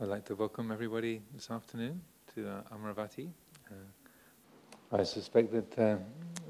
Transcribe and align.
I'd 0.00 0.06
like 0.06 0.24
to 0.26 0.36
welcome 0.36 0.70
everybody 0.70 1.22
this 1.34 1.50
afternoon 1.50 2.00
to 2.32 2.48
uh, 2.48 2.62
Amaravati. 2.72 3.30
Uh, 3.68 4.96
I 4.96 5.02
suspect 5.02 5.50
that 5.50 5.76
uh, 5.76 5.96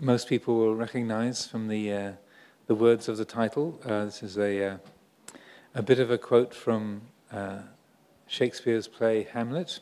most 0.02 0.28
people 0.28 0.54
will 0.58 0.74
recognize 0.74 1.46
from 1.46 1.66
the 1.66 1.90
uh, 1.90 2.12
the 2.66 2.74
words 2.74 3.08
of 3.08 3.16
the 3.16 3.24
title. 3.24 3.80
Uh, 3.86 4.04
this 4.04 4.22
is 4.22 4.36
a 4.36 4.72
uh, 4.72 4.76
a 5.74 5.80
bit 5.80 5.98
of 5.98 6.10
a 6.10 6.18
quote 6.18 6.52
from 6.52 7.00
Shakespeare's 8.26 8.86
play 8.86 9.22
Hamlet, 9.32 9.80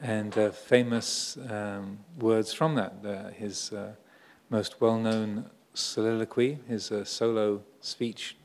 and 0.00 0.32
famous 0.54 1.36
um, 1.50 1.98
words 2.18 2.54
from 2.54 2.74
that. 2.76 3.34
his 3.36 3.70
most 4.48 4.80
well-known 4.80 5.50
soliloquy, 5.74 6.60
his 6.66 6.90
solo 7.04 7.62
speech, 7.82 8.38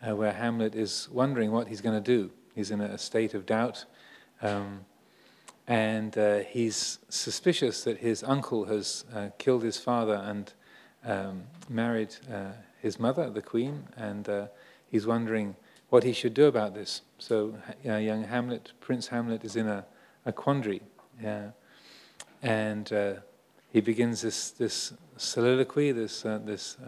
where 0.00 0.32
Hamlet 0.32 0.74
is 0.74 1.10
wondering 1.12 1.52
what 1.52 1.68
he's 1.68 1.82
going 1.82 2.02
to 2.02 2.16
do. 2.16 2.30
He's 2.56 2.70
in 2.70 2.80
a 2.80 2.96
state 2.96 3.34
of 3.34 3.44
doubt, 3.44 3.84
um, 4.40 4.86
and 5.68 6.16
uh, 6.16 6.38
he's 6.38 6.98
suspicious 7.10 7.84
that 7.84 7.98
his 7.98 8.24
uncle 8.24 8.64
has 8.64 9.04
uh, 9.14 9.28
killed 9.36 9.62
his 9.62 9.76
father 9.76 10.14
and 10.14 10.54
um, 11.04 11.42
married 11.68 12.16
uh, 12.32 12.52
his 12.80 12.98
mother, 12.98 13.28
the 13.28 13.42
queen, 13.42 13.84
and 13.94 14.26
uh, 14.30 14.46
he's 14.90 15.06
wondering 15.06 15.54
what 15.90 16.02
he 16.02 16.14
should 16.14 16.32
do 16.32 16.46
about 16.46 16.72
this. 16.72 17.02
So, 17.18 17.54
young 17.84 18.24
Hamlet, 18.24 18.72
Prince 18.80 19.08
Hamlet, 19.08 19.44
is 19.44 19.54
in 19.54 19.68
a, 19.68 19.84
a 20.24 20.32
quandary, 20.32 20.80
and 22.42 22.90
uh, 22.90 23.14
he 23.70 23.82
begins 23.82 24.22
this 24.22 24.50
this 24.52 24.94
soliloquy, 25.18 25.92
this 25.92 26.22
this 26.22 26.78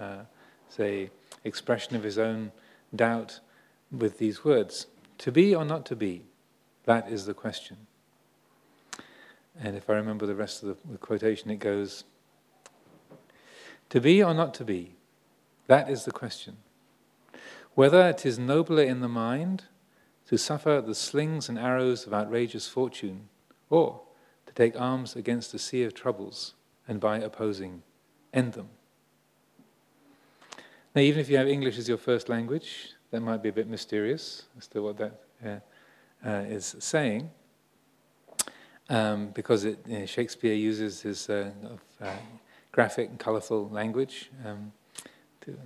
say 0.71 1.11
expression 1.45 1.95
of 1.95 2.03
his 2.03 2.17
own 2.17 2.53
doubt 2.97 3.41
with 3.93 4.17
these 4.17 4.47
words 4.47 4.87
To 5.19 5.33
be 5.33 5.55
or 5.55 5.65
not 5.65 5.85
to 5.87 5.97
be? 5.97 6.25
That 6.85 7.11
is 7.11 7.27
the 7.27 7.35
question. 7.35 7.77
And 9.61 9.77
if 9.77 9.91
I 9.91 9.95
remember 9.95 10.27
the 10.27 10.35
rest 10.35 10.63
of 10.63 10.69
the, 10.69 10.93
the 10.93 10.99
quotation, 10.99 11.51
it 11.51 11.59
goes 11.59 12.05
To 13.91 14.01
be 14.01 14.23
or 14.23 14.33
not 14.33 14.55
to 14.55 14.65
be? 14.65 14.95
That 15.67 15.91
is 15.91 16.05
the 16.05 16.13
question. 16.13 16.59
Whether 17.75 18.09
it 18.09 18.25
is 18.25 18.39
nobler 18.39 18.83
in 18.83 19.01
the 19.01 19.09
mind 19.09 19.65
to 20.29 20.37
suffer 20.37 20.81
the 20.81 20.95
slings 20.95 21.49
and 21.49 21.59
arrows 21.59 22.07
of 22.07 22.13
outrageous 22.13 22.69
fortune, 22.69 23.29
or 23.71 24.03
to 24.47 24.53
take 24.53 24.79
arms 24.79 25.17
against 25.17 25.55
a 25.55 25.59
sea 25.59 25.85
of 25.85 25.95
troubles 25.95 26.55
and 26.87 27.01
by 27.01 27.19
opposing 27.19 27.83
end 28.33 28.53
them. 28.53 28.69
Now, 30.95 31.03
even 31.03 31.21
if 31.21 31.31
you 31.31 31.37
have 31.37 31.49
English 31.49 31.79
as 31.79 31.89
your 31.89 31.99
first 31.99 32.29
language, 32.29 32.95
that 33.11 33.21
might 33.21 33.43
be 33.43 33.49
a 33.49 33.53
bit 33.53 33.69
mysterious 33.69 34.45
as 34.57 34.67
to 34.69 34.83
what 34.83 34.97
that 34.99 35.21
uh, 35.45 35.59
uh, 36.27 36.45
is 36.49 36.77
saying, 36.79 37.31
um, 38.89 39.29
because 39.29 39.65
it, 39.65 39.79
you 39.87 40.01
know, 40.01 40.07
Shakespeare 40.07 40.55
uses 40.55 41.03
his 41.03 41.29
uh, 41.29 41.51
uh 42.01 42.13
graphic 42.73 43.09
and 43.11 43.19
colourful 43.19 43.69
language. 43.71 44.31
Um, 44.45 44.73
to, 45.41 45.59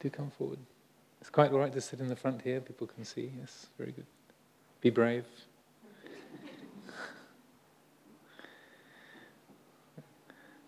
do 0.00 0.10
come 0.10 0.30
forward. 0.30 0.58
It's 1.20 1.30
quite 1.30 1.50
all 1.52 1.58
right 1.58 1.72
to 1.72 1.80
sit 1.80 2.00
in 2.00 2.08
the 2.08 2.16
front 2.16 2.42
here. 2.42 2.60
People 2.60 2.86
can 2.86 3.04
see. 3.04 3.32
Yes, 3.38 3.68
very 3.78 3.92
good. 3.92 4.04
Be 4.82 4.90
brave. 4.90 5.24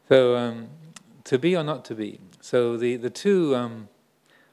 so, 0.08 0.36
um, 0.36 0.68
to 1.24 1.38
be 1.38 1.54
or 1.54 1.62
not 1.62 1.84
to 1.86 1.94
be. 1.94 2.20
So 2.40 2.78
the, 2.78 2.96
the, 2.96 3.10
two, 3.10 3.54
um, 3.54 3.88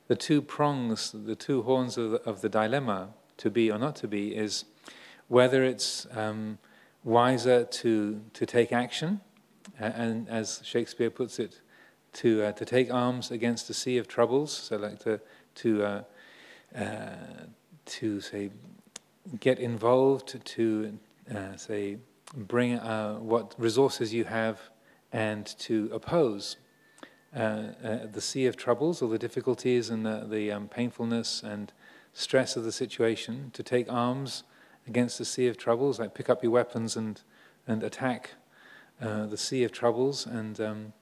the 0.07 0.15
two 0.15 0.41
prongs, 0.41 1.11
the 1.13 1.35
two 1.35 1.63
horns 1.63 1.97
of 1.97 2.11
the, 2.11 2.21
of 2.23 2.41
the 2.41 2.49
dilemma, 2.49 3.09
to 3.37 3.49
be 3.49 3.71
or 3.71 3.77
not 3.77 3.95
to 3.97 4.07
be, 4.07 4.35
is 4.35 4.65
whether 5.27 5.63
it's 5.63 6.05
um, 6.11 6.57
wiser 7.03 7.63
to, 7.63 8.21
to 8.33 8.45
take 8.45 8.71
action, 8.71 9.21
and 9.79 10.29
as 10.29 10.61
Shakespeare 10.63 11.09
puts 11.09 11.39
it, 11.39 11.61
to, 12.13 12.43
uh, 12.43 12.51
to 12.51 12.65
take 12.65 12.93
arms 12.93 13.31
against 13.31 13.69
a 13.69 13.73
sea 13.73 13.97
of 13.97 14.07
troubles, 14.07 14.51
so 14.51 14.77
like 14.77 14.99
to, 14.99 15.19
to, 15.55 15.83
uh, 15.83 16.03
uh, 16.77 17.09
to 17.85 18.21
say, 18.21 18.51
get 19.39 19.59
involved, 19.59 20.45
to 20.45 20.97
uh, 21.33 21.55
say, 21.55 21.97
bring 22.35 22.75
uh, 22.79 23.15
what 23.15 23.55
resources 23.57 24.13
you 24.13 24.25
have 24.25 24.59
and 25.11 25.45
to 25.59 25.89
oppose. 25.93 26.57
uh, 26.57 26.59
uh, 26.59 26.62
the 27.33 28.21
sea 28.21 28.45
of 28.45 28.55
troubles, 28.55 29.01
all 29.01 29.09
the 29.09 29.17
difficulties 29.17 29.89
and 29.89 30.05
the, 30.05 30.25
the 30.29 30.51
um, 30.51 30.67
painfulness 30.67 31.43
and 31.43 31.73
stress 32.13 32.55
of 32.55 32.63
the 32.63 32.71
situation, 32.71 33.49
to 33.53 33.63
take 33.63 33.91
arms 33.91 34.43
against 34.87 35.17
the 35.17 35.25
sea 35.25 35.47
of 35.47 35.57
troubles, 35.57 35.99
like 35.99 36.13
pick 36.13 36.29
up 36.29 36.43
your 36.43 36.51
weapons 36.51 36.95
and, 36.95 37.21
and 37.67 37.83
attack 37.83 38.31
uh, 39.01 39.25
the 39.25 39.37
sea 39.37 39.63
of 39.63 39.71
troubles, 39.71 40.27
and 40.27 40.61
um, 40.61 40.93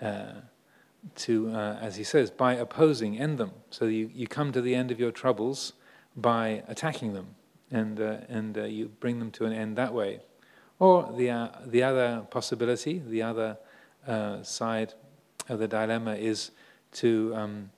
uh, 0.00 0.32
to, 1.14 1.50
uh, 1.50 1.78
as 1.80 1.96
he 1.96 2.04
says, 2.04 2.30
by 2.30 2.54
opposing, 2.54 3.18
end 3.18 3.36
them. 3.36 3.52
So 3.70 3.84
you, 3.84 4.10
you 4.14 4.26
come 4.26 4.52
to 4.52 4.62
the 4.62 4.74
end 4.74 4.90
of 4.90 4.98
your 4.98 5.12
troubles 5.12 5.74
by 6.16 6.62
attacking 6.68 7.12
them, 7.12 7.34
and, 7.70 8.00
uh, 8.00 8.18
and 8.28 8.56
you 8.56 8.88
bring 9.00 9.18
them 9.18 9.30
to 9.32 9.44
an 9.44 9.52
end 9.52 9.76
that 9.76 9.92
way. 9.92 10.20
Or 10.78 11.12
the, 11.14 11.50
the 11.66 11.82
other 11.82 12.26
possibility, 12.30 13.02
the 13.06 13.22
other 13.22 13.58
side 14.42 14.94
of 15.50 15.58
the 15.58 15.68
dilemma 15.68 16.14
is 16.14 16.50
to, 16.92 17.32
um, 17.34 17.70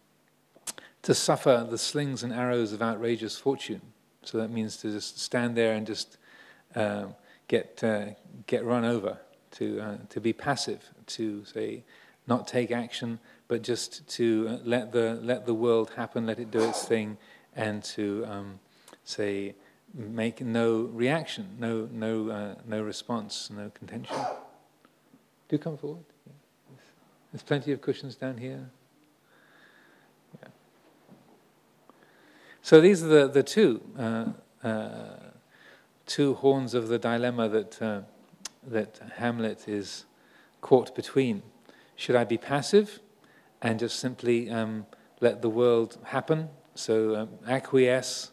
to 1.02 1.14
suffer 1.14 1.66
the 1.68 1.78
slings 1.78 2.22
and 2.22 2.32
arrows 2.32 2.72
of 2.72 2.82
outrageous 2.82 3.38
fortune. 3.38 3.80
So 4.22 4.38
that 4.38 4.50
means 4.50 4.76
to 4.78 4.90
just 4.90 5.18
stand 5.18 5.56
there 5.56 5.74
and 5.74 5.86
just 5.86 6.18
uh, 6.76 7.06
get, 7.48 7.82
uh, 7.82 8.06
get 8.46 8.64
run 8.64 8.84
over, 8.84 9.18
to, 9.52 9.80
uh, 9.80 9.96
to 10.10 10.20
be 10.20 10.32
passive, 10.32 10.90
to 11.06 11.44
say, 11.44 11.82
not 12.26 12.46
take 12.46 12.70
action, 12.70 13.18
but 13.48 13.62
just 13.62 14.06
to 14.16 14.46
uh, 14.48 14.58
let 14.64 14.92
the, 14.92 15.18
let 15.22 15.46
the 15.46 15.54
world 15.54 15.90
happen, 15.96 16.26
let 16.26 16.38
it 16.38 16.50
do 16.50 16.62
its 16.62 16.84
thing, 16.84 17.18
and 17.56 17.82
to 17.82 18.24
um, 18.28 18.60
say, 19.04 19.54
make 19.92 20.40
no 20.40 20.82
reaction, 20.82 21.56
no, 21.58 21.88
no, 21.90 22.30
uh, 22.30 22.54
no 22.66 22.82
response, 22.82 23.50
no 23.50 23.70
contention. 23.74 24.16
Do 25.48 25.58
come 25.58 25.76
forward. 25.76 26.04
There's 27.32 27.42
plenty 27.42 27.72
of 27.72 27.80
cushions 27.80 28.14
down 28.14 28.36
here. 28.36 28.70
Yeah. 30.40 30.48
So 32.60 32.80
these 32.80 33.02
are 33.02 33.08
the, 33.08 33.28
the 33.28 33.42
two, 33.42 33.80
uh, 33.98 34.26
uh, 34.62 35.16
two 36.06 36.34
horns 36.34 36.74
of 36.74 36.88
the 36.88 36.98
dilemma 36.98 37.48
that, 37.48 37.80
uh, 37.80 38.00
that 38.66 39.00
Hamlet 39.16 39.66
is 39.66 40.04
caught 40.60 40.94
between. 40.94 41.42
Should 41.96 42.16
I 42.16 42.24
be 42.24 42.36
passive 42.36 43.00
and 43.62 43.78
just 43.78 43.98
simply 43.98 44.50
um, 44.50 44.86
let 45.20 45.40
the 45.40 45.48
world 45.48 45.98
happen? 46.04 46.50
So 46.74 47.16
um, 47.16 47.28
acquiesce, 47.46 48.30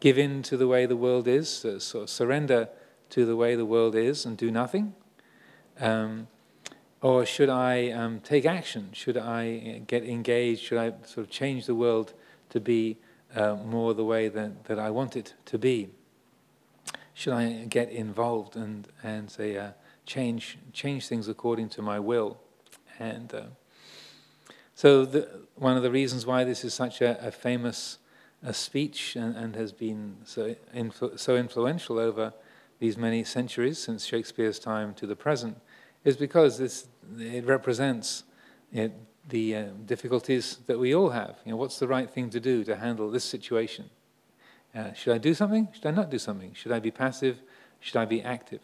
give 0.00 0.18
in 0.18 0.42
to 0.42 0.58
the 0.58 0.68
way 0.68 0.84
the 0.84 0.96
world 0.96 1.26
is, 1.26 1.48
so, 1.48 1.78
sort 1.78 2.04
of 2.04 2.10
surrender 2.10 2.68
to 3.10 3.24
the 3.24 3.36
way 3.36 3.54
the 3.54 3.66
world 3.66 3.94
is 3.94 4.26
and 4.26 4.36
do 4.36 4.50
nothing? 4.50 4.94
Um, 5.80 6.28
or 7.02 7.26
should 7.26 7.48
I 7.48 7.90
um, 7.90 8.20
take 8.20 8.46
action? 8.46 8.90
Should 8.92 9.16
I 9.18 9.80
uh, 9.80 9.84
get 9.86 10.04
engaged? 10.04 10.62
Should 10.62 10.78
I 10.78 10.92
sort 11.04 11.26
of 11.26 11.30
change 11.30 11.66
the 11.66 11.74
world 11.74 12.14
to 12.50 12.60
be 12.60 12.96
uh, 13.34 13.56
more 13.56 13.92
the 13.92 14.04
way 14.04 14.28
that, 14.28 14.64
that 14.66 14.78
I 14.78 14.90
want 14.90 15.16
it 15.16 15.34
to 15.46 15.58
be? 15.58 15.90
Should 17.12 17.34
I 17.34 17.64
get 17.68 17.90
involved 17.90 18.56
and, 18.56 18.86
and 19.02 19.30
say, 19.30 19.56
uh, 19.56 19.72
change, 20.06 20.58
change 20.72 21.08
things 21.08 21.28
according 21.28 21.70
to 21.70 21.82
my 21.82 21.98
will? 21.98 22.38
And 22.98 23.34
uh, 23.34 23.42
so, 24.74 25.04
the, 25.04 25.28
one 25.56 25.76
of 25.76 25.82
the 25.82 25.90
reasons 25.90 26.24
why 26.24 26.44
this 26.44 26.64
is 26.64 26.72
such 26.72 27.00
a, 27.00 27.26
a 27.26 27.30
famous 27.30 27.98
a 28.44 28.54
speech 28.54 29.14
and, 29.16 29.36
and, 29.36 29.54
has 29.54 29.72
been 29.72 30.16
so, 30.24 30.56
influ- 30.74 31.18
so 31.18 31.36
influential 31.36 31.98
over 31.98 32.32
these 32.80 32.96
many 32.96 33.22
centuries, 33.22 33.78
since 33.78 34.04
Shakespeare's 34.04 34.58
time 34.58 34.94
to 34.94 35.06
the 35.06 35.14
present, 35.14 35.60
is 36.04 36.16
because 36.16 36.58
this, 36.58 36.88
it 37.18 37.44
represents 37.46 38.24
you 38.70 38.88
know, 38.88 38.92
the 39.28 39.56
uh, 39.56 39.64
difficulties 39.86 40.58
that 40.66 40.78
we 40.78 40.94
all 40.94 41.10
have. 41.10 41.36
You 41.44 41.52
know, 41.52 41.56
what's 41.56 41.78
the 41.78 41.88
right 41.88 42.10
thing 42.10 42.30
to 42.30 42.40
do 42.40 42.64
to 42.64 42.76
handle 42.76 43.10
this 43.10 43.24
situation? 43.24 43.90
Uh, 44.74 44.92
should 44.94 45.14
I 45.14 45.18
do 45.18 45.34
something? 45.34 45.68
Should 45.72 45.86
I 45.86 45.90
not 45.90 46.10
do 46.10 46.18
something? 46.18 46.54
Should 46.54 46.72
I 46.72 46.80
be 46.80 46.90
passive? 46.90 47.42
Should 47.80 47.96
I 47.96 48.04
be 48.04 48.22
active? 48.22 48.60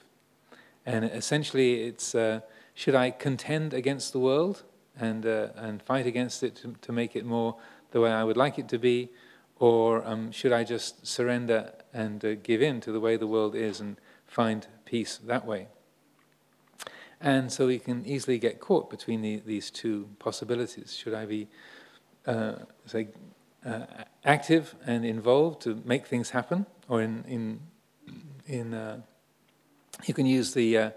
And 0.86 1.04
essentially, 1.04 1.82
it's 1.82 2.14
uh, 2.14 2.40
should 2.74 2.94
I 2.94 3.10
contend 3.10 3.74
against 3.74 4.12
the 4.12 4.18
world 4.18 4.62
and, 4.98 5.26
uh, 5.26 5.48
and 5.56 5.82
fight 5.82 6.06
against 6.06 6.42
it 6.42 6.54
to, 6.56 6.74
to, 6.80 6.92
make 6.92 7.14
it 7.14 7.24
more 7.24 7.56
the 7.90 8.00
way 8.00 8.10
I 8.10 8.24
would 8.24 8.36
like 8.36 8.58
it 8.58 8.68
to 8.68 8.78
be? 8.78 9.10
Or 9.58 10.06
um, 10.06 10.32
should 10.32 10.52
I 10.52 10.64
just 10.64 11.06
surrender 11.06 11.72
and 11.92 12.24
uh, 12.24 12.34
give 12.36 12.62
in 12.62 12.80
to 12.82 12.92
the 12.92 13.00
way 13.00 13.16
the 13.16 13.26
world 13.26 13.54
is 13.54 13.80
and 13.80 13.96
find 14.26 14.66
peace 14.84 15.18
that 15.26 15.44
way? 15.44 15.68
And 17.20 17.50
so 17.52 17.66
we 17.66 17.78
can 17.78 18.06
easily 18.06 18.38
get 18.38 18.60
caught 18.60 18.90
between 18.90 19.22
the, 19.22 19.42
these 19.44 19.70
two 19.70 20.08
possibilities. 20.18 20.94
Should 20.94 21.14
I 21.14 21.26
be, 21.26 21.48
uh, 22.26 22.56
say, 22.86 23.08
uh, 23.66 23.86
active 24.24 24.74
and 24.86 25.04
involved 25.04 25.60
to 25.62 25.82
make 25.84 26.06
things 26.06 26.30
happen, 26.30 26.66
or 26.88 27.02
in 27.02 27.24
in 27.26 27.60
in 28.46 28.74
uh, 28.74 29.00
you 30.06 30.14
can 30.14 30.26
use 30.26 30.54
the 30.54 30.78
uh, 30.78 30.90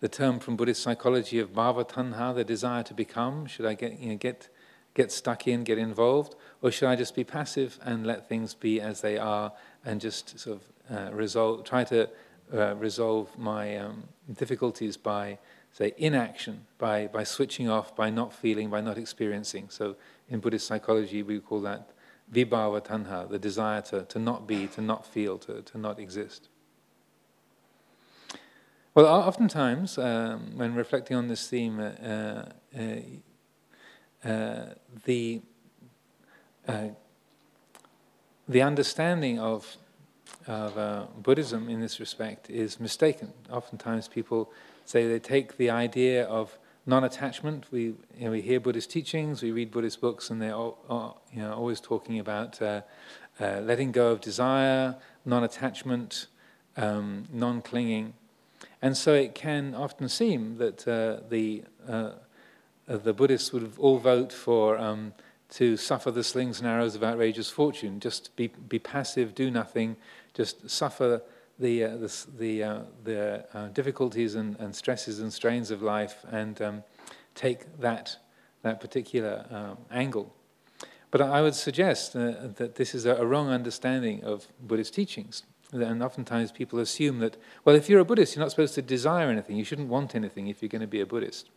the 0.00 0.08
term 0.08 0.40
from 0.40 0.56
Buddhist 0.56 0.82
psychology 0.82 1.38
of 1.38 1.52
bhava 1.52 1.88
tanha, 1.88 2.34
the 2.34 2.44
desire 2.44 2.82
to 2.82 2.94
become. 2.94 3.46
Should 3.46 3.66
I 3.66 3.74
get 3.74 4.00
you 4.00 4.10
know 4.10 4.16
get 4.16 4.48
get 4.94 5.12
stuck 5.12 5.46
in, 5.46 5.62
get 5.62 5.78
involved, 5.78 6.34
or 6.60 6.72
should 6.72 6.88
I 6.88 6.96
just 6.96 7.14
be 7.14 7.22
passive 7.22 7.78
and 7.84 8.04
let 8.04 8.28
things 8.28 8.54
be 8.54 8.80
as 8.80 9.00
they 9.00 9.16
are 9.16 9.52
and 9.84 10.00
just 10.00 10.40
sort 10.40 10.60
of 10.60 10.96
uh, 10.96 11.14
resolve, 11.14 11.64
try 11.64 11.84
to 11.84 12.08
uh, 12.52 12.74
resolve 12.76 13.28
my 13.38 13.76
um, 13.76 14.08
difficulties 14.36 14.96
by 14.96 15.38
say 15.72 15.92
inaction, 15.96 16.66
by 16.78 17.06
by 17.06 17.24
switching 17.24 17.68
off, 17.68 17.94
by 17.94 18.10
not 18.10 18.32
feeling, 18.32 18.70
by 18.70 18.80
not 18.80 18.98
experiencing. 18.98 19.68
So 19.70 19.96
in 20.28 20.40
Buddhist 20.40 20.66
psychology, 20.66 21.22
we 21.22 21.40
call 21.40 21.60
that 21.62 21.90
vibhava 22.32 22.84
tanha, 22.84 23.28
the 23.28 23.38
desire 23.38 23.80
to, 23.80 24.02
to 24.02 24.18
not 24.18 24.46
be, 24.46 24.66
to 24.68 24.80
not 24.80 25.06
feel, 25.06 25.38
to, 25.38 25.62
to 25.62 25.78
not 25.78 25.98
exist. 25.98 26.48
Well, 28.94 29.06
oftentimes, 29.06 29.96
um, 29.98 30.52
when 30.56 30.74
reflecting 30.74 31.16
on 31.16 31.28
this 31.28 31.48
theme, 31.48 31.78
uh, 31.78 32.42
uh, 32.76 34.28
uh, 34.28 34.74
the 35.04 35.40
uh, 36.66 36.88
the 38.48 38.62
understanding 38.62 39.38
of 39.38 39.76
of 40.46 40.76
uh, 40.76 41.06
Buddhism 41.22 41.68
in 41.68 41.80
this 41.80 42.00
respect 42.00 42.50
is 42.50 42.80
mistaken. 42.80 43.32
Oftentimes, 43.50 44.08
people 44.08 44.50
say 44.88 45.06
they 45.06 45.18
take 45.18 45.58
the 45.58 45.68
idea 45.68 46.24
of 46.24 46.58
non-attachment. 46.86 47.66
We 47.70 47.82
you 47.82 47.96
know, 48.20 48.30
we 48.30 48.40
hear 48.40 48.58
Buddhist 48.58 48.90
teachings, 48.90 49.42
we 49.42 49.50
read 49.52 49.70
Buddhist 49.70 50.00
books, 50.00 50.30
and 50.30 50.40
they're 50.40 50.54
all, 50.54 51.20
you 51.30 51.42
know, 51.42 51.52
always 51.52 51.78
talking 51.78 52.18
about 52.18 52.60
uh, 52.62 52.80
uh, 53.38 53.60
letting 53.60 53.92
go 53.92 54.12
of 54.12 54.22
desire, 54.22 54.96
non-attachment, 55.26 56.28
um, 56.78 57.24
non-clinging, 57.30 58.14
and 58.80 58.96
so 58.96 59.12
it 59.12 59.34
can 59.34 59.74
often 59.74 60.08
seem 60.08 60.56
that 60.56 60.88
uh, 60.88 61.20
the 61.28 61.64
uh, 61.86 62.12
uh, 62.88 62.96
the 62.96 63.12
Buddhists 63.12 63.52
would 63.52 63.70
all 63.76 63.98
vote 63.98 64.32
for 64.32 64.78
um, 64.78 65.12
to 65.50 65.76
suffer 65.76 66.10
the 66.10 66.24
slings 66.24 66.60
and 66.60 66.66
arrows 66.66 66.94
of 66.94 67.04
outrageous 67.04 67.50
fortune, 67.50 68.00
just 68.00 68.34
be 68.36 68.46
be 68.46 68.78
passive, 68.78 69.34
do 69.34 69.50
nothing, 69.50 69.96
just 70.32 70.70
suffer 70.70 71.20
the, 71.58 71.84
uh, 71.84 71.96
the, 71.96 72.26
the, 72.38 72.62
uh, 72.62 72.80
the 73.04 73.44
uh, 73.52 73.68
difficulties 73.68 74.34
and, 74.34 74.56
and, 74.60 74.74
stresses 74.74 75.18
and 75.18 75.32
strains 75.32 75.70
of 75.70 75.82
life 75.82 76.24
and 76.30 76.60
um, 76.62 76.82
take 77.34 77.80
that, 77.80 78.16
that 78.62 78.80
particular 78.80 79.44
um, 79.50 79.78
angle. 79.90 80.34
But 81.10 81.22
I 81.22 81.40
would 81.40 81.54
suggest 81.54 82.14
uh, 82.14 82.48
that 82.56 82.74
this 82.76 82.94
is 82.94 83.06
a, 83.06 83.26
wrong 83.26 83.48
understanding 83.48 84.22
of 84.24 84.46
Buddhist 84.60 84.94
teachings. 84.94 85.42
And 85.72 86.02
oftentimes 86.02 86.52
people 86.52 86.78
assume 86.78 87.18
that, 87.20 87.36
well, 87.64 87.76
if 87.76 87.88
you're 87.88 88.00
a 88.00 88.04
Buddhist, 88.04 88.36
you're 88.36 88.44
not 88.44 88.50
supposed 88.50 88.74
to 88.74 88.82
desire 88.82 89.28
anything. 89.28 89.56
You 89.56 89.64
shouldn't 89.64 89.88
want 89.88 90.14
anything 90.14 90.48
if 90.48 90.62
you're 90.62 90.68
going 90.68 90.80
to 90.80 90.86
be 90.86 91.00
a 91.00 91.06
Buddhist. 91.06 91.50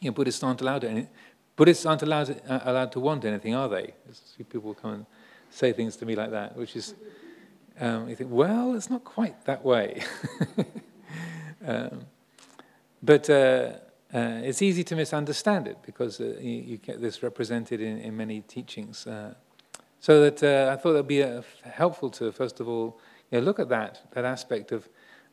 You 0.00 0.10
know, 0.10 0.14
Buddhists 0.14 0.42
aren't 0.42 0.60
allowed 0.60 0.82
to, 0.82 1.06
Buddhists 1.56 1.86
aren't 1.86 2.02
allowed, 2.02 2.40
uh, 2.48 2.60
allowed 2.64 2.92
to 2.92 3.00
want 3.00 3.24
anything, 3.24 3.54
are 3.54 3.68
they? 3.68 3.94
People 4.48 4.74
come 4.74 4.92
and 4.92 5.06
say 5.50 5.72
things 5.72 5.96
to 5.96 6.06
me 6.06 6.16
like 6.16 6.30
that, 6.30 6.56
which 6.56 6.76
is 6.76 6.94
um, 7.80 8.08
you 8.08 8.16
think, 8.16 8.30
well, 8.30 8.74
it's 8.74 8.90
not 8.90 9.04
quite 9.04 9.44
that 9.44 9.64
way. 9.64 10.02
um, 11.66 12.06
but 13.02 13.28
uh, 13.28 13.72
uh, 14.14 14.40
it's 14.42 14.62
easy 14.62 14.84
to 14.84 14.94
misunderstand 14.94 15.66
it 15.66 15.78
because 15.84 16.20
uh, 16.20 16.34
you, 16.40 16.50
you, 16.50 16.76
get 16.76 17.00
this 17.00 17.22
represented 17.22 17.80
in, 17.80 17.98
in 17.98 18.16
many 18.16 18.42
teachings. 18.42 19.06
Uh, 19.06 19.34
so 20.00 20.20
that 20.22 20.42
uh, 20.42 20.72
I 20.72 20.76
thought 20.76 20.90
it 20.90 20.94
would 20.94 21.06
be 21.06 21.22
uh, 21.22 21.42
helpful 21.64 22.10
to, 22.10 22.30
first 22.32 22.60
of 22.60 22.68
all, 22.68 23.00
you 23.30 23.38
know, 23.38 23.44
look 23.44 23.58
at 23.58 23.68
that, 23.70 24.02
that 24.12 24.24
aspect 24.24 24.70
of, 24.72 24.88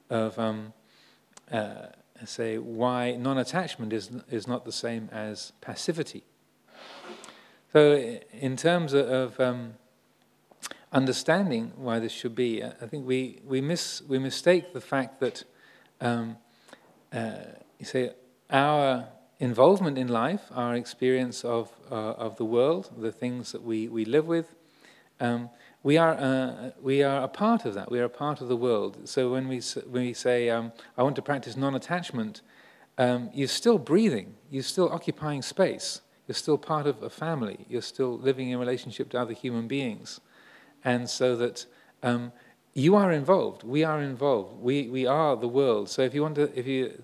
of 0.09 0.39
um, 0.39 0.73
say, 2.25 2.57
why 2.57 3.15
non 3.15 3.37
attachment 3.37 3.93
is, 3.93 4.11
is 4.29 4.47
not 4.47 4.65
the 4.65 4.71
same 4.71 5.09
as 5.11 5.51
passivity. 5.61 6.23
So, 7.71 8.19
in 8.33 8.57
terms 8.57 8.93
of, 8.93 9.39
um, 9.39 9.75
understanding 10.91 11.71
why 11.75 11.99
this 11.99 12.11
should 12.11 12.35
be, 12.35 12.63
I 12.63 12.87
think 12.87 13.05
we, 13.05 13.41
we, 13.45 13.61
miss, 13.61 14.01
we 14.07 14.19
mistake 14.19 14.73
the 14.73 14.81
fact 14.81 15.19
that, 15.19 15.43
um, 16.01 16.37
uh, 17.13 17.37
you 17.77 17.85
say, 17.85 18.11
our 18.49 19.07
involvement 19.39 19.97
in 19.97 20.07
life, 20.07 20.41
our 20.51 20.75
experience 20.75 21.45
of, 21.45 21.71
uh, 21.91 21.95
of 21.95 22.37
the 22.37 22.45
world, 22.45 22.91
the 22.97 23.11
things 23.11 23.51
that 23.51 23.63
we, 23.63 23.87
we 23.87 24.03
live 24.03 24.27
with, 24.27 24.55
um, 25.19 25.49
we, 25.83 25.97
are, 25.97 26.15
uh, 26.15 26.71
we 26.81 27.03
are 27.03 27.23
a 27.23 27.27
part 27.27 27.65
of 27.65 27.73
that. 27.75 27.91
We 27.91 27.99
are 27.99 28.05
a 28.05 28.09
part 28.09 28.41
of 28.41 28.47
the 28.47 28.57
world. 28.57 29.07
So 29.07 29.31
when 29.31 29.47
we, 29.47 29.61
when 29.87 30.03
we 30.03 30.13
say, 30.13 30.49
um, 30.49 30.73
I 30.97 31.03
want 31.03 31.15
to 31.17 31.21
practice 31.21 31.55
non 31.55 31.75
attachment, 31.75 32.41
um, 32.97 33.29
you're 33.33 33.47
still 33.47 33.77
breathing, 33.77 34.35
you're 34.49 34.63
still 34.63 34.91
occupying 34.91 35.41
space, 35.41 36.01
you're 36.27 36.35
still 36.35 36.57
part 36.57 36.85
of 36.85 37.01
a 37.01 37.09
family, 37.09 37.65
you're 37.69 37.81
still 37.81 38.17
living 38.17 38.49
in 38.49 38.59
relationship 38.59 39.09
to 39.11 39.19
other 39.19 39.33
human 39.33 39.67
beings 39.67 40.19
and 40.83 41.09
so 41.09 41.35
that 41.35 41.65
um, 42.03 42.31
you 42.73 42.95
are 42.95 43.11
involved. 43.11 43.63
We 43.63 43.83
are 43.83 44.01
involved. 44.01 44.61
We 44.61 44.87
we 44.89 45.05
are 45.05 45.35
the 45.35 45.47
world. 45.47 45.89
So 45.89 46.01
if 46.01 46.13
you 46.13 46.21
want 46.21 46.35
to, 46.35 46.57
if 46.57 46.67
you 46.67 47.01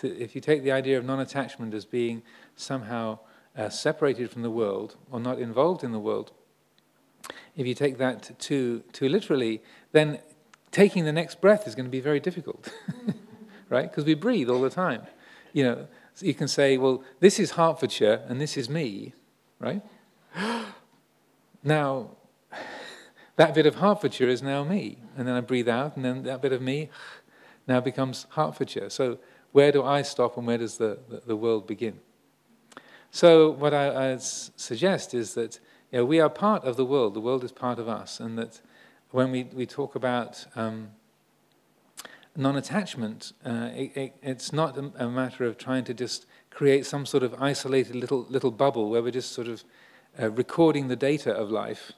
to, 0.00 0.08
if 0.20 0.34
you 0.34 0.40
take 0.40 0.62
the 0.62 0.72
idea 0.72 0.98
of 0.98 1.04
non-attachment 1.04 1.72
as 1.74 1.84
being 1.84 2.22
somehow 2.56 3.18
uh, 3.56 3.68
separated 3.68 4.30
from 4.30 4.42
the 4.42 4.50
world 4.50 4.96
or 5.10 5.20
not 5.20 5.38
involved 5.38 5.84
in 5.84 5.92
the 5.92 5.98
world, 5.98 6.32
if 7.56 7.66
you 7.66 7.74
take 7.74 7.98
that 7.98 8.38
too 8.38 8.82
too 8.92 9.08
literally, 9.08 9.62
then 9.92 10.18
taking 10.70 11.04
the 11.04 11.12
next 11.12 11.40
breath 11.40 11.68
is 11.68 11.74
going 11.74 11.86
to 11.86 11.90
be 11.90 12.00
very 12.00 12.20
difficult, 12.20 12.72
right? 13.68 13.90
Because 13.90 14.04
we 14.04 14.14
breathe 14.14 14.50
all 14.50 14.60
the 14.60 14.70
time. 14.70 15.02
You 15.52 15.64
know, 15.64 15.86
so 16.14 16.26
you 16.26 16.34
can 16.34 16.48
say, 16.48 16.76
well, 16.78 17.04
this 17.20 17.38
is 17.38 17.52
Hertfordshire 17.52 18.22
and 18.28 18.40
this 18.40 18.56
is 18.56 18.68
me, 18.68 19.14
right? 19.60 19.82
now 21.62 22.10
that 23.36 23.54
bit 23.54 23.66
of 23.66 23.76
Hertfordshire 23.76 24.28
is 24.28 24.42
now 24.42 24.64
me. 24.64 24.98
And 25.16 25.26
then 25.26 25.34
I 25.34 25.40
breathe 25.40 25.68
out, 25.68 25.96
and 25.96 26.04
then 26.04 26.22
that 26.24 26.40
bit 26.40 26.52
of 26.52 26.62
me 26.62 26.90
now 27.66 27.80
becomes 27.80 28.26
Hertfordshire. 28.30 28.90
So 28.90 29.18
where 29.52 29.72
do 29.72 29.82
I 29.82 30.02
stop 30.02 30.36
and 30.36 30.46
where 30.46 30.58
does 30.58 30.78
the, 30.78 30.98
the, 31.08 31.22
the 31.26 31.36
world 31.36 31.66
begin? 31.66 32.00
So 33.10 33.50
what 33.50 33.72
I, 33.72 34.12
I, 34.12 34.16
suggest 34.18 35.14
is 35.14 35.34
that 35.34 35.60
you 35.92 35.98
know, 35.98 36.04
we 36.04 36.18
are 36.18 36.28
part 36.28 36.64
of 36.64 36.76
the 36.76 36.84
world. 36.84 37.14
The 37.14 37.20
world 37.20 37.44
is 37.44 37.52
part 37.52 37.78
of 37.78 37.88
us. 37.88 38.18
And 38.18 38.36
that 38.38 38.60
when 39.10 39.30
we, 39.30 39.44
we 39.44 39.66
talk 39.66 39.94
about 39.94 40.44
um, 40.56 40.90
non-attachment, 42.36 43.32
uh, 43.46 43.70
it, 43.72 43.96
it, 43.96 44.16
it's 44.22 44.52
not 44.52 44.76
a, 44.76 44.90
a, 44.98 45.08
matter 45.08 45.44
of 45.44 45.56
trying 45.56 45.84
to 45.84 45.94
just 45.94 46.26
create 46.50 46.84
some 46.84 47.06
sort 47.06 47.22
of 47.22 47.40
isolated 47.40 47.94
little, 47.94 48.26
little 48.28 48.50
bubble 48.50 48.90
where 48.90 49.02
we're 49.02 49.12
just 49.12 49.32
sort 49.32 49.46
of 49.46 49.62
uh, 50.20 50.30
recording 50.30 50.88
the 50.88 50.96
data 50.96 51.32
of 51.32 51.50
life 51.50 51.92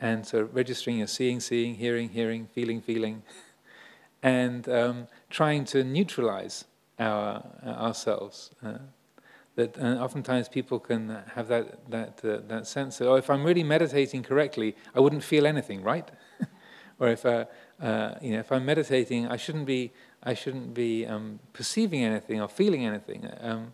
and 0.00 0.26
so 0.26 0.48
registering 0.52 0.98
your 0.98 1.06
seeing, 1.06 1.40
seeing, 1.40 1.74
hearing, 1.74 2.08
hearing, 2.10 2.46
feeling, 2.46 2.80
feeling, 2.80 3.22
and 4.22 4.68
um, 4.68 5.06
trying 5.30 5.64
to 5.64 5.84
neutralize 5.84 6.64
our, 6.98 7.44
uh, 7.64 7.68
ourselves. 7.68 8.50
Uh, 8.64 8.78
that 9.56 9.78
uh, 9.78 9.96
oftentimes 10.04 10.48
people 10.48 10.78
can 10.78 11.16
have 11.34 11.48
that, 11.48 11.90
that, 11.90 12.20
uh, 12.24 12.38
that 12.46 12.66
sense 12.66 13.00
oh, 13.00 13.14
if 13.14 13.30
I'm 13.30 13.42
really 13.42 13.62
meditating 13.62 14.22
correctly, 14.22 14.76
I 14.94 15.00
wouldn't 15.00 15.24
feel 15.24 15.46
anything, 15.46 15.82
right? 15.82 16.08
or 17.00 17.08
if, 17.08 17.24
uh, 17.24 17.46
uh, 17.80 18.14
you 18.20 18.32
know, 18.32 18.40
if 18.40 18.52
I'm 18.52 18.64
meditating, 18.64 19.26
I 19.26 19.36
shouldn't 19.36 19.64
be, 19.64 19.92
I 20.22 20.34
shouldn't 20.34 20.74
be 20.74 21.06
um, 21.06 21.40
perceiving 21.54 22.04
anything 22.04 22.40
or 22.40 22.48
feeling 22.48 22.84
anything. 22.84 23.28
Um, 23.40 23.72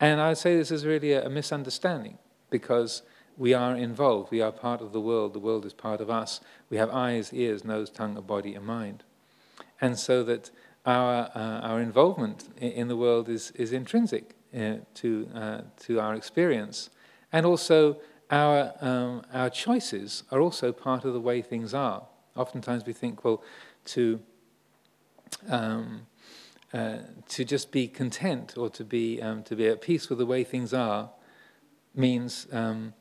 and 0.00 0.20
I 0.20 0.28
would 0.28 0.38
say 0.38 0.56
this 0.56 0.70
is 0.70 0.86
really 0.86 1.12
a, 1.12 1.26
a 1.26 1.28
misunderstanding 1.28 2.16
because 2.50 3.02
we 3.38 3.54
are 3.54 3.76
involved. 3.76 4.30
We 4.30 4.42
are 4.42 4.52
part 4.52 4.80
of 4.80 4.92
the 4.92 5.00
world. 5.00 5.32
The 5.32 5.38
world 5.38 5.64
is 5.64 5.72
part 5.72 6.00
of 6.00 6.10
us. 6.10 6.40
We 6.68 6.76
have 6.76 6.90
eyes, 6.90 7.32
ears, 7.32 7.64
nose, 7.64 7.88
tongue, 7.88 8.16
a 8.16 8.20
body, 8.20 8.54
a 8.54 8.60
mind. 8.60 9.04
And 9.80 9.98
so 9.98 10.24
that 10.24 10.50
our, 10.84 11.30
uh, 11.34 11.60
our 11.60 11.80
involvement 11.80 12.48
in 12.60 12.88
the 12.88 12.96
world 12.96 13.28
is, 13.28 13.52
is 13.52 13.72
intrinsic 13.72 14.34
uh, 14.54 14.78
to, 14.94 15.28
uh, 15.34 15.60
to 15.80 16.00
our 16.00 16.14
experience. 16.14 16.90
And 17.32 17.46
also, 17.46 17.98
our, 18.30 18.74
um, 18.80 19.22
our 19.32 19.50
choices 19.50 20.24
are 20.32 20.40
also 20.40 20.72
part 20.72 21.04
of 21.04 21.12
the 21.12 21.20
way 21.20 21.40
things 21.40 21.72
are. 21.72 22.02
Oftentimes 22.36 22.84
we 22.84 22.92
think, 22.92 23.24
well, 23.24 23.42
to 23.86 24.20
um, 25.48 26.06
uh, 26.72 26.98
to 27.28 27.44
just 27.44 27.72
be 27.72 27.88
content 27.88 28.56
or 28.56 28.68
to 28.70 28.84
be 28.84 29.20
um, 29.22 29.42
to 29.44 29.56
be 29.56 29.66
at 29.68 29.80
peace 29.80 30.08
with 30.08 30.18
the 30.18 30.26
way 30.26 30.44
things 30.44 30.74
are 30.74 31.10
means 31.94 32.46
um, 32.52 32.92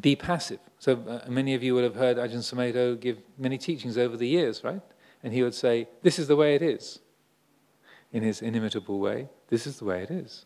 be 0.00 0.16
passive. 0.16 0.60
So 0.78 1.02
uh, 1.08 1.28
many 1.28 1.54
of 1.54 1.62
you 1.62 1.74
will 1.74 1.82
have 1.82 1.96
heard 1.96 2.16
Ajahn 2.16 2.38
Sumedho 2.38 2.98
give 2.98 3.18
many 3.36 3.58
teachings 3.58 3.98
over 3.98 4.16
the 4.16 4.28
years, 4.28 4.62
right? 4.62 4.82
And 5.22 5.32
he 5.32 5.42
would 5.42 5.54
say, 5.54 5.88
"This 6.02 6.18
is 6.18 6.28
the 6.28 6.36
way 6.36 6.54
it 6.54 6.62
is," 6.62 7.00
in 8.12 8.22
his 8.22 8.40
inimitable 8.40 9.00
way. 9.00 9.28
This 9.48 9.66
is 9.66 9.78
the 9.78 9.84
way 9.84 10.02
it 10.02 10.10
is. 10.10 10.44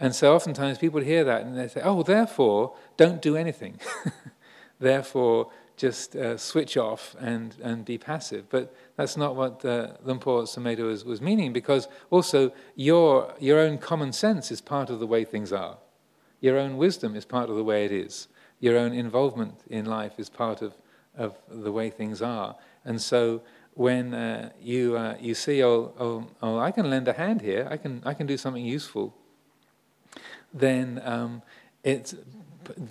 And 0.00 0.14
so 0.14 0.34
oftentimes 0.34 0.78
people 0.78 1.00
hear 1.00 1.24
that 1.24 1.42
and 1.42 1.56
they 1.56 1.68
say, 1.68 1.80
"Oh, 1.82 2.02
therefore, 2.02 2.76
don't 2.96 3.22
do 3.22 3.36
anything." 3.36 3.80
therefore, 4.78 5.50
just 5.78 6.16
uh, 6.16 6.36
switch 6.36 6.76
off 6.76 7.16
and, 7.18 7.54
and 7.62 7.84
be 7.84 7.96
passive. 7.96 8.50
But 8.50 8.74
that's 8.96 9.16
not 9.16 9.36
what 9.36 9.64
uh, 9.64 9.92
Luang 10.04 10.18
Por 10.18 10.42
Sumedho 10.42 10.88
was, 10.88 11.04
was 11.04 11.20
meaning, 11.22 11.52
because 11.52 11.88
also 12.10 12.52
your, 12.74 13.32
your 13.38 13.60
own 13.60 13.78
common 13.78 14.12
sense 14.12 14.50
is 14.50 14.60
part 14.60 14.90
of 14.90 14.98
the 14.98 15.06
way 15.06 15.24
things 15.24 15.52
are. 15.52 15.78
Your 16.40 16.58
own 16.58 16.76
wisdom 16.76 17.16
is 17.16 17.24
part 17.24 17.50
of 17.50 17.56
the 17.56 17.64
way 17.64 17.84
it 17.84 17.92
is. 17.92 18.28
Your 18.60 18.76
own 18.76 18.92
involvement 18.92 19.54
in 19.68 19.84
life 19.84 20.18
is 20.18 20.28
part 20.28 20.62
of, 20.62 20.74
of 21.16 21.36
the 21.48 21.72
way 21.72 21.90
things 21.90 22.22
are. 22.22 22.56
And 22.84 23.00
so 23.00 23.42
when 23.74 24.14
uh, 24.14 24.50
you, 24.60 24.96
uh, 24.96 25.16
you 25.20 25.34
see, 25.34 25.62
oh, 25.62 25.92
oh, 25.98 26.26
oh, 26.42 26.58
I 26.58 26.70
can 26.70 26.90
lend 26.90 27.06
a 27.08 27.12
hand 27.12 27.40
here, 27.40 27.68
I 27.70 27.76
can, 27.76 28.02
I 28.04 28.14
can 28.14 28.26
do 28.26 28.36
something 28.36 28.64
useful, 28.64 29.14
then 30.52 31.00
um, 31.04 31.42
it's, 31.84 32.14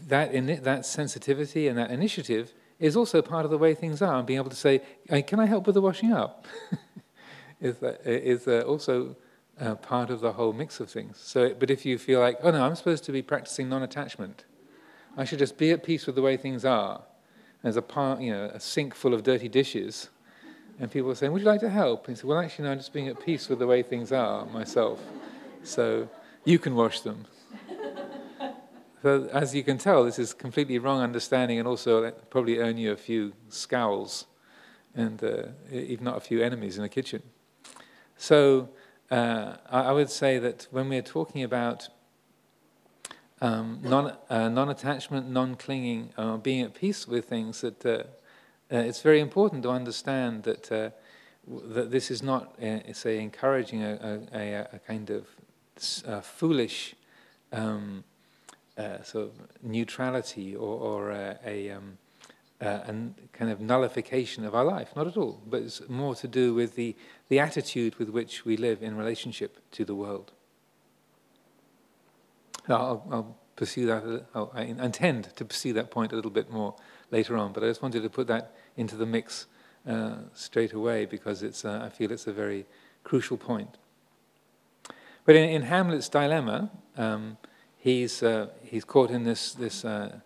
that, 0.07 0.33
in, 0.33 0.63
that 0.63 0.85
sensitivity 0.85 1.67
and 1.67 1.77
that 1.77 1.91
initiative 1.91 2.53
is 2.79 2.95
also 2.95 3.21
part 3.21 3.45
of 3.45 3.51
the 3.51 3.57
way 3.57 3.73
things 3.73 4.01
are. 4.01 4.17
And 4.17 4.27
being 4.27 4.39
able 4.39 4.49
to 4.49 4.55
say, 4.55 4.81
"Can 5.25 5.39
I 5.39 5.45
help 5.45 5.65
with 5.65 5.73
the 5.73 5.81
washing 5.81 6.13
up?" 6.13 6.45
is 7.61 7.77
that, 7.77 8.01
is 8.05 8.47
uh, 8.47 8.63
also 8.67 9.15
uh, 9.59 9.75
part 9.75 10.09
of 10.09 10.21
the 10.21 10.33
whole 10.33 10.53
mix 10.53 10.79
of 10.79 10.89
things. 10.89 11.17
So, 11.17 11.53
but 11.53 11.69
if 11.69 11.85
you 11.85 11.97
feel 11.97 12.19
like, 12.19 12.37
"Oh 12.41 12.51
no, 12.51 12.63
I'm 12.63 12.75
supposed 12.75 13.03
to 13.05 13.11
be 13.11 13.21
practicing 13.21 13.69
non-attachment," 13.69 14.45
I 15.15 15.25
should 15.25 15.39
just 15.39 15.57
be 15.57 15.71
at 15.71 15.83
peace 15.83 16.05
with 16.05 16.15
the 16.15 16.21
way 16.21 16.37
things 16.37 16.63
are. 16.65 17.01
There's 17.63 17.75
a 17.75 17.81
part, 17.81 18.21
you 18.21 18.31
know, 18.31 18.45
a 18.53 18.59
sink 18.59 18.93
full 18.93 19.13
of 19.13 19.23
dirty 19.23 19.49
dishes, 19.49 20.09
and 20.79 20.91
people 20.91 21.09
are 21.11 21.15
saying, 21.15 21.31
"Would 21.31 21.41
you 21.41 21.47
like 21.47 21.61
to 21.61 21.69
help?" 21.69 22.07
And 22.07 22.15
you 22.15 22.21
say, 22.21 22.27
"Well, 22.27 22.39
actually, 22.39 22.65
no, 22.65 22.71
I'm 22.71 22.77
just 22.77 22.93
being 22.93 23.07
at 23.07 23.19
peace 23.19 23.49
with 23.49 23.59
the 23.59 23.67
way 23.67 23.81
things 23.81 24.11
are 24.11 24.45
myself." 24.45 25.01
So 25.63 26.07
you 26.45 26.59
can 26.59 26.75
wash 26.75 27.01
them. 27.01 27.25
So 29.03 29.29
as 29.31 29.53
you 29.53 29.63
can 29.63 29.77
tell, 29.77 30.03
this 30.03 30.17
is 30.17 30.33
completely 30.33 30.79
wrong 30.79 31.01
understanding, 31.01 31.59
and 31.59 31.67
also 31.67 32.09
probably 32.31 32.57
earn 32.57 32.77
you 32.77 32.91
a 32.91 32.97
few 32.97 33.33
scowls, 33.47 34.25
and 34.95 35.23
uh, 35.23 35.43
even 35.71 36.03
not 36.03 36.17
a 36.17 36.19
few 36.19 36.41
enemies 36.41 36.77
in 36.77 36.81
the 36.81 36.89
kitchen. 36.89 37.21
So 38.17 38.69
uh, 39.11 39.57
I 39.69 39.91
would 39.91 40.09
say 40.09 40.39
that 40.39 40.67
when 40.71 40.89
we're 40.89 41.01
talking 41.01 41.43
about 41.43 41.89
um, 43.41 43.79
non, 43.83 44.13
uh, 44.29 44.49
non-attachment, 44.49 45.29
non-clinging, 45.29 46.13
uh, 46.17 46.37
being 46.37 46.61
at 46.61 46.73
peace 46.73 47.07
with 47.07 47.25
things, 47.25 47.61
that 47.61 47.85
uh, 47.85 47.89
uh, 47.89 48.77
it's 48.77 49.01
very 49.01 49.19
important 49.19 49.63
to 49.63 49.69
understand 49.69 50.43
that 50.43 50.93
that 51.49 51.91
this 51.91 52.11
is 52.11 52.21
not, 52.21 52.59
say, 52.91 53.19
encouraging 53.19 53.81
a, 53.81 54.21
a, 54.33 54.75
a 54.75 54.79
kind 54.79 55.09
of 55.09 56.25
foolish. 56.25 56.93
Um, 57.53 58.03
uh, 58.77 59.01
sort 59.01 59.25
of 59.25 59.31
neutrality 59.63 60.55
or, 60.55 60.79
or 60.79 61.11
uh, 61.11 61.33
a, 61.45 61.71
um, 61.71 61.97
uh, 62.61 62.79
a 62.85 62.93
kind 63.33 63.51
of 63.51 63.59
nullification 63.59 64.45
of 64.45 64.53
our 64.53 64.63
life. 64.63 64.95
Not 64.95 65.07
at 65.07 65.17
all, 65.17 65.41
but 65.47 65.63
it's 65.63 65.81
more 65.89 66.15
to 66.15 66.27
do 66.27 66.53
with 66.53 66.75
the, 66.75 66.95
the 67.29 67.39
attitude 67.39 67.95
with 67.95 68.09
which 68.09 68.45
we 68.45 68.57
live 68.57 68.81
in 68.81 68.95
relationship 68.95 69.59
to 69.71 69.83
the 69.83 69.95
world. 69.95 70.31
I'll, 72.69 73.05
I'll 73.11 73.37
pursue 73.55 73.85
that, 73.87 74.25
I'll, 74.33 74.51
I 74.53 74.63
intend 74.63 75.35
to 75.35 75.45
pursue 75.45 75.73
that 75.73 75.91
point 75.91 76.11
a 76.11 76.15
little 76.15 76.31
bit 76.31 76.51
more 76.51 76.75
later 77.11 77.37
on, 77.37 77.53
but 77.53 77.63
I 77.63 77.67
just 77.67 77.81
wanted 77.81 78.03
to 78.03 78.09
put 78.09 78.27
that 78.27 78.53
into 78.75 78.95
the 78.95 79.05
mix 79.05 79.47
uh, 79.87 80.17
straight 80.33 80.73
away 80.73 81.05
because 81.05 81.43
it's, 81.43 81.65
uh, 81.65 81.81
I 81.83 81.89
feel 81.89 82.11
it's 82.11 82.27
a 82.27 82.33
very 82.33 82.65
crucial 83.03 83.37
point. 83.37 83.77
But 85.25 85.35
in, 85.35 85.49
in 85.49 85.61
Hamlet's 85.63 86.09
dilemma, 86.09 86.69
um, 86.97 87.37
he's, 87.77 88.23
uh, 88.23 88.47
he's 88.63 88.85
caught 88.85 89.11
in 89.11 89.23
this, 89.23 89.53
this, 89.53 89.83
uh, 89.83 90.19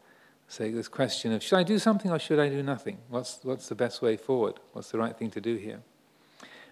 say, 0.47 0.71
this 0.71 0.87
question 0.87 1.31
of 1.31 1.41
should 1.41 1.57
I 1.57 1.63
do 1.63 1.79
something 1.79 2.11
or 2.11 2.19
should 2.19 2.39
I 2.39 2.49
do 2.49 2.61
nothing? 2.61 2.97
What's, 3.09 3.39
what's 3.43 3.69
the 3.69 3.75
best 3.75 4.01
way 4.01 4.17
forward? 4.17 4.55
What's 4.73 4.91
the 4.91 4.97
right 4.97 5.15
thing 5.15 5.31
to 5.31 5.41
do 5.41 5.55
here? 5.55 5.81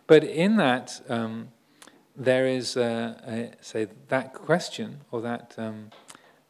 But 0.10 0.24
in 0.24 0.58
that, 0.58 1.02
um, 1.08 1.50
there 2.16 2.48
is, 2.48 2.76
uh, 2.76 3.14
a, 3.28 3.52
say, 3.62 3.90
that 4.08 4.34
question 4.34 5.02
or 5.12 5.22
that 5.22 5.54
um, 5.56 5.92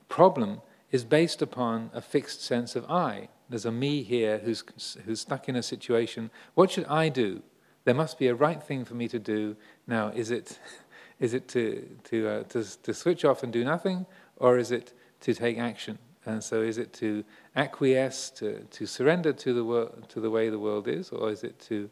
problem 0.07 0.61
is 0.91 1.03
based 1.03 1.41
upon 1.41 1.91
a 1.93 1.99
fixed 1.99 2.41
sense 2.41 2.77
of 2.77 2.89
I. 2.89 3.27
There's 3.49 3.65
a 3.65 3.71
me 3.71 4.03
here 4.03 4.37
who's, 4.37 4.63
who's 5.03 5.19
stuck 5.19 5.49
in 5.49 5.57
a 5.57 5.61
situation. 5.61 6.31
What 6.53 6.71
should 6.71 6.85
I 6.85 7.09
do? 7.09 7.43
There 7.83 7.93
must 7.93 8.17
be 8.17 8.27
a 8.27 8.33
right 8.33 8.63
thing 8.63 8.85
for 8.85 8.93
me 8.93 9.09
to 9.09 9.19
do. 9.19 9.57
Now, 9.85 10.07
is 10.07 10.31
it, 10.31 10.57
is 11.19 11.33
it 11.33 11.49
to, 11.49 11.85
to, 12.05 12.29
uh, 12.29 12.43
to, 12.43 12.81
to 12.83 12.93
switch 12.93 13.25
off 13.25 13.43
and 13.43 13.51
do 13.51 13.65
nothing, 13.65 14.05
or 14.37 14.57
is 14.57 14.71
it 14.71 14.93
to 15.19 15.33
take 15.33 15.57
action? 15.57 15.99
And 16.25 16.41
so, 16.41 16.61
is 16.61 16.77
it 16.77 16.93
to 16.93 17.25
acquiesce, 17.57 18.29
to, 18.37 18.63
to 18.63 18.85
surrender 18.85 19.33
to 19.33 19.53
the 19.53 19.65
world, 19.65 20.05
to 20.09 20.21
the 20.21 20.29
way 20.29 20.49
the 20.49 20.59
world 20.59 20.87
is, 20.87 21.09
or 21.09 21.29
is 21.29 21.43
it 21.43 21.59
to 21.67 21.89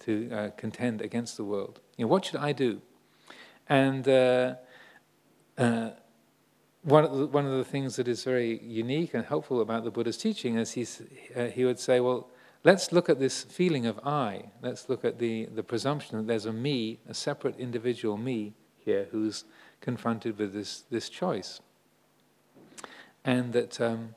to 0.00 0.30
uh, 0.32 0.50
contend 0.56 1.00
against 1.00 1.36
the 1.36 1.44
world? 1.44 1.80
You 1.96 2.04
know, 2.04 2.08
what 2.08 2.24
should 2.24 2.36
I 2.36 2.52
do? 2.52 2.80
And 3.68 4.06
uh, 4.08 4.54
uh, 5.58 5.90
one 6.82 7.04
of 7.04 7.16
the, 7.16 7.26
one 7.26 7.46
of 7.46 7.52
the 7.52 7.64
things 7.64 7.96
that 7.96 8.08
is 8.08 8.24
very 8.24 8.60
unique 8.62 9.14
and 9.14 9.24
helpful 9.24 9.60
about 9.60 9.84
the 9.84 9.90
Buddha's 9.90 10.16
teaching 10.16 10.56
is 10.56 10.72
he 10.72 10.86
uh, 11.36 11.46
he 11.46 11.64
would 11.64 11.78
say, 11.78 12.00
well, 12.00 12.28
let's 12.64 12.92
look 12.92 13.08
at 13.08 13.18
this 13.18 13.44
feeling 13.44 13.86
of 13.86 13.98
I. 14.04 14.50
Let's 14.62 14.88
look 14.88 15.04
at 15.04 15.18
the 15.18 15.46
the 15.54 15.62
presumption 15.62 16.18
that 16.18 16.26
there's 16.26 16.46
a 16.46 16.52
me, 16.52 17.00
a 17.08 17.14
separate 17.14 17.56
individual 17.58 18.16
me 18.16 18.54
here, 18.78 19.08
who's 19.10 19.44
confronted 19.80 20.38
with 20.38 20.52
this 20.52 20.84
this 20.90 21.08
choice 21.08 21.60
and 23.24 23.52
that 23.52 23.80
um, 23.80 24.14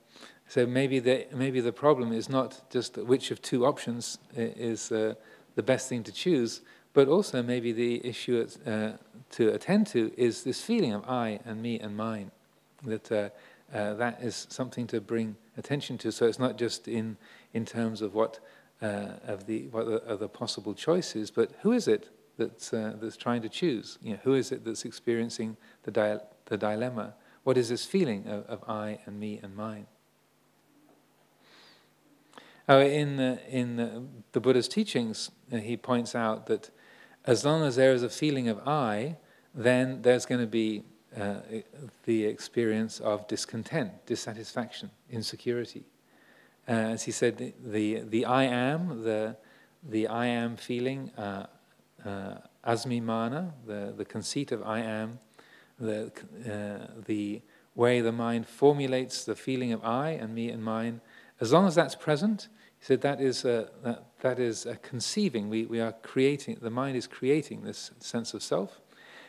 so 0.47 0.65
maybe 0.65 0.99
the 0.99 1.27
maybe 1.33 1.59
the 1.59 1.71
problem 1.71 2.11
is 2.11 2.29
not 2.29 2.69
just 2.69 2.97
which 2.97 3.31
of 3.31 3.41
two 3.41 3.65
options 3.65 4.17
is 4.35 4.91
uh, 4.91 5.15
the 5.55 5.63
best 5.63 5.89
thing 5.89 6.03
to 6.03 6.11
choose, 6.11 6.61
but 6.93 7.07
also 7.07 7.41
maybe 7.41 7.71
the 7.71 8.05
issue 8.05 8.47
uh, 8.65 8.91
to 9.31 9.49
attend 9.49 9.87
to 9.87 10.11
is 10.17 10.43
this 10.43 10.61
feeling 10.61 10.93
of 10.93 11.03
I 11.07 11.39
and 11.45 11.61
me 11.61 11.79
and 11.79 11.95
mine. 11.97 12.31
That 12.83 13.11
uh, 13.11 13.29
uh 13.75 13.93
that 13.95 14.21
is 14.21 14.47
something 14.49 14.87
to 14.87 15.01
bring 15.01 15.35
attention 15.57 15.97
to. 15.99 16.11
So 16.11 16.25
it's 16.27 16.39
not 16.39 16.57
just 16.57 16.87
in 16.87 17.17
in 17.53 17.65
terms 17.65 18.01
of 18.01 18.13
what 18.13 18.39
uh, 18.81 19.13
of 19.25 19.45
the 19.45 19.67
what 19.67 19.87
are 20.07 20.17
the 20.17 20.27
possible 20.27 20.73
choices, 20.73 21.31
but 21.31 21.51
who 21.61 21.71
is 21.71 21.87
it 21.87 22.09
that's 22.37 22.73
uh, 22.73 22.95
that's 23.01 23.17
trying 23.17 23.41
to 23.41 23.49
choose? 23.49 23.97
You 24.01 24.13
know, 24.13 24.19
who 24.23 24.33
is 24.33 24.51
it 24.51 24.65
that's 24.65 24.85
experiencing 24.85 25.57
the 25.83 26.21
the 26.45 26.57
dilemma? 26.57 27.13
What 27.43 27.57
is 27.57 27.69
this 27.69 27.85
feeling 27.85 28.27
of, 28.27 28.45
of 28.45 28.69
I 28.69 28.99
and 29.05 29.19
me 29.19 29.39
and 29.43 29.55
mine? 29.55 29.87
Oh, 32.69 32.79
in 32.79 33.17
the, 33.17 33.39
in 33.49 33.75
the, 33.75 34.03
the 34.31 34.39
Buddha's 34.39 34.69
teachings, 34.69 35.31
uh, 35.51 35.57
he 35.57 35.75
points 35.75 36.15
out 36.15 36.47
that 36.47 36.69
as 37.25 37.43
long 37.43 37.63
as 37.63 37.75
there 37.75 37.91
is 37.91 38.03
a 38.03 38.09
feeling 38.09 38.47
of 38.47 38.65
I, 38.65 39.17
then 39.53 40.01
there's 40.01 40.25
going 40.25 40.39
to 40.39 40.47
be 40.47 40.83
uh, 41.17 41.41
the 42.05 42.23
experience 42.25 42.99
of 43.01 43.27
discontent, 43.27 44.05
dissatisfaction, 44.05 44.91
insecurity. 45.09 45.83
Uh, 46.67 46.71
as 46.71 47.03
he 47.03 47.11
said, 47.11 47.37
the, 47.37 47.53
the, 47.63 47.99
the 47.99 48.25
I 48.25 48.43
am, 48.43 49.03
the, 49.03 49.35
the 49.83 50.07
I 50.07 50.27
am 50.27 50.55
feeling, 50.55 51.11
uh, 51.17 51.47
uh, 52.05 52.35
the, 52.65 53.93
the 53.97 54.05
conceit 54.07 54.51
of 54.53 54.63
I 54.63 54.79
am, 54.79 55.19
the, 55.79 56.11
uh, 56.49 57.01
the 57.05 57.41
way 57.75 57.99
the 57.99 58.11
mind 58.13 58.47
formulates 58.47 59.25
the 59.25 59.35
feeling 59.35 59.73
of 59.73 59.83
I 59.83 60.11
and 60.11 60.33
me 60.33 60.49
and 60.49 60.63
mine, 60.63 61.01
as 61.43 61.51
long 61.51 61.67
as 61.67 61.75
that's 61.75 61.93
present, 61.93 62.47
he 62.79 62.85
said 62.85 63.01
that 63.01 63.19
is 63.19 63.43
a, 63.43 63.69
that, 63.83 64.05
that 64.21 64.39
is 64.39 64.65
a 64.65 64.77
conceiving. 64.77 65.49
We, 65.49 65.65
we 65.65 65.81
are 65.81 65.91
creating, 65.91 66.59
the 66.61 66.69
mind 66.69 66.95
is 66.95 67.05
creating 67.05 67.63
this 67.63 67.91
sense 67.99 68.33
of 68.33 68.41
self. 68.41 68.79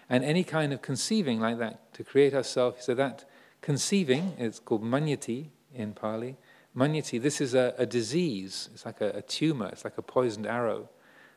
And 0.09 0.23
any 0.23 0.45
kind 0.45 0.73
of 0.73 0.81
conceiving 0.81 1.41
like 1.41 1.59
that, 1.59 1.93
to 1.95 2.05
create 2.05 2.33
ourselves, 2.33 2.85
said 2.85 2.99
that 2.99 3.25
conceiving, 3.63 4.35
it's 4.39 4.61
called 4.61 4.85
manyati 4.85 5.49
in 5.75 5.93
Pali. 5.93 6.37
Manyati, 6.77 7.21
this 7.21 7.41
is 7.41 7.53
a, 7.53 7.75
a 7.79 7.85
disease. 7.85 8.69
It's 8.73 8.87
like 8.87 9.01
a, 9.01 9.11
a 9.11 9.23
tumor. 9.23 9.67
It's 9.73 9.83
like 9.83 9.99
a 9.99 10.03
poisoned 10.03 10.47
arrow. 10.47 10.89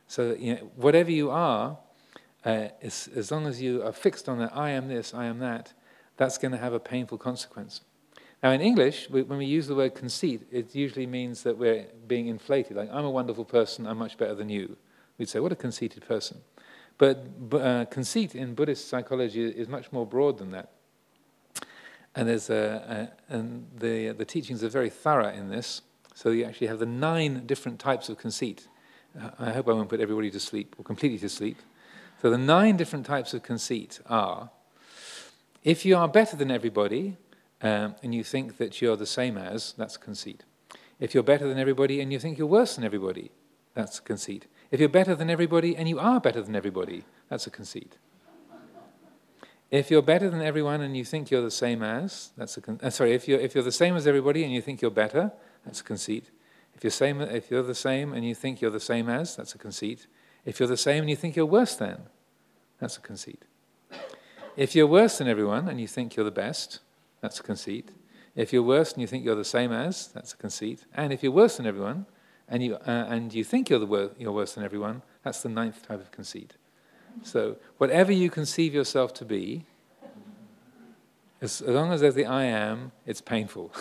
So 0.05 0.35
you 0.37 0.55
know, 0.55 0.71
whatever 0.75 1.09
you 1.09 1.31
are, 1.31 1.79
uh, 2.45 2.67
as, 2.83 3.09
as 3.15 3.31
long 3.31 3.47
as 3.47 3.63
you 3.63 3.81
are 3.81 3.91
fixed 3.91 4.29
on 4.29 4.37
that, 4.37 4.55
I 4.55 4.69
am 4.69 4.89
this, 4.89 5.11
I 5.11 5.25
am 5.25 5.39
that, 5.39 5.73
that's 6.17 6.37
going 6.37 6.51
to 6.51 6.59
have 6.59 6.73
a 6.73 6.79
painful 6.79 7.17
consequence. 7.17 7.81
Now, 8.43 8.51
in 8.51 8.61
English, 8.61 9.09
we, 9.09 9.23
when 9.23 9.39
we 9.39 9.45
use 9.45 9.67
the 9.67 9.75
word 9.75 9.95
conceit, 9.95 10.47
it 10.51 10.75
usually 10.75 11.07
means 11.07 11.43
that 11.43 11.57
we're 11.57 11.87
being 12.07 12.27
inflated. 12.27 12.77
Like, 12.77 12.89
I'm 12.91 13.05
a 13.05 13.09
wonderful 13.09 13.45
person, 13.45 13.87
I'm 13.87 13.97
much 13.97 14.17
better 14.17 14.35
than 14.35 14.49
you. 14.49 14.77
We'd 15.17 15.29
say, 15.29 15.39
what 15.39 15.51
a 15.51 15.55
conceited 15.55 16.07
person. 16.07 16.41
But 16.99 17.25
uh, 17.51 17.85
conceit 17.85 18.35
in 18.35 18.53
Buddhist 18.53 18.87
psychology 18.87 19.47
is 19.47 19.67
much 19.67 19.91
more 19.91 20.05
broad 20.05 20.37
than 20.37 20.51
that. 20.51 20.71
And, 22.15 22.27
there's 22.27 22.49
a, 22.49 23.11
a, 23.29 23.33
and 23.33 23.67
the, 23.75 24.09
the 24.09 24.25
teachings 24.25 24.63
are 24.63 24.69
very 24.69 24.89
thorough 24.89 25.29
in 25.29 25.49
this. 25.49 25.81
So 26.15 26.29
you 26.29 26.45
actually 26.45 26.67
have 26.67 26.79
the 26.79 26.87
nine 26.87 27.45
different 27.45 27.79
types 27.79 28.09
of 28.09 28.17
conceit. 28.17 28.67
Uh, 29.19 29.29
I 29.39 29.51
hope 29.51 29.67
I 29.67 29.73
won't 29.73 29.89
put 29.89 29.99
everybody 29.99 30.31
to 30.31 30.39
sleep 30.39 30.75
or 30.79 30.83
completely 30.83 31.19
to 31.19 31.29
sleep. 31.29 31.57
So 32.21 32.31
the 32.31 32.37
nine 32.37 32.77
different 32.77 33.05
types 33.05 33.35
of 33.35 33.43
conceit 33.43 33.99
are 34.07 34.49
if 35.63 35.85
you 35.85 35.95
are 35.95 36.07
better 36.07 36.35
than 36.35 36.49
everybody 36.49 37.17
um, 37.61 37.95
and 38.03 38.13
you 38.13 38.23
think 38.23 38.57
that 38.57 38.81
you're 38.81 38.95
the 38.95 39.05
same 39.05 39.37
as, 39.37 39.73
that's 39.77 39.97
conceit. 39.97 40.43
If 40.99 41.13
you're 41.13 41.23
better 41.23 41.47
than 41.47 41.57
everybody 41.57 42.01
and 42.01 42.11
you 42.11 42.19
think 42.19 42.37
you're 42.37 42.47
worse 42.47 42.75
than 42.75 42.85
everybody, 42.85 43.31
that's 43.73 43.99
conceit. 43.99 44.47
If 44.71 44.79
you're 44.79 44.89
better 44.89 45.15
than 45.15 45.29
everybody 45.29 45.75
and 45.75 45.87
you 45.87 45.99
are 45.99 46.19
better 46.19 46.41
than 46.41 46.55
everybody, 46.55 47.03
that's 47.29 47.47
a 47.47 47.51
conceit. 47.51 47.97
If 49.69 49.91
you're 49.91 50.01
better 50.01 50.29
than 50.29 50.41
everyone 50.41 50.81
and 50.81 50.95
you 50.95 51.03
think 51.03 51.29
you're 51.29 51.41
the 51.41 51.51
same 51.51 51.83
as, 51.83 52.31
that's 52.37 52.55
a 52.57 52.61
con- 52.61 52.79
uh, 52.81 52.89
sorry. 52.89 53.13
If 53.13 53.27
you're 53.27 53.39
if 53.39 53.53
you're 53.53 53.63
the 53.63 53.71
same 53.71 53.97
as 53.97 54.07
everybody 54.07 54.43
and 54.43 54.53
you 54.53 54.61
think 54.61 54.81
you're 54.81 54.91
better, 54.91 55.31
that's 55.65 55.81
a 55.81 55.83
conceit. 55.83 56.31
If 56.73 56.83
you're 56.83 56.91
same, 56.91 57.19
if 57.21 57.51
you're 57.51 57.63
the 57.63 57.75
same 57.75 58.13
and 58.13 58.23
you 58.23 58.33
think 58.33 58.61
you're 58.61 58.71
the 58.71 58.79
same 58.79 59.09
as, 59.09 59.35
that's 59.35 59.55
a 59.55 59.57
conceit. 59.57 60.07
If 60.45 60.59
you're 60.59 60.69
the 60.69 60.77
same 60.77 60.99
and 60.99 61.09
you 61.09 61.17
think 61.17 61.35
you're 61.35 61.45
worse 61.45 61.75
than, 61.75 62.03
that's 62.79 62.97
a 62.97 63.01
conceit. 63.01 63.43
If 64.55 64.73
you're 64.73 64.87
worse 64.87 65.17
than 65.17 65.27
everyone 65.27 65.67
and 65.67 65.81
you 65.81 65.87
think 65.87 66.15
you're 66.15 66.23
the 66.23 66.31
best, 66.31 66.79
that's 67.21 67.39
a 67.39 67.43
conceit. 67.43 67.89
If 68.35 68.53
you're 68.53 68.63
worse 68.63 68.93
and 68.93 69.01
you 69.01 69.07
think 69.07 69.25
you're 69.25 69.35
the 69.35 69.43
same 69.43 69.71
as, 69.71 70.07
that's 70.07 70.33
a 70.33 70.37
conceit. 70.37 70.85
And 70.93 71.11
if 71.11 71.23
you're 71.23 71.31
worse 71.31 71.57
than 71.57 71.65
everyone 71.65 72.05
and 72.47 72.63
you, 72.63 72.75
uh, 72.75 73.05
and 73.09 73.33
you 73.33 73.43
think 73.43 73.69
you're, 73.69 73.79
the 73.79 73.85
wor- 73.85 74.11
you're 74.17 74.31
worse 74.31 74.53
than 74.53 74.63
everyone, 74.63 75.01
that's 75.23 75.41
the 75.41 75.49
ninth 75.49 75.87
type 75.87 75.99
of 75.99 76.11
conceit. 76.11 76.53
So, 77.23 77.57
whatever 77.77 78.11
you 78.11 78.29
conceive 78.29 78.75
yourself 78.75 79.13
to 79.15 79.25
be, 79.25 79.65
as, 81.41 81.61
as 81.61 81.69
long 81.69 81.91
as 81.91 82.01
there's 82.01 82.15
the 82.15 82.25
I 82.25 82.43
am, 82.43 82.91
it's 83.05 83.21
painful. 83.21 83.73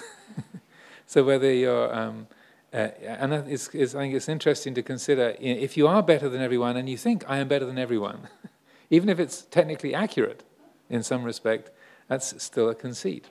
so, 1.06 1.22
whether 1.22 1.52
you're, 1.52 1.94
um, 1.94 2.28
uh, 2.72 2.88
and 3.02 3.32
it's, 3.32 3.68
it's, 3.74 3.94
I 3.94 4.00
think 4.00 4.14
it's 4.14 4.28
interesting 4.28 4.74
to 4.74 4.82
consider 4.82 5.36
you 5.38 5.54
know, 5.54 5.60
if 5.60 5.76
you 5.76 5.86
are 5.86 6.02
better 6.02 6.28
than 6.28 6.40
everyone 6.40 6.76
and 6.76 6.88
you 6.88 6.96
think 6.96 7.28
I 7.28 7.38
am 7.38 7.48
better 7.48 7.66
than 7.66 7.78
everyone, 7.78 8.28
even 8.90 9.08
if 9.08 9.20
it's 9.20 9.42
technically 9.42 9.94
accurate 9.94 10.42
in 10.88 11.02
some 11.02 11.22
respect, 11.22 11.70
that's 12.08 12.42
still 12.42 12.68
a 12.68 12.74
conceit. 12.74 13.26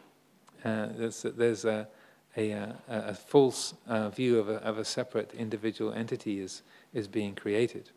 Uh, 0.63 0.87
there's, 0.97 1.21
there's 1.21 1.65
a, 1.65 1.87
a, 2.35 2.51
a, 2.51 2.75
a 2.87 3.13
false 3.13 3.73
uh, 3.87 4.09
view 4.09 4.39
of 4.39 4.49
a, 4.49 4.55
of 4.55 4.77
a 4.77 4.85
separate 4.85 5.33
individual 5.33 5.93
entity 5.93 6.39
is, 6.39 6.61
is 6.93 7.07
being 7.07 7.35
created. 7.35 7.91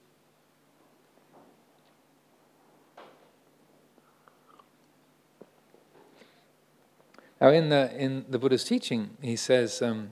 Now, 7.40 7.50
in 7.50 7.68
the, 7.68 7.97
in 7.97 8.25
the 8.28 8.38
Buddha's 8.38 8.64
teaching, 8.64 9.11
he 9.23 9.37
says 9.37 9.80
um, 9.80 10.11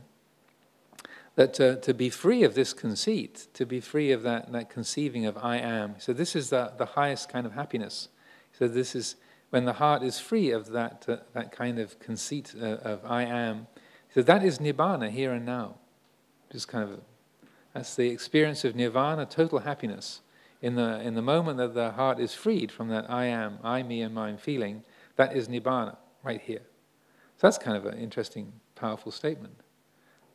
that 1.34 1.54
to, 1.54 1.80
to 1.80 1.92
be 1.92 2.08
free 2.08 2.44
of 2.44 2.54
this 2.54 2.72
conceit, 2.72 3.48
to 3.54 3.66
be 3.66 3.80
free 3.80 4.12
of 4.12 4.22
that, 4.22 4.52
that 4.52 4.70
conceiving 4.70 5.26
of 5.26 5.36
I 5.36 5.56
am, 5.56 5.96
so 5.98 6.12
this 6.12 6.36
is 6.36 6.50
the, 6.50 6.72
the 6.78 6.86
highest 6.86 7.28
kind 7.28 7.44
of 7.44 7.52
happiness. 7.52 8.08
So, 8.56 8.68
this 8.68 8.94
is 8.94 9.16
when 9.50 9.64
the 9.64 9.74
heart 9.74 10.02
is 10.02 10.18
free 10.18 10.50
of 10.50 10.70
that, 10.70 11.04
uh, 11.08 11.16
that 11.32 11.52
kind 11.52 11.78
of 11.78 11.98
conceit 11.98 12.54
uh, 12.60 12.64
of 12.64 13.04
I 13.04 13.22
am. 13.22 13.66
So, 14.14 14.22
that 14.22 14.44
is 14.44 14.58
nibbana 14.58 15.10
here 15.10 15.32
and 15.32 15.44
now. 15.44 15.76
Just 16.50 16.68
kind 16.68 16.88
of, 16.88 17.00
that's 17.74 17.94
the 17.94 18.08
experience 18.08 18.64
of 18.64 18.74
nirvana, 18.74 19.26
total 19.26 19.60
happiness. 19.60 20.20
In 20.62 20.74
the, 20.74 21.00
in 21.00 21.14
the 21.14 21.22
moment 21.22 21.58
that 21.58 21.74
the 21.74 21.92
heart 21.92 22.18
is 22.18 22.32
freed 22.32 22.72
from 22.72 22.88
that 22.88 23.10
I 23.10 23.26
am, 23.26 23.58
I, 23.62 23.82
me, 23.82 24.00
and 24.00 24.14
mine 24.14 24.38
feeling, 24.38 24.84
that 25.16 25.36
is 25.36 25.48
nibbana, 25.48 25.96
right 26.22 26.40
here. 26.40 26.62
So 27.36 27.46
that's 27.46 27.58
kind 27.58 27.76
of 27.76 27.84
an 27.84 27.98
interesting, 27.98 28.52
powerful 28.74 29.12
statement. 29.12 29.54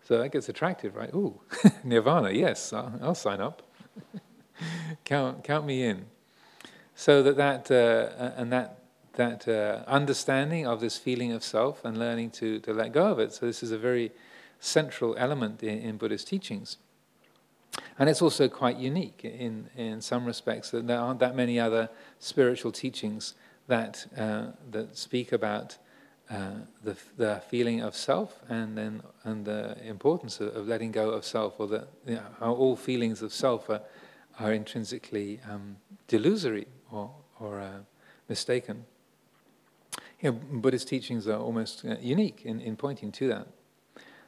So 0.04 0.18
that 0.20 0.30
gets 0.32 0.50
attractive, 0.50 0.96
right? 0.96 1.14
Ooh, 1.14 1.42
nirvana, 1.84 2.32
yes, 2.32 2.72
I'll, 2.74 2.94
I'll 3.02 3.16
sign 3.16 3.42
up. 3.42 3.64
count, 5.06 5.44
count 5.44 5.66
me 5.66 5.84
in. 5.84 6.06
So 6.96 7.24
that 7.24 7.38
that 7.38 7.72
uh, 7.72 8.32
and 8.36 8.52
that 8.52 8.81
that 9.22 9.48
uh, 9.48 9.84
understanding 9.88 10.64
of 10.66 10.80
this 10.80 10.98
feeling 10.98 11.32
of 11.32 11.44
self 11.44 11.86
and 11.86 11.98
learning 11.98 12.30
to, 12.40 12.60
to 12.60 12.74
let 12.74 12.92
go 12.92 13.06
of 13.14 13.20
it. 13.20 13.34
So 13.34 13.46
this 13.46 13.62
is 13.64 13.72
a 13.72 13.78
very 13.78 14.12
central 14.60 15.16
element 15.18 15.64
in, 15.64 15.78
in 15.88 15.98
Buddhist 15.98 16.28
teachings. 16.28 16.78
And 17.98 18.10
it's 18.10 18.22
also 18.22 18.48
quite 18.48 18.78
unique 18.78 19.22
in, 19.24 19.70
in 19.78 20.02
some 20.02 20.26
respects 20.26 20.72
that 20.72 20.88
there 20.88 21.00
aren't 21.00 21.20
that 21.20 21.36
many 21.36 21.60
other 21.60 21.90
spiritual 22.20 22.72
teachings 22.72 23.36
that, 23.68 24.06
uh, 24.18 24.48
that 24.72 24.98
speak 24.98 25.32
about 25.32 25.78
uh, 26.30 26.52
the, 26.84 26.96
the 27.18 27.42
feeling 27.50 27.82
of 27.82 27.96
self 27.96 28.42
and 28.50 28.78
then 28.78 29.02
and 29.24 29.46
the 29.46 29.78
importance 29.86 30.40
of, 30.40 30.56
of 30.56 30.68
letting 30.68 30.92
go 30.92 31.10
of 31.10 31.24
self, 31.26 31.60
or 31.60 31.68
that 31.68 31.88
you 32.08 32.16
know, 32.16 32.26
how 32.40 32.54
all 32.54 32.76
feelings 32.76 33.22
of 33.22 33.32
self 33.34 33.70
are, 33.70 33.82
are 34.40 34.54
intrinsically 34.54 35.40
um, 35.50 35.76
delusory 36.08 36.68
or, 36.90 37.12
or 37.40 37.60
uh, 37.60 37.70
mistaken. 38.30 38.86
You 40.22 40.32
know, 40.32 40.40
Buddhist 40.54 40.88
teachings 40.88 41.28
are 41.28 41.38
almost 41.40 41.84
uh, 41.86 41.96
unique 42.00 42.42
in, 42.46 42.62
in 42.62 42.76
pointing 42.76 43.12
to 43.14 43.28
that. 43.30 43.48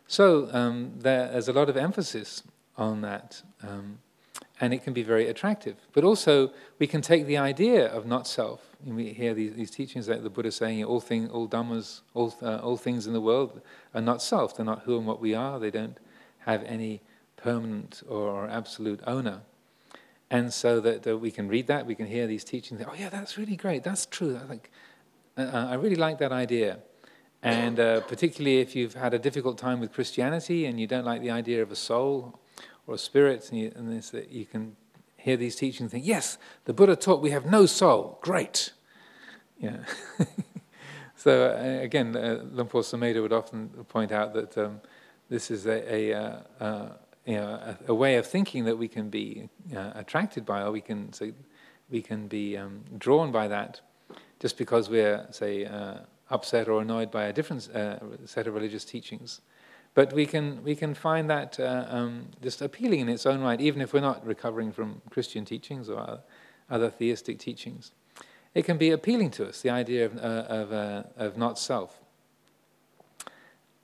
So 0.08 0.50
um, 0.52 0.94
there's 0.98 1.48
a 1.48 1.54
lot 1.54 1.70
of 1.70 1.78
emphasis 1.78 2.44
on 2.78 3.02
that. 3.02 3.42
Um, 3.62 4.00
and 4.60 4.74
it 4.74 4.84
can 4.84 4.94
be 4.94 5.04
very 5.04 5.28
attractive. 5.28 5.76
But 5.94 6.04
also, 6.04 6.52
we 6.80 6.88
can 6.88 7.02
take 7.02 7.26
the 7.26 7.38
idea 7.38 7.88
of 7.88 8.06
not 8.06 8.28
self. 8.28 8.76
And 8.86 8.96
we 8.96 9.14
hear 9.14 9.34
these, 9.34 9.54
these 9.56 9.72
teachings 9.72 10.06
that 10.06 10.24
the 10.24 10.30
Buddha 10.30 10.52
saying, 10.52 10.84
all, 10.84 11.00
thing, 11.00 11.30
all 11.30 11.48
dhammas, 11.48 12.02
all, 12.14 12.34
uh, 12.42 12.58
all 12.58 12.78
things 12.78 13.08
in 13.08 13.14
the 13.14 13.22
world 13.22 13.62
are 13.94 14.02
not 14.02 14.22
self. 14.22 14.56
They're 14.56 14.66
not 14.66 14.84
who 14.84 14.98
and 14.98 15.08
what 15.08 15.20
we 15.20 15.34
are. 15.34 15.60
They 15.60 15.72
don't 15.72 15.98
have 16.40 16.64
any 16.64 17.02
permanent 17.36 18.04
or, 18.08 18.48
absolute 18.48 19.02
owner. 19.06 19.42
And 20.30 20.54
so 20.54 20.80
that 20.80 21.20
we 21.20 21.30
can 21.30 21.48
read 21.48 21.68
that, 21.68 21.86
we 21.86 21.96
can 21.96 22.08
hear 22.08 22.26
these 22.26 22.44
teachings. 22.44 22.82
Oh, 22.88 22.94
yeah, 22.98 23.10
that's 23.10 23.38
really 23.38 23.56
great. 23.56 23.84
That's 23.84 24.06
true. 24.06 24.40
I, 24.42 24.48
think, 24.48 24.72
uh, 25.38 25.68
I 25.72 25.76
really 25.76 25.96
like 25.96 26.20
that 26.20 26.32
idea. 26.32 26.80
And 27.44 27.78
uh, 27.78 28.00
particularly 28.02 28.60
if 28.60 28.74
you've 28.74 28.94
had 28.94 29.14
a 29.14 29.20
difficult 29.20 29.58
time 29.58 29.82
with 29.82 29.92
Christianity 29.92 30.66
and 30.66 30.80
you 30.80 30.88
don't 30.88 31.04
like 31.04 31.22
the 31.22 31.32
idea 31.32 31.62
of 31.62 31.72
a 31.72 31.76
soul 31.76 32.40
or 32.88 32.96
a 32.96 32.98
spirit, 32.98 33.50
and, 33.50 33.60
you, 33.60 33.72
and 33.76 33.92
this, 33.92 34.14
you 34.30 34.46
can 34.46 34.78
hear 35.18 35.36
these 35.36 35.56
teachings 35.56 35.82
and 35.82 35.92
think, 35.92 36.06
yes, 36.06 36.38
the 36.66 36.74
Buddha 36.74 36.96
taught 36.96 37.22
we 37.22 37.32
have 37.32 37.46
no 37.46 37.66
soul. 37.66 38.18
Great. 38.22 38.72
Yeah. 39.60 39.78
so 41.16 41.52
uh, 41.52 41.84
again, 41.84 42.16
uh, 42.16 42.44
Luang 42.52 42.68
Por 42.68 42.82
would 42.82 43.34
often 43.34 43.70
point 43.90 44.14
out 44.14 44.34
that 44.34 44.58
um, 44.58 44.80
this 45.30 45.52
is 45.52 45.66
a, 45.66 45.94
a, 45.94 46.14
uh, 46.14 46.40
uh, 46.62 46.90
you 47.26 47.36
know, 47.36 47.48
a, 47.48 47.78
a, 47.88 47.94
way 47.94 48.16
of 48.16 48.26
thinking 48.26 48.66
that 48.66 48.78
we 48.78 48.88
can 48.88 49.10
be 49.10 49.50
uh, 49.76 49.92
attracted 49.96 50.46
by, 50.46 50.62
or 50.62 50.72
we 50.72 50.82
can 50.82 51.12
say, 51.12 51.34
we 51.90 52.02
can 52.02 52.28
be 52.28 52.58
um, 52.58 52.84
drawn 52.98 53.32
by 53.32 53.48
that, 53.48 53.82
just 54.44 54.58
because 54.58 54.90
we're 54.90 55.26
say 55.32 55.66
uh, 55.66 56.00
upset 56.30 56.68
or 56.68 56.82
annoyed 56.82 57.10
by 57.10 57.24
a 57.24 57.34
different 57.34 57.64
set 58.26 58.46
of 58.48 58.54
religious 58.54 58.84
teachings. 58.84 59.42
But 59.94 60.12
we 60.12 60.26
can, 60.26 60.64
we 60.64 60.76
can 60.76 60.94
find 60.94 61.30
that 61.30 61.60
uh, 61.60 61.86
um, 61.88 62.28
just 62.42 62.62
appealing 62.62 63.00
in 63.02 63.10
its 63.10 63.26
own 63.26 63.42
right, 63.42 63.62
even 63.62 63.82
if 63.82 63.94
we're 63.94 64.02
not 64.02 64.26
recovering 64.26 64.72
from 64.72 65.02
Christian 65.10 65.46
teachings 65.46 65.88
or 65.88 66.20
other 66.70 66.90
theistic 66.90 67.38
teachings. 67.40 67.92
It 68.54 68.66
can 68.66 68.78
be 68.78 68.92
appealing 68.92 69.32
to 69.32 69.48
us, 69.48 69.62
the 69.62 69.70
idea 69.70 70.06
of, 70.06 70.18
uh, 70.18 70.46
of, 70.60 70.74
uh, 70.74 71.04
of 71.16 71.38
not 71.38 71.60
self. 71.60 72.00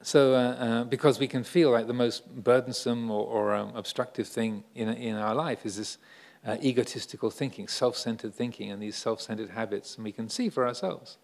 So, 0.01 0.33
uh, 0.33 0.37
uh, 0.37 0.83
because 0.85 1.19
we 1.19 1.27
can 1.27 1.43
feel 1.43 1.71
like 1.71 1.87
the 1.87 1.93
most 1.93 2.43
burdensome 2.43 3.11
or, 3.11 3.25
or 3.25 3.53
um, 3.53 3.75
obstructive 3.75 4.27
thing 4.27 4.63
in, 4.73 4.89
in 4.89 5.15
our 5.15 5.35
life 5.35 5.65
is 5.65 5.77
this 5.77 5.97
uh, 6.45 6.57
egotistical 6.61 7.29
thinking, 7.29 7.67
self 7.67 7.95
centered 7.95 8.33
thinking, 8.33 8.71
and 8.71 8.81
these 8.81 8.95
self 8.95 9.21
centered 9.21 9.51
habits, 9.51 9.95
and 9.95 10.03
we 10.03 10.11
can 10.11 10.29
see 10.29 10.49
for 10.49 10.67
ourselves 10.67 11.17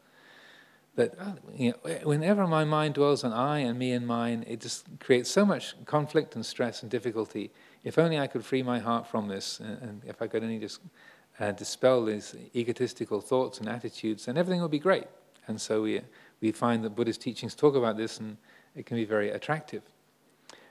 that 0.95 1.13
uh, 1.19 1.33
you 1.55 1.71
know, 1.71 1.91
whenever 2.03 2.47
my 2.47 2.63
mind 2.63 2.93
dwells 2.93 3.23
on 3.23 3.33
I 3.33 3.59
and 3.59 3.77
me 3.77 3.91
and 3.91 4.07
mine, 4.07 4.45
it 4.47 4.61
just 4.61 4.87
creates 4.99 5.29
so 5.29 5.45
much 5.45 5.75
conflict 5.85 6.35
and 6.35 6.45
stress 6.45 6.81
and 6.81 6.91
difficulty. 6.91 7.51
If 7.83 7.99
only 7.99 8.17
I 8.17 8.27
could 8.27 8.45
free 8.45 8.63
my 8.63 8.79
heart 8.79 9.05
from 9.07 9.27
this, 9.27 9.59
and, 9.59 9.81
and 9.81 10.01
if 10.05 10.21
I 10.21 10.27
could 10.27 10.43
only 10.43 10.59
just 10.59 10.79
uh, 11.39 11.51
dispel 11.51 12.05
these 12.05 12.35
egotistical 12.55 13.21
thoughts 13.21 13.59
and 13.59 13.67
attitudes, 13.67 14.25
then 14.25 14.37
everything 14.37 14.61
would 14.61 14.71
be 14.71 14.79
great. 14.79 15.07
And 15.47 15.59
so 15.59 15.81
we, 15.81 16.01
we 16.41 16.51
find 16.51 16.83
that 16.83 16.95
Buddhist 16.95 17.21
teachings 17.21 17.55
talk 17.55 17.75
about 17.75 17.97
this, 17.97 18.19
and 18.19 18.37
it 18.75 18.85
can 18.85 18.97
be 18.97 19.05
very 19.05 19.31
attractive. 19.31 19.83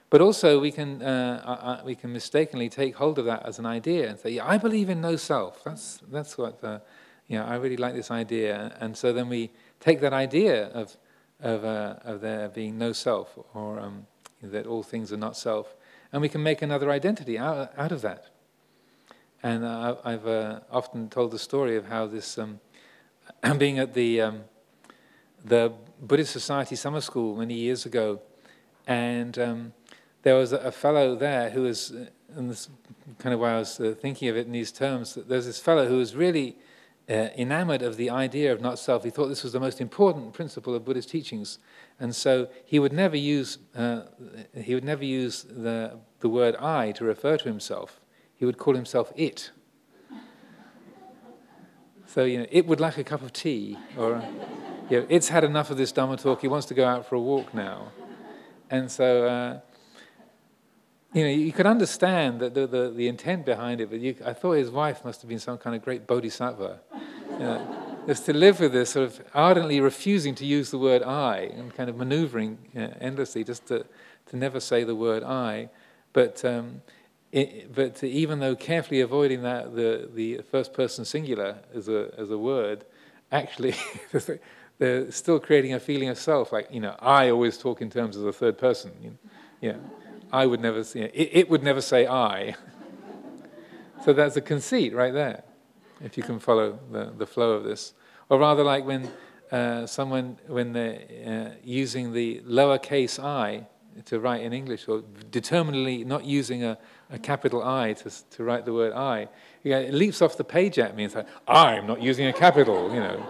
But 0.09 0.21
also, 0.21 0.59
we 0.59 0.71
can, 0.71 1.01
uh, 1.01 1.41
uh, 1.45 1.49
uh 1.49 1.81
we 1.83 1.95
can 1.95 2.13
mistakenly 2.13 2.69
take 2.69 2.95
hold 2.95 3.19
of 3.19 3.25
that 3.25 3.45
as 3.45 3.59
an 3.59 3.65
idea 3.65 4.09
and 4.09 4.19
say, 4.19 4.31
yeah, 4.31 4.47
I 4.47 4.57
believe 4.57 4.89
in 4.89 5.01
no 5.01 5.15
self. 5.15 5.63
That's, 5.63 5.99
that's 6.11 6.37
what, 6.37 6.63
uh, 6.63 6.79
you 7.27 7.37
know, 7.37 7.45
I 7.45 7.55
really 7.55 7.77
like 7.77 7.95
this 7.95 8.11
idea. 8.11 8.75
And 8.79 8.95
so 8.95 9.13
then 9.13 9.29
we 9.29 9.51
take 9.79 9.99
that 10.01 10.13
idea 10.13 10.67
of, 10.67 10.95
of, 11.41 11.65
uh, 11.65 11.95
of 12.03 12.21
there 12.21 12.49
being 12.49 12.77
no 12.77 12.93
self, 12.93 13.37
or 13.53 13.79
um, 13.79 14.05
that 14.41 14.67
all 14.67 14.83
things 14.83 15.11
are 15.11 15.17
not 15.17 15.35
self. 15.35 15.75
And 16.13 16.21
we 16.21 16.29
can 16.29 16.43
make 16.43 16.61
another 16.61 16.91
identity 16.91 17.37
out, 17.37 17.73
out 17.77 17.91
of 17.91 18.01
that. 18.01 18.29
And 19.41 19.65
I've 19.65 20.25
uh, 20.25 20.61
often 20.71 21.09
told 21.09 21.31
the 21.31 21.39
story 21.39 21.77
of 21.77 21.87
how 21.87 22.07
this, 22.07 22.37
um, 22.37 22.59
being 23.57 23.79
at 23.79 23.93
the, 23.93 24.21
um, 24.21 24.43
the 25.43 25.71
Buddhist 26.01 26.31
Society 26.31 26.75
summer 26.75 27.01
school 27.01 27.35
many 27.35 27.53
years 27.53 27.85
ago, 27.85 28.21
and 28.87 29.37
um, 29.37 29.73
there 30.25 30.33
was 30.33 30.53
a, 30.53 30.71
fellow 30.71 31.15
there 31.15 31.51
who 31.51 31.61
was, 31.61 31.91
and 32.35 32.49
this 32.49 32.67
kind 33.19 33.31
of 33.31 33.39
why 33.39 33.51
I 33.51 33.59
was 33.59 33.79
uh, 33.79 33.93
thinking 33.95 34.27
of 34.27 34.35
it 34.35 34.47
in 34.47 34.53
these 34.53 34.71
terms, 34.71 35.13
there's 35.13 35.45
this 35.45 35.59
fellow 35.59 35.87
who 35.87 35.97
was 35.97 36.15
really 36.15 36.57
uh, 37.07 37.29
enamored 37.37 37.83
of 37.83 37.95
the 37.95 38.09
idea 38.09 38.51
of 38.51 38.59
not 38.59 38.79
self. 38.79 39.03
He 39.03 39.11
thought 39.11 39.27
this 39.27 39.43
was 39.43 39.53
the 39.53 39.59
most 39.59 39.79
important 39.79 40.33
principle 40.33 40.73
of 40.73 40.83
Buddhist 40.83 41.11
teachings, 41.11 41.59
and 41.99 42.15
so 42.15 42.49
he 42.65 42.79
would 42.79 42.91
never 42.91 43.15
use 43.15 43.59
uh, 43.75 44.05
he 44.55 44.73
would 44.73 44.83
never 44.83 45.05
use 45.05 45.43
the 45.43 45.99
the 46.21 46.27
word 46.27 46.55
I 46.55 46.91
to 46.93 47.05
refer 47.05 47.37
to 47.37 47.47
himself. 47.47 48.01
He 48.33 48.45
would 48.45 48.57
call 48.57 48.73
himself 48.73 49.13
it. 49.15 49.51
So 52.07 52.23
you 52.23 52.39
know, 52.39 52.47
it 52.49 52.65
would 52.65 52.79
like 52.79 52.97
a 52.97 53.03
cup 53.03 53.21
of 53.21 53.31
tea, 53.31 53.77
or 53.95 54.27
you 54.89 55.01
know, 55.01 55.05
it's 55.07 55.29
had 55.29 55.43
enough 55.43 55.69
of 55.69 55.77
this 55.77 55.93
Dhamma 55.93 56.19
talk. 56.19 56.41
He 56.41 56.47
wants 56.47 56.65
to 56.65 56.73
go 56.73 56.87
out 56.87 57.05
for 57.05 57.13
a 57.13 57.21
walk 57.21 57.53
now, 57.53 57.91
and 58.71 58.89
so. 58.89 59.27
Uh, 59.27 59.59
you 61.15 61.23
know, 61.23 61.29
you 61.29 61.53
could 61.53 61.65
understand 61.65 62.41
the, 62.41 62.49
the, 62.49 62.91
the, 62.93 63.07
intent 63.07 63.45
behind 63.45 63.79
it, 63.79 63.89
but 63.89 64.01
you, 64.01 64.17
I 64.25 64.33
thought 64.33 64.51
his 64.53 64.69
wife 64.69 65.05
must 65.05 65.21
have 65.21 65.29
been 65.29 65.39
some 65.39 65.57
kind 65.57 65.73
of 65.73 65.81
great 65.81 66.05
bodhisattva. 66.05 66.81
You 67.31 67.39
know, 67.39 67.97
just 68.07 68.25
to 68.25 68.33
live 68.33 68.59
with 68.59 68.73
this 68.73 68.89
sort 68.89 69.05
of 69.05 69.21
ardently 69.33 69.79
refusing 69.79 70.35
to 70.35 70.45
use 70.45 70.71
the 70.71 70.77
word 70.77 71.03
I 71.03 71.51
and 71.55 71.73
kind 71.73 71.89
of 71.89 71.95
maneuvering 71.95 72.57
you 72.73 72.81
know, 72.81 72.93
endlessly 72.99 73.45
just 73.45 73.65
to, 73.67 73.85
to 74.25 74.35
never 74.35 74.59
say 74.59 74.83
the 74.83 74.93
word 74.93 75.23
I. 75.23 75.69
But, 76.11 76.43
um, 76.43 76.81
it, 77.31 77.73
but 77.73 78.03
even 78.03 78.39
though 78.39 78.57
carefully 78.57 78.99
avoiding 78.99 79.41
that, 79.43 79.73
the, 79.73 80.09
the 80.13 80.41
first 80.51 80.73
person 80.73 81.05
singular 81.05 81.59
as 81.73 81.87
a, 81.87 82.13
as 82.17 82.29
a 82.29 82.37
word, 82.37 82.83
actually 83.31 83.75
they're 84.79 85.09
still 85.13 85.39
creating 85.39 85.73
a 85.75 85.79
feeling 85.79 86.09
of 86.09 86.17
self. 86.17 86.51
Like, 86.51 86.67
you 86.73 86.81
know, 86.81 86.97
I 86.99 87.29
always 87.29 87.57
talk 87.57 87.81
in 87.81 87.89
terms 87.89 88.17
of 88.17 88.23
the 88.23 88.33
third 88.33 88.57
person. 88.57 88.91
You 89.01 89.09
know, 89.11 89.17
yeah. 89.61 89.77
I 90.35 90.45
would 90.45 90.59
never 90.59 90.83
say, 90.83 91.09
it, 91.13 91.29
it 91.31 91.49
would 91.49 91.63
never 91.63 91.79
say 91.79 92.05
I. 92.05 92.55
so 94.03 94.11
that's 94.11 94.35
a 94.35 94.41
conceit 94.41 94.93
right 94.93 95.13
there, 95.13 95.43
if 96.01 96.17
you 96.17 96.23
can 96.23 96.39
follow 96.39 96.77
the, 96.91 97.13
the 97.17 97.25
flow 97.25 97.51
of 97.53 97.63
this. 97.63 97.93
Or 98.27 98.37
rather, 98.39 98.63
like 98.63 98.85
when 98.85 99.09
uh, 99.49 99.85
someone, 99.85 100.37
when 100.47 100.73
they're 100.73 100.99
uh, 101.25 101.55
using 101.63 102.11
the 102.11 102.41
lowercase 102.41 103.17
i 103.23 103.65
to 104.03 104.19
write 104.19 104.41
in 104.41 104.51
English, 104.51 104.89
or 104.89 105.03
determinedly 105.31 106.03
not 106.03 106.25
using 106.25 106.65
a, 106.65 106.77
a 107.09 107.17
capital 107.17 107.63
I 107.63 107.93
to, 107.93 108.11
to 108.31 108.43
write 108.43 108.65
the 108.65 108.73
word 108.73 108.91
I, 108.91 109.29
you 109.63 109.71
know, 109.71 109.79
it 109.79 109.93
leaps 109.93 110.21
off 110.21 110.35
the 110.35 110.43
page 110.43 110.77
at 110.79 110.97
me 110.97 111.05
and 111.05 111.13
says, 111.13 111.25
I'm 111.47 111.87
not 111.87 112.01
using 112.01 112.27
a 112.27 112.33
capital, 112.33 112.93
you 112.93 112.99
know. 112.99 113.25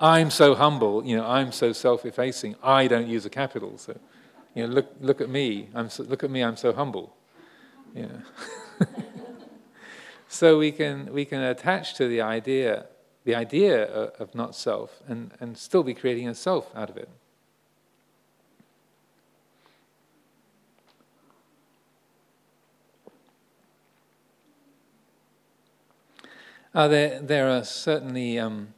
I'm 0.00 0.30
so 0.30 0.56
humble, 0.56 1.04
you 1.04 1.16
know, 1.16 1.26
I'm 1.26 1.52
so 1.52 1.72
self-effacing, 1.72 2.56
I 2.60 2.88
don't 2.88 3.06
use 3.06 3.24
a 3.24 3.30
capital. 3.30 3.78
So 3.78 4.00
you 4.54 4.66
know, 4.66 4.72
look, 4.72 4.94
look 5.00 5.20
at 5.20 5.28
me. 5.28 5.68
I'm 5.74 5.88
so, 5.88 6.02
look 6.02 6.24
at 6.24 6.30
me. 6.30 6.42
I'm 6.42 6.56
so 6.56 6.72
humble. 6.72 7.16
Yeah. 7.94 8.06
so 10.28 10.58
we 10.58 10.72
can 10.72 11.12
we 11.12 11.24
can 11.24 11.40
attach 11.40 11.94
to 11.94 12.08
the 12.08 12.20
idea 12.20 12.86
the 13.24 13.34
idea 13.34 13.84
of, 13.84 14.20
of 14.20 14.34
not 14.34 14.54
self 14.54 15.02
and, 15.06 15.32
and 15.40 15.56
still 15.56 15.82
be 15.82 15.94
creating 15.94 16.28
a 16.28 16.34
self 16.34 16.74
out 16.74 16.90
of 16.90 16.96
it. 16.96 17.08
Uh, 26.72 26.86
there, 26.86 27.20
there 27.20 27.50
are 27.50 27.64
certainly 27.64 28.38
um, 28.38 28.72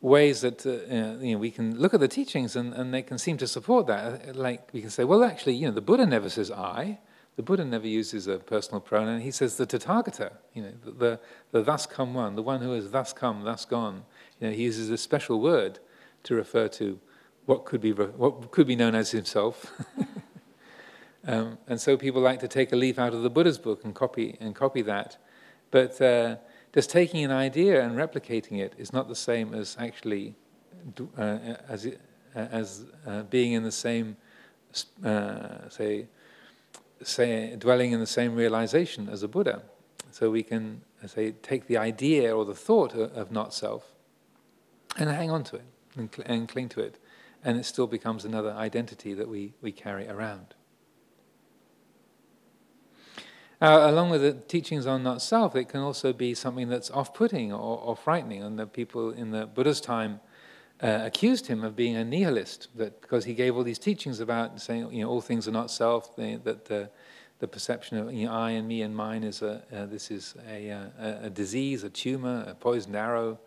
ways 0.00 0.40
that 0.40 0.64
uh, 0.64 1.22
you 1.22 1.32
know, 1.32 1.38
we 1.38 1.50
can 1.50 1.78
look 1.78 1.92
at 1.92 2.00
the 2.00 2.08
teachings 2.08 2.56
and, 2.56 2.72
and 2.72 2.92
they 2.92 3.02
can 3.02 3.18
seem 3.18 3.36
to 3.38 3.46
support 3.46 3.86
that. 3.86 4.34
Like 4.34 4.68
we 4.72 4.80
can 4.80 4.90
say, 4.90 5.04
well, 5.04 5.22
actually, 5.22 5.54
you 5.54 5.66
know, 5.66 5.74
the 5.74 5.82
Buddha 5.82 6.06
never 6.06 6.30
says 6.30 6.50
I. 6.50 6.98
The 7.36 7.42
Buddha 7.42 7.64
never 7.64 7.86
uses 7.86 8.26
a 8.26 8.38
personal 8.38 8.80
pronoun. 8.80 9.20
He 9.20 9.30
says 9.30 9.56
the 9.56 9.66
Tathagata, 9.66 10.32
you 10.52 10.62
know, 10.62 10.72
the, 10.84 10.90
the, 10.90 11.20
the 11.52 11.62
thus 11.62 11.86
come 11.86 12.12
one, 12.12 12.34
the 12.34 12.42
one 12.42 12.60
who 12.60 12.72
has 12.72 12.90
thus 12.90 13.12
come, 13.12 13.44
thus 13.44 13.64
gone. 13.64 14.04
You 14.40 14.48
know, 14.48 14.54
he 14.54 14.64
uses 14.64 14.90
a 14.90 14.98
special 14.98 15.40
word 15.40 15.78
to 16.24 16.34
refer 16.34 16.68
to 16.68 16.98
what 17.46 17.64
could 17.64 17.80
be, 17.80 17.92
what 17.92 18.50
could 18.50 18.66
be 18.66 18.76
known 18.76 18.94
as 18.94 19.10
himself. 19.10 19.72
um, 21.26 21.58
and 21.66 21.80
so 21.80 21.96
people 21.96 22.20
like 22.20 22.40
to 22.40 22.48
take 22.48 22.72
a 22.72 22.76
leaf 22.76 22.98
out 22.98 23.14
of 23.14 23.22
the 23.22 23.30
Buddha's 23.30 23.58
book 23.58 23.84
and 23.84 23.94
copy, 23.94 24.36
and 24.40 24.54
copy 24.54 24.82
that. 24.82 25.16
But 25.70 26.00
uh, 26.00 26.36
just 26.72 26.90
taking 26.90 27.24
an 27.24 27.30
idea 27.30 27.82
and 27.82 27.96
replicating 27.96 28.58
it 28.60 28.74
is 28.78 28.92
not 28.92 29.08
the 29.08 29.14
same 29.14 29.54
as 29.54 29.76
actually 29.78 30.34
uh, 31.18 31.38
as, 31.68 31.86
uh, 31.86 31.90
as 32.34 32.84
uh, 33.06 33.22
being 33.24 33.52
in 33.52 33.62
the 33.62 33.72
same, 33.72 34.16
uh, 35.04 35.68
say, 35.68 36.06
say, 37.02 37.56
dwelling 37.56 37.92
in 37.92 38.00
the 38.00 38.06
same 38.06 38.34
realization 38.34 39.08
as 39.08 39.22
a 39.22 39.28
Buddha. 39.28 39.62
So 40.10 40.30
we 40.30 40.42
can, 40.42 40.82
uh, 41.02 41.06
say, 41.06 41.32
take 41.42 41.66
the 41.66 41.76
idea 41.76 42.34
or 42.34 42.44
the 42.44 42.54
thought 42.54 42.94
of, 42.94 43.12
of 43.16 43.30
not 43.30 43.52
self 43.52 43.84
and 44.96 45.08
hang 45.10 45.30
on 45.30 45.44
to 45.44 45.56
it 45.56 45.64
and, 45.96 46.14
cl- 46.14 46.26
and 46.28 46.48
cling 46.48 46.68
to 46.70 46.80
it, 46.80 46.98
and 47.44 47.58
it 47.58 47.64
still 47.64 47.86
becomes 47.86 48.24
another 48.24 48.52
identity 48.52 49.14
that 49.14 49.28
we, 49.28 49.54
we 49.60 49.72
carry 49.72 50.08
around. 50.08 50.54
Uh, 53.62 53.90
along 53.90 54.08
with 54.08 54.22
the 54.22 54.32
teachings 54.32 54.86
on 54.86 55.02
not 55.02 55.20
self, 55.20 55.54
it 55.54 55.68
can 55.68 55.80
also 55.80 56.14
be 56.14 56.34
something 56.34 56.68
that's 56.68 56.90
off 56.90 57.12
putting 57.12 57.52
or, 57.52 57.78
or, 57.78 57.94
frightening. 57.94 58.42
And 58.42 58.58
the 58.58 58.66
people 58.66 59.10
in 59.10 59.32
the 59.32 59.44
Buddha's 59.44 59.82
time 59.82 60.20
uh, 60.82 61.00
accused 61.02 61.46
him 61.46 61.62
of 61.62 61.76
being 61.76 61.94
a 61.94 62.02
nihilist, 62.02 62.68
that 62.76 63.02
because 63.02 63.26
he 63.26 63.34
gave 63.34 63.54
all 63.54 63.62
these 63.62 63.78
teachings 63.78 64.18
about 64.18 64.62
saying 64.62 64.90
you 64.90 65.02
know, 65.02 65.10
all 65.10 65.20
things 65.20 65.46
are 65.46 65.52
not 65.52 65.70
self, 65.70 66.16
that 66.16 66.64
the, 66.64 66.88
the 67.40 67.46
perception 67.46 67.98
of 67.98 68.10
you 68.14 68.26
know, 68.26 68.32
I 68.32 68.52
and 68.52 68.66
me 68.66 68.80
and 68.80 68.96
mine 68.96 69.24
is 69.24 69.42
a, 69.42 69.62
uh, 69.70 69.84
this 69.84 70.10
is 70.10 70.36
a, 70.48 70.70
uh, 70.70 70.86
a, 70.98 71.26
a, 71.26 71.30
disease, 71.30 71.84
a 71.84 71.90
tumor, 71.90 72.46
a 72.48 72.54
poisoned 72.54 72.96
arrow. 72.96 73.38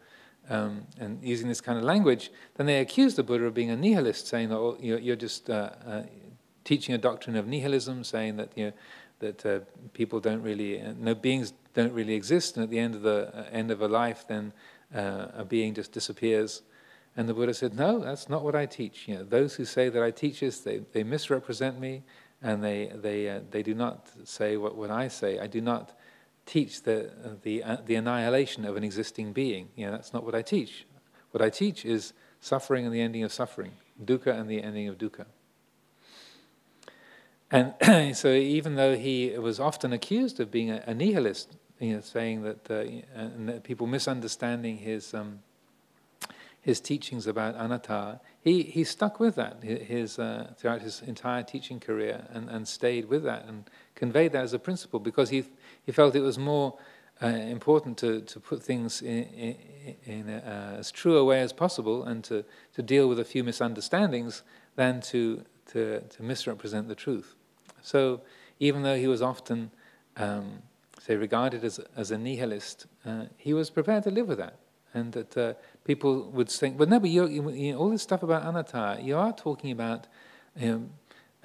Um, 0.50 0.88
and 1.00 1.24
using 1.24 1.48
this 1.48 1.62
kind 1.62 1.78
of 1.78 1.86
language, 1.86 2.30
then 2.56 2.66
they 2.66 2.82
accused 2.82 3.16
the 3.16 3.24
Buddha 3.24 3.46
of 3.46 3.54
being 3.54 3.72
a 3.72 3.78
nihilist, 3.78 4.28
saying 4.28 4.50
that 4.50 4.58
oh, 4.58 4.78
you're, 4.78 5.00
you're 5.00 5.16
just 5.16 5.50
uh, 5.50 5.70
uh, 5.88 6.04
teaching 6.64 6.94
a 6.94 6.98
doctrine 6.98 7.36
of 7.36 7.48
nihilism, 7.48 8.04
saying 8.04 8.38
that 8.38 8.52
you 8.56 8.66
know, 8.66 8.74
that 9.24 9.46
uh, 9.46 9.60
people 9.94 10.20
don't 10.20 10.42
really, 10.42 10.82
uh, 10.82 10.94
no 11.00 11.16
beings 11.16 11.54
don't 11.74 11.94
really 11.94 12.14
exist, 12.14 12.56
and 12.56 12.64
at 12.64 12.70
the 12.70 12.80
end 12.80 12.94
of 12.96 13.02
the 13.02 13.32
uh, 13.34 13.46
end 13.52 13.72
of 13.72 13.82
a 13.82 13.88
life, 13.88 14.26
then 14.28 14.54
uh, 14.94 15.28
a 15.42 15.46
being 15.46 15.74
just 15.74 15.92
disappears. 15.92 16.62
And 17.16 17.30
the 17.30 17.34
Buddha 17.34 17.54
said, 17.54 17.74
"No, 17.74 18.00
that's 18.00 18.28
not 18.30 18.44
what 18.44 18.56
I 18.56 18.66
teach. 18.66 19.08
You 19.08 19.16
know, 19.16 19.24
those 19.24 19.56
who 19.56 19.66
say 19.66 19.90
that 19.90 20.04
I 20.04 20.12
teach 20.12 20.42
this, 20.42 20.60
they, 20.60 20.82
they 20.94 21.04
misrepresent 21.04 21.80
me, 21.80 22.04
and 22.42 22.64
they 22.64 22.92
they 22.94 23.30
uh, 23.30 23.40
they 23.50 23.64
do 23.64 23.74
not 23.74 24.10
say 24.26 24.58
what, 24.58 24.76
what 24.76 24.92
I 24.92 25.08
say. 25.08 25.40
I 25.40 25.48
do 25.48 25.62
not 25.62 25.98
teach 26.46 26.84
the 26.84 26.98
the 27.44 27.64
the 27.86 27.96
annihilation 27.96 28.66
of 28.66 28.76
an 28.76 28.84
existing 28.84 29.34
being. 29.34 29.70
You 29.76 29.86
know, 29.86 29.92
that's 29.94 30.14
not 30.14 30.24
what 30.24 30.36
I 30.36 30.42
teach. 30.42 30.86
What 31.32 31.42
I 31.42 31.50
teach 31.50 31.86
is 31.86 32.14
suffering 32.42 32.86
and 32.86 32.94
the 32.94 33.02
ending 33.02 33.24
of 33.24 33.32
suffering, 33.32 33.72
dukkha 34.04 34.40
and 34.40 34.50
the 34.50 34.62
ending 34.62 34.88
of 34.90 34.98
dukkha." 34.98 35.26
And 37.54 37.76
so, 38.18 38.34
even 38.34 38.76
though 38.76 38.96
he 38.96 39.30
was 39.38 39.60
often 39.60 39.94
accused 39.94 40.40
of 40.40 40.50
being 40.50 40.72
a, 40.72 40.94
nihilist, 40.94 41.56
you 41.80 41.94
know, 41.94 42.02
saying 42.02 42.42
that, 42.42 42.72
uh, 42.72 42.84
and 43.14 43.48
that 43.48 43.64
people 43.64 43.86
misunderstanding 43.86 44.78
his 44.78 45.14
um, 45.14 45.40
his 46.64 46.80
teachings 46.80 47.28
about 47.28 47.56
anatta, 47.56 48.22
he, 48.42 48.64
he 48.64 48.86
stuck 48.86 49.20
with 49.20 49.36
that 49.36 49.62
his, 49.62 50.18
uh, 50.18 50.50
throughout 50.58 50.82
his 50.82 51.02
entire 51.06 51.44
teaching 51.44 51.78
career 51.78 52.26
and, 52.32 52.50
and 52.50 52.66
stayed 52.66 53.10
with 53.10 53.24
that 53.24 53.46
and 53.46 53.70
conveyed 53.96 54.32
that 54.32 54.44
as 54.44 54.54
a 54.54 54.60
principle 54.60 55.02
because 55.02 55.30
he, 55.30 55.44
he 55.86 55.92
felt 55.92 56.16
it 56.16 56.22
was 56.22 56.40
more 56.40 56.78
uh, 57.22 57.28
important 57.28 57.98
to, 57.98 58.22
to 58.22 58.40
put 58.40 58.64
things 58.64 59.02
in, 59.02 59.24
in, 59.24 59.56
in 60.06 60.30
a, 60.30 60.38
uh, 60.38 60.80
as 60.80 60.90
true 60.90 61.18
a 61.18 61.26
way 61.26 61.42
as 61.42 61.52
possible 61.52 62.06
and 62.06 62.24
to, 62.24 62.46
to 62.74 62.82
deal 62.82 63.10
with 63.10 63.20
a 63.20 63.26
few 63.26 63.44
misunderstandings 63.44 64.42
than 64.78 65.02
to, 65.02 65.44
to, 65.66 66.00
to 66.00 66.24
misrepresent 66.24 66.88
the 66.88 66.96
truth. 66.96 67.36
So 67.84 68.22
even 68.60 68.82
though 68.82 68.98
he 68.98 69.08
was 69.08 69.22
often, 69.22 69.70
um, 70.18 70.64
say, 71.00 71.16
regarded 71.16 71.64
as, 71.64 71.80
as 71.96 72.10
a 72.10 72.18
nihilist, 72.18 72.88
uh, 73.06 73.26
he 73.38 73.54
was 73.54 73.70
prepared 73.70 74.04
to 74.06 74.10
live 74.10 74.28
with 74.28 74.40
that. 74.40 74.58
And 74.96 75.12
that 75.14 75.38
uh, 75.38 75.54
people 75.86 76.30
would 76.32 76.50
think, 76.50 76.78
but 76.78 76.88
no, 76.88 77.00
but 77.00 77.10
you 77.10 77.28
know, 77.28 77.78
all 77.78 77.90
this 77.90 78.04
stuff 78.04 78.24
about 78.24 78.46
anatta, 78.46 79.00
you 79.02 79.18
are 79.18 79.34
talking 79.34 79.72
about 79.72 80.08
you 80.56 80.72
know, 80.72 80.90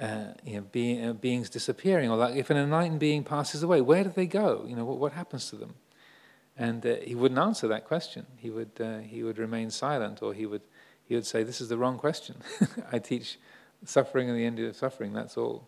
uh, 0.06 0.34
you 0.44 0.56
know, 0.56 0.66
being, 0.70 1.04
uh, 1.04 1.12
beings 1.12 1.50
disappearing, 1.50 2.10
or 2.10 2.16
like 2.16 2.36
if 2.36 2.50
an 2.50 2.56
enlightened 2.56 3.00
being 3.00 3.24
passes 3.24 3.62
away, 3.62 3.80
where 3.80 4.04
do 4.04 4.12
they 4.14 4.26
go? 4.26 4.64
You 4.66 4.76
know, 4.76 4.84
what, 4.84 4.98
what 4.98 5.12
happens 5.12 5.48
to 5.50 5.56
them? 5.56 5.74
And 6.56 6.84
uh, 6.84 6.96
he 7.02 7.14
wouldn't 7.14 7.40
answer 7.40 7.68
that 7.68 7.84
question. 7.84 8.26
He 8.36 8.50
would, 8.50 8.72
uh, 8.80 8.98
he 8.98 9.22
would 9.22 9.38
remain 9.38 9.70
silent, 9.70 10.22
or 10.22 10.34
he 10.34 10.44
would, 10.44 10.62
he 11.04 11.14
would 11.14 11.26
say, 11.26 11.42
This 11.42 11.60
is 11.60 11.68
the 11.68 11.78
wrong 11.78 11.98
question. 11.98 12.36
I 12.92 12.98
teach 12.98 13.38
suffering 13.84 14.28
and 14.28 14.38
the 14.38 14.44
end 14.44 14.58
of 14.58 14.76
suffering, 14.76 15.12
that's 15.12 15.36
all. 15.36 15.66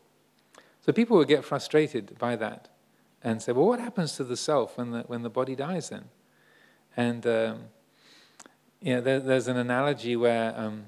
So 0.81 0.93
people 0.93 1.17
would 1.19 1.29
get 1.29 1.45
frustrated 1.45 2.19
by 2.19 2.37
that 2.37 2.69
and 3.23 3.43
say, 3.43 3.53
Well, 3.53 3.67
what 3.67 3.81
happens 3.81 4.17
to 4.17 4.25
the 4.25 4.37
self 4.37 4.79
when 4.79 4.93
the, 4.93 5.01
when 5.03 5.23
the 5.23 5.31
body 5.31 5.55
dies 5.55 5.91
then? 5.91 6.05
And 6.97 7.27
um, 7.27 7.59
you 8.81 8.95
know, 8.95 9.01
there, 9.01 9.21
there's 9.21 9.49
an 9.49 9.57
analogy 9.57 10.17
where. 10.17 10.55
Um, 10.57 10.87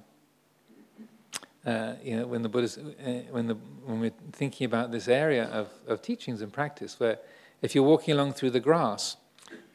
uh, 1.64 1.94
you 2.02 2.16
know, 2.16 2.26
when 2.26 2.42
the 2.42 2.48
Buddha's, 2.48 2.76
uh, 2.76 3.22
when 3.30 3.46
the 3.46 3.54
when 3.84 4.00
we're 4.00 4.12
thinking 4.32 4.64
about 4.64 4.90
this 4.90 5.06
area 5.06 5.44
of, 5.44 5.68
of 5.86 6.02
teachings 6.02 6.42
and 6.42 6.52
practice, 6.52 6.98
where 6.98 7.20
if 7.60 7.74
you're 7.74 7.84
walking 7.84 8.14
along 8.14 8.32
through 8.32 8.50
the 8.50 8.58
grass 8.58 9.16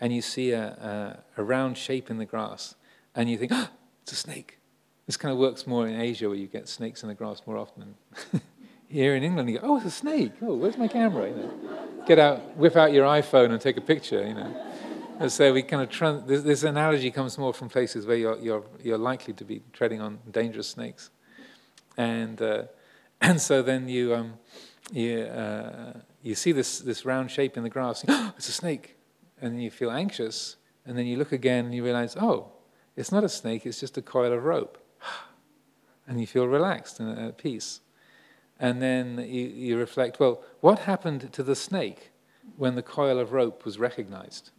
and 0.02 0.14
you 0.14 0.22
see 0.22 0.52
a, 0.52 1.24
a, 1.38 1.42
a 1.42 1.44
round 1.44 1.78
shape 1.78 2.10
in 2.10 2.18
the 2.18 2.26
grass, 2.26 2.76
and 3.16 3.30
you 3.30 3.38
think, 3.38 3.52
oh, 3.54 3.70
it's 4.04 4.12
a 4.12 4.16
snake. 4.16 4.60
This 5.06 5.16
kind 5.16 5.32
of 5.32 5.40
works 5.40 5.66
more 5.66 5.88
in 5.88 6.00
Asia, 6.00 6.28
where 6.28 6.38
you 6.38 6.48
get 6.48 6.68
snakes 6.68 7.04
in 7.04 7.10
the 7.10 7.16
grass 7.16 7.42
more 7.46 7.58
often. 7.58 7.96
Here 8.88 9.16
in 9.16 9.24
England, 9.24 9.50
you 9.50 9.60
go, 9.60 9.68
oh, 9.68 9.78
it's 9.78 9.86
a 9.86 9.92
snake. 9.92 10.34
Oh, 10.42 10.56
where's 10.56 10.78
my 10.78 10.88
camera? 10.88 11.30
You 11.30 11.36
know, 11.36 11.80
get 12.06 12.20
out, 12.20 12.56
whip 12.56 12.76
out 12.76 12.94
your 12.94 13.06
iPhone 13.06 13.52
and 13.52 13.60
take 13.60 13.78
a 13.78 13.82
picture. 13.82 14.26
You 14.26 14.34
know. 14.34 14.64
And 15.20 15.32
so 15.32 15.52
we 15.52 15.64
kind 15.64 15.82
of 15.84 16.28
this, 16.28 16.44
this 16.44 16.64
analogy 16.64 17.12
comes 17.12 17.38
more 17.38 17.54
from 17.54 17.70
places 17.70 18.06
where 18.06 18.16
you're, 18.16 18.38
you're, 18.38 18.64
you're 18.84 18.98
likely 18.98 19.34
to 19.34 19.44
be 19.44 19.62
treading 19.74 20.00
on 20.00 20.20
dangerous 20.32 20.68
snakes 20.70 21.10
and 21.98 22.42
uh, 22.42 22.64
and 23.22 23.42
so 23.42 23.62
then 23.62 23.90
you 23.90 24.16
um, 24.16 24.34
you 24.92 25.22
uh, 25.22 25.94
you 26.22 26.36
see 26.36 26.52
this 26.52 26.80
this 26.80 27.04
round 27.06 27.32
shape 27.32 27.58
in 27.58 27.64
the 27.64 27.70
grass. 27.70 28.06
Oh, 28.08 28.34
it's 28.38 28.48
a 28.48 28.54
snake, 28.54 28.96
and 29.42 29.54
then 29.54 29.60
you 29.60 29.72
feel 29.72 29.92
anxious, 29.92 30.56
and 30.86 30.98
then 30.98 31.06
you 31.06 31.18
look 31.18 31.32
again 31.32 31.66
and 31.66 31.76
you 31.76 31.84
realize, 31.84 32.16
oh, 32.16 32.52
it's 32.96 33.12
not 33.12 33.24
a 33.24 33.30
snake. 33.30 33.66
It's 33.66 33.80
just 33.80 33.98
a 33.98 34.02
coil 34.02 34.32
of 34.32 34.44
rope, 34.44 34.78
and 36.08 36.22
you 36.22 36.28
feel 36.28 36.48
relaxed 36.48 37.00
and 37.00 37.18
at 37.20 37.38
peace. 37.38 37.82
And 38.60 38.82
then 38.82 39.18
you, 39.20 39.48
you 39.48 39.78
reflect, 39.78 40.20
well, 40.20 40.42
what 40.62 40.80
happened 40.80 41.32
to 41.34 41.44
the 41.44 41.56
snake 41.56 42.12
when 42.56 42.76
the 42.76 42.82
coil 42.82 43.20
of 43.20 43.32
rope 43.32 43.66
was 43.66 43.78
recognized? 43.78 44.52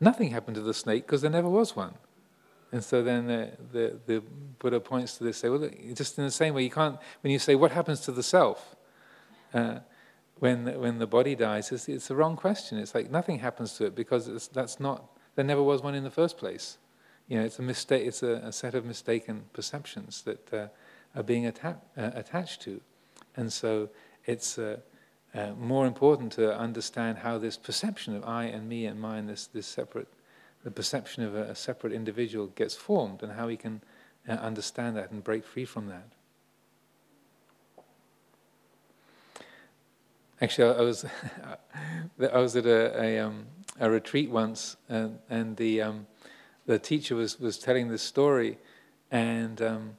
Nothing 0.00 0.30
happened 0.30 0.56
to 0.56 0.60
the 0.60 0.74
snake 0.74 1.06
because 1.06 1.22
there 1.22 1.30
never 1.30 1.48
was 1.48 1.74
one. 1.74 1.94
And 2.72 2.82
so 2.82 3.02
then 3.02 3.26
the, 3.26 3.52
the, 3.72 4.00
the, 4.06 4.22
Buddha 4.58 4.80
points 4.80 5.16
to 5.18 5.24
this, 5.24 5.38
say, 5.38 5.48
well, 5.48 5.70
just 5.94 6.18
in 6.18 6.24
the 6.24 6.30
same 6.30 6.54
way, 6.54 6.64
you 6.64 6.70
can't, 6.70 6.98
when 7.22 7.32
you 7.32 7.38
say, 7.38 7.54
what 7.54 7.70
happens 7.70 8.00
to 8.00 8.12
the 8.12 8.22
self? 8.22 8.74
Uh, 9.52 9.78
when, 10.40 10.64
when 10.80 10.98
the 10.98 11.06
body 11.06 11.36
dies, 11.36 11.70
it's, 11.70 11.88
it's 11.88 12.08
the 12.08 12.16
wrong 12.16 12.34
question. 12.34 12.78
It's 12.78 12.94
like 12.94 13.10
nothing 13.10 13.38
happens 13.38 13.74
to 13.74 13.86
it 13.86 13.94
because 13.94 14.48
that's 14.48 14.80
not, 14.80 15.04
there 15.36 15.44
never 15.44 15.62
was 15.62 15.82
one 15.82 15.94
in 15.94 16.02
the 16.02 16.10
first 16.10 16.36
place. 16.36 16.78
You 17.28 17.38
know, 17.38 17.44
it's 17.44 17.58
a 17.58 17.62
mistake, 17.62 18.06
it's 18.06 18.22
a, 18.22 18.42
a 18.44 18.52
set 18.52 18.74
of 18.74 18.84
mistaken 18.84 19.44
perceptions 19.52 20.22
that 20.22 20.52
uh, 20.52 20.66
are 21.14 21.22
being 21.22 21.46
atta- 21.46 21.80
uh, 21.96 22.10
attached 22.14 22.62
to. 22.62 22.80
And 23.36 23.52
so 23.52 23.88
it's 24.26 24.58
uh, 24.58 24.78
uh, 25.34 25.52
more 25.58 25.86
important 25.86 26.32
to 26.32 26.56
understand 26.56 27.18
how 27.18 27.38
this 27.38 27.56
perception 27.56 28.14
of 28.14 28.24
I 28.24 28.44
and 28.44 28.68
me 28.68 28.86
and 28.86 29.00
mine, 29.00 29.26
this, 29.26 29.46
this 29.46 29.66
separate 29.66 30.08
the 30.64 30.70
perception 30.70 31.22
of 31.22 31.34
a, 31.34 31.42
a 31.42 31.54
separate 31.54 31.92
individual 31.92 32.46
gets 32.48 32.74
formed 32.74 33.22
and 33.22 33.32
how 33.32 33.46
we 33.46 33.56
can 33.56 33.82
uh, 34.28 34.32
understand 34.32 34.96
that 34.96 35.10
and 35.10 35.22
break 35.22 35.44
free 35.44 35.66
from 35.66 35.88
that. 35.88 36.08
Actually, 40.40 40.76
I 40.76 40.80
was 40.80 41.04
I 42.32 42.38
was 42.38 42.56
at 42.56 42.66
a 42.66 43.00
a, 43.00 43.18
um, 43.20 43.46
a 43.78 43.90
retreat 43.90 44.30
once, 44.30 44.76
and, 44.88 45.18
and 45.30 45.56
the 45.56 45.82
um, 45.82 46.06
the 46.66 46.78
teacher 46.78 47.14
was, 47.14 47.38
was 47.38 47.58
telling 47.58 47.88
this 47.88 48.02
story, 48.02 48.58
and 49.10 49.60
um, 49.60 49.96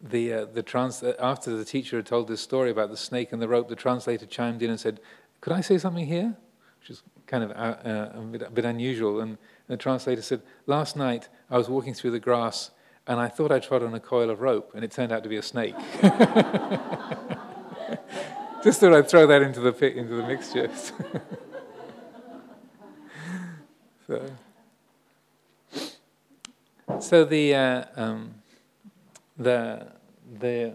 the 0.00 0.32
uh, 0.32 0.44
the 0.44 0.62
trans 0.62 1.02
after 1.02 1.56
the 1.56 1.64
teacher 1.64 1.96
had 1.96 2.06
told 2.06 2.28
this 2.28 2.40
story 2.40 2.70
about 2.70 2.90
the 2.90 2.96
snake 2.96 3.32
and 3.32 3.40
the 3.40 3.48
rope, 3.48 3.68
the 3.68 3.76
translator 3.76 4.26
chimed 4.26 4.62
in 4.62 4.70
and 4.70 4.78
said, 4.78 5.00
"Could 5.40 5.52
I 5.52 5.60
say 5.60 5.78
something 5.78 6.06
here?" 6.06 6.36
Which 6.80 6.90
is 6.90 7.02
kind 7.26 7.44
of 7.44 7.50
uh, 7.50 7.54
uh, 7.54 8.12
a, 8.14 8.20
bit, 8.20 8.42
a 8.42 8.50
bit 8.50 8.64
unusual, 8.64 9.20
and 9.20 9.38
the 9.68 9.76
translator 9.76 10.22
said, 10.22 10.40
Last 10.66 10.96
night 10.96 11.28
I 11.50 11.58
was 11.58 11.68
walking 11.68 11.92
through 11.94 12.12
the 12.12 12.20
grass 12.20 12.70
and 13.06 13.20
I 13.20 13.28
thought 13.28 13.52
I 13.52 13.58
trod 13.58 13.82
on 13.82 13.94
a 13.94 14.00
coil 14.00 14.30
of 14.30 14.40
rope 14.40 14.72
and 14.74 14.82
it 14.84 14.90
turned 14.90 15.12
out 15.12 15.22
to 15.24 15.28
be 15.28 15.36
a 15.36 15.42
snake. 15.42 15.74
Just 18.62 18.80
thought 18.80 18.94
I'd 18.94 19.08
throw 19.08 19.26
that 19.26 19.42
into 19.42 19.60
the, 19.60 19.72
pit, 19.72 19.96
into 19.96 20.14
the 20.14 20.26
mixture. 20.26 20.70
so, 24.06 24.26
so 27.00 27.24
the, 27.24 27.54
uh, 27.54 27.84
um, 27.96 28.34
the, 29.38 29.86
the, 30.40 30.74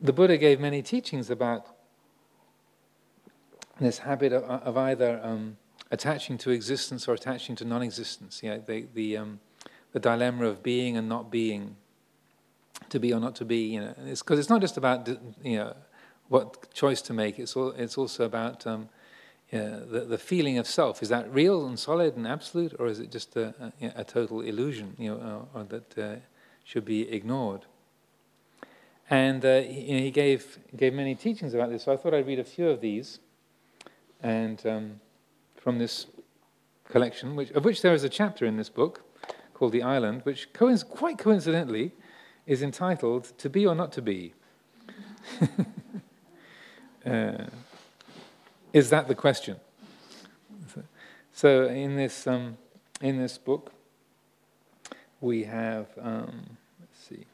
the 0.00 0.12
Buddha 0.12 0.36
gave 0.36 0.60
many 0.60 0.82
teachings 0.82 1.30
about 1.30 1.66
this 3.80 3.98
habit 3.98 4.32
of, 4.32 4.44
of 4.44 4.76
either 4.76 5.20
um, 5.22 5.56
attaching 5.90 6.38
to 6.38 6.50
existence 6.50 7.08
or 7.08 7.14
attaching 7.14 7.56
to 7.56 7.64
non-existence. 7.64 8.42
You 8.42 8.50
know, 8.50 8.62
the 8.66 8.86
the, 8.94 9.16
um, 9.16 9.40
the 9.92 10.00
dilemma 10.00 10.46
of 10.46 10.62
being 10.62 10.96
and 10.96 11.08
not 11.08 11.30
being, 11.30 11.76
to 12.88 12.98
be 12.98 13.12
or 13.12 13.20
not 13.20 13.36
to 13.36 13.44
be. 13.44 13.74
You 13.74 13.80
know, 13.80 13.94
it's 14.06 14.22
because 14.22 14.38
it's 14.38 14.50
not 14.50 14.60
just 14.60 14.76
about 14.76 15.08
you 15.42 15.56
know 15.58 15.76
what 16.28 16.72
choice 16.72 17.02
to 17.02 17.12
make. 17.12 17.38
It's 17.38 17.56
all, 17.56 17.70
it's 17.70 17.98
also 17.98 18.24
about 18.24 18.66
um, 18.66 18.88
the 19.50 20.06
the 20.08 20.18
feeling 20.18 20.58
of 20.58 20.66
self. 20.66 21.02
Is 21.02 21.08
that 21.10 21.32
real 21.32 21.66
and 21.66 21.78
solid 21.78 22.16
and 22.16 22.26
absolute, 22.26 22.74
or 22.78 22.86
is 22.86 22.98
it 22.98 23.10
just 23.10 23.36
a, 23.36 23.72
a, 23.80 23.92
a 23.96 24.04
total 24.04 24.40
illusion? 24.40 24.94
You 24.98 25.10
know, 25.10 25.48
or, 25.54 25.60
or 25.60 25.64
that 25.64 25.98
uh, 25.98 26.16
should 26.64 26.84
be 26.84 27.10
ignored. 27.10 27.66
And 29.10 29.44
uh, 29.44 29.60
he, 29.60 30.02
he 30.02 30.10
gave 30.10 30.58
gave 30.76 30.94
many 30.94 31.14
teachings 31.14 31.54
about 31.54 31.70
this. 31.70 31.84
So 31.84 31.92
I 31.92 31.96
thought 31.96 32.14
I'd 32.14 32.26
read 32.26 32.38
a 32.38 32.44
few 32.44 32.68
of 32.68 32.80
these, 32.80 33.20
and. 34.22 34.64
Um, 34.66 35.00
from 35.62 35.78
this 35.78 36.06
collection, 36.88 37.36
which, 37.36 37.52
of 37.52 37.64
which 37.64 37.82
there 37.82 37.94
is 37.94 38.02
a 38.02 38.08
chapter 38.08 38.44
in 38.44 38.56
this 38.56 38.68
book 38.68 39.02
called 39.54 39.70
The 39.70 39.82
Island, 39.82 40.22
which 40.24 40.52
coinc- 40.52 40.88
quite 40.88 41.18
coincidentally 41.18 41.92
is 42.46 42.62
entitled 42.62 43.32
To 43.38 43.48
Be 43.48 43.64
or 43.64 43.74
Not 43.76 43.92
to 43.92 44.02
Be. 44.02 44.34
uh, 47.06 47.44
is 48.72 48.90
that 48.90 49.06
the 49.06 49.14
question? 49.14 49.58
So 51.32 51.66
in 51.66 51.96
this, 51.96 52.26
um, 52.26 52.58
in 53.00 53.18
this 53.18 53.38
book, 53.38 53.72
we 55.22 55.44
have, 55.44 55.86
um, 56.00 56.58
let's 56.80 56.98
see. 56.98 57.24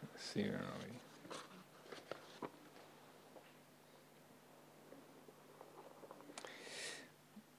Let's 0.00 0.24
see 0.32 0.44
where 0.44 0.54
are 0.54 0.78
we? 0.80 2.48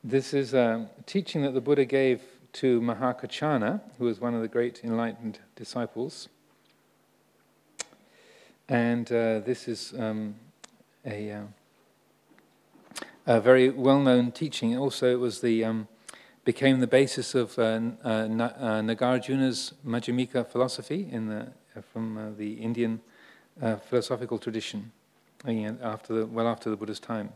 This 0.04 0.34
is 0.34 0.56
a 0.56 0.90
teaching 1.06 1.44
that 1.44 1.54
the 1.54 1.62
Buddha 1.62 1.86
gave 1.86 2.24
to 2.54 2.82
Mahakaccana, 2.82 3.82
who 4.00 4.06
was 4.06 4.20
one 4.20 4.34
of 4.34 4.42
the 4.42 4.48
great 4.48 4.84
enlightened 4.84 5.38
disciples. 5.56 6.30
And 8.68 9.08
uh, 9.12 9.42
this 9.42 9.68
is 9.68 9.94
um, 10.00 10.34
a, 11.06 11.32
uh, 11.32 11.44
a, 13.26 13.42
very 13.42 13.70
well 13.70 14.00
known 14.00 14.32
teaching. 14.32 14.78
Also, 14.78 15.12
it 15.12 15.20
was 15.20 15.42
the, 15.42 15.64
um, 15.64 15.88
became 16.44 16.80
the 16.80 16.88
basis 16.88 17.36
of 17.36 17.58
uh, 17.60 17.80
uh, 18.04 18.28
Nagarjuna's 18.28 19.74
Madhyamika 19.86 20.48
philosophy 20.48 21.08
in 21.12 21.28
the 21.28 21.48
uh, 21.78 21.82
from 21.94 22.18
uh, 22.18 22.30
the 22.38 22.54
Indian 22.54 23.02
uh, 23.62 23.76
philosophical 23.76 24.40
tradition 24.40 24.92
after 25.82 26.14
the, 26.14 26.26
well 26.26 26.48
after 26.48 26.70
the 26.70 26.76
Buddha's 26.76 27.00
time. 27.00 27.34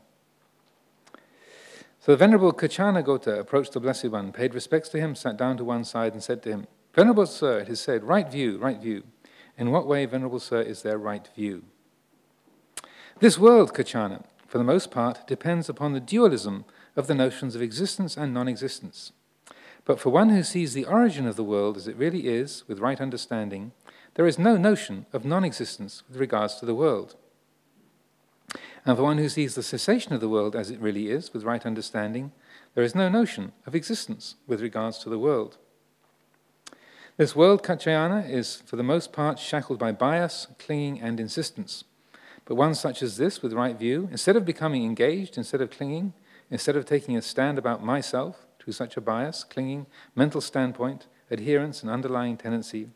So 2.00 2.14
the 2.14 2.18
Venerable 2.18 2.52
Kaccanagotta 2.52 3.40
approached 3.40 3.74
the 3.74 3.80
Blessed 3.80 4.06
One, 4.06 4.32
paid 4.32 4.56
respects 4.56 4.90
to 4.90 5.00
him, 5.00 5.14
sat 5.14 5.38
down 5.38 5.58
to 5.58 5.64
one 5.64 5.84
side, 5.84 6.14
and 6.14 6.24
said 6.24 6.42
to 6.44 6.50
him, 6.50 6.68
Venerable 6.96 7.28
Sir, 7.28 7.60
it 7.60 7.70
is 7.70 7.80
said, 7.80 8.04
right 8.04 8.30
view, 8.30 8.58
right 8.58 8.82
view. 8.82 9.04
In 9.58 9.70
what 9.70 9.86
way, 9.86 10.06
Venerable 10.06 10.40
Sir, 10.40 10.62
is 10.62 10.82
there 10.82 10.98
right 10.98 11.30
view? 11.36 11.64
This 13.22 13.38
world, 13.38 13.76
Kaccana, 13.76 14.24
for 14.48 14.58
the 14.58 14.64
most 14.64 14.90
part, 14.90 15.28
depends 15.28 15.70
upon 15.70 15.94
the 15.94 16.00
dualism 16.00 16.66
of 16.96 17.06
the 17.06 17.14
notions 17.14 17.54
of 17.54 17.62
existence 17.62 18.18
and 18.18 18.34
non 18.34 18.48
existence. 18.48 19.12
But 19.86 20.00
for 20.00 20.10
one 20.10 20.30
who 20.30 20.42
sees 20.42 20.74
the 20.74 20.86
origin 20.86 21.28
of 21.28 21.36
the 21.36 21.44
world 21.44 21.78
as 21.78 21.88
it 21.88 21.96
really 21.98 22.28
is, 22.28 22.64
with 22.68 22.80
right 22.80 23.00
understanding, 23.00 23.74
there 24.16 24.26
is 24.26 24.40
no 24.40 24.58
notion 24.58 25.06
of 25.14 25.24
non 25.24 25.44
existence 25.44 26.02
with 26.10 26.18
regards 26.18 26.56
to 26.56 26.66
the 26.66 26.74
world. 26.74 27.16
And 28.88 28.98
for 28.98 29.04
one 29.04 29.20
who 29.20 29.30
sees 29.30 29.54
the 29.54 29.62
cessation 29.62 30.14
of 30.14 30.20
the 30.20 30.28
world 30.28 30.56
as 30.56 30.72
it 30.72 30.80
really 30.80 31.12
is, 31.12 31.32
with 31.32 31.44
right 31.44 31.64
understanding, 31.64 32.32
there 32.74 32.84
is 32.84 32.96
no 32.96 33.08
notion 33.08 33.52
of 33.68 33.76
existence 33.76 34.34
with 34.48 34.62
regards 34.62 34.98
to 34.98 35.12
the 35.12 35.20
world. 35.20 35.60
This 37.18 37.36
world, 37.36 37.62
Kaccayana, 37.62 38.28
is 38.28 38.64
for 38.66 38.78
the 38.78 38.84
most 38.84 39.14
part 39.14 39.38
shackled 39.38 39.78
by 39.78 39.92
bias, 39.92 40.48
clinging, 40.58 41.00
and 41.00 41.20
insistence. 41.20 41.84
But 42.46 42.56
one 42.56 42.76
such 42.76 43.02
as 43.02 43.18
this, 43.18 43.42
with 43.42 43.54
right 43.54 43.78
view, 43.78 44.10
instead 44.12 44.36
of 44.36 44.46
becoming 44.46 44.84
engaged, 44.84 45.38
instead 45.38 45.62
of 45.62 45.70
clinging, 45.70 46.14
instead 46.50 46.76
of 46.76 46.86
taking 46.86 47.16
a 47.16 47.22
stand 47.22 47.58
about 47.58 47.84
myself 47.84 48.46
to 48.60 48.72
such 48.72 48.98
a 48.98 49.02
bias, 49.02 49.44
clinging, 49.44 49.86
mental 50.16 50.42
standpoint, 50.42 51.08
adherence, 51.30 51.82
and 51.82 51.92
underlying 51.92 52.38
tendency, 52.38 52.90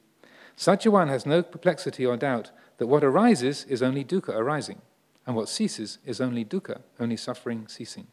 such 0.55 0.85
a 0.85 0.91
one 0.91 1.09
has 1.09 1.25
no 1.25 1.43
perplexity 1.43 2.05
or 2.05 2.17
doubt 2.17 2.51
that 2.77 2.87
what 2.87 3.03
arises 3.03 3.65
is 3.65 3.81
only 3.81 4.03
dukkha 4.03 4.35
arising, 4.35 4.81
and 5.25 5.35
what 5.35 5.49
ceases 5.49 5.99
is 6.05 6.21
only 6.21 6.45
dukkha, 6.45 6.81
only 6.99 7.17
suffering 7.17 7.67
ceasing. 7.67 8.07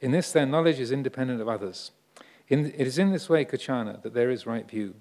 In 0.00 0.10
this, 0.10 0.32
their 0.32 0.46
knowledge 0.46 0.78
is 0.78 0.92
independent 0.92 1.40
of 1.40 1.48
others. 1.48 1.92
In, 2.48 2.66
it 2.66 2.86
is 2.86 2.98
in 2.98 3.12
this 3.12 3.28
way, 3.28 3.44
Kaccana, 3.44 4.02
that 4.02 4.14
there 4.14 4.30
is 4.30 4.46
right 4.46 4.68
view. 4.68 4.94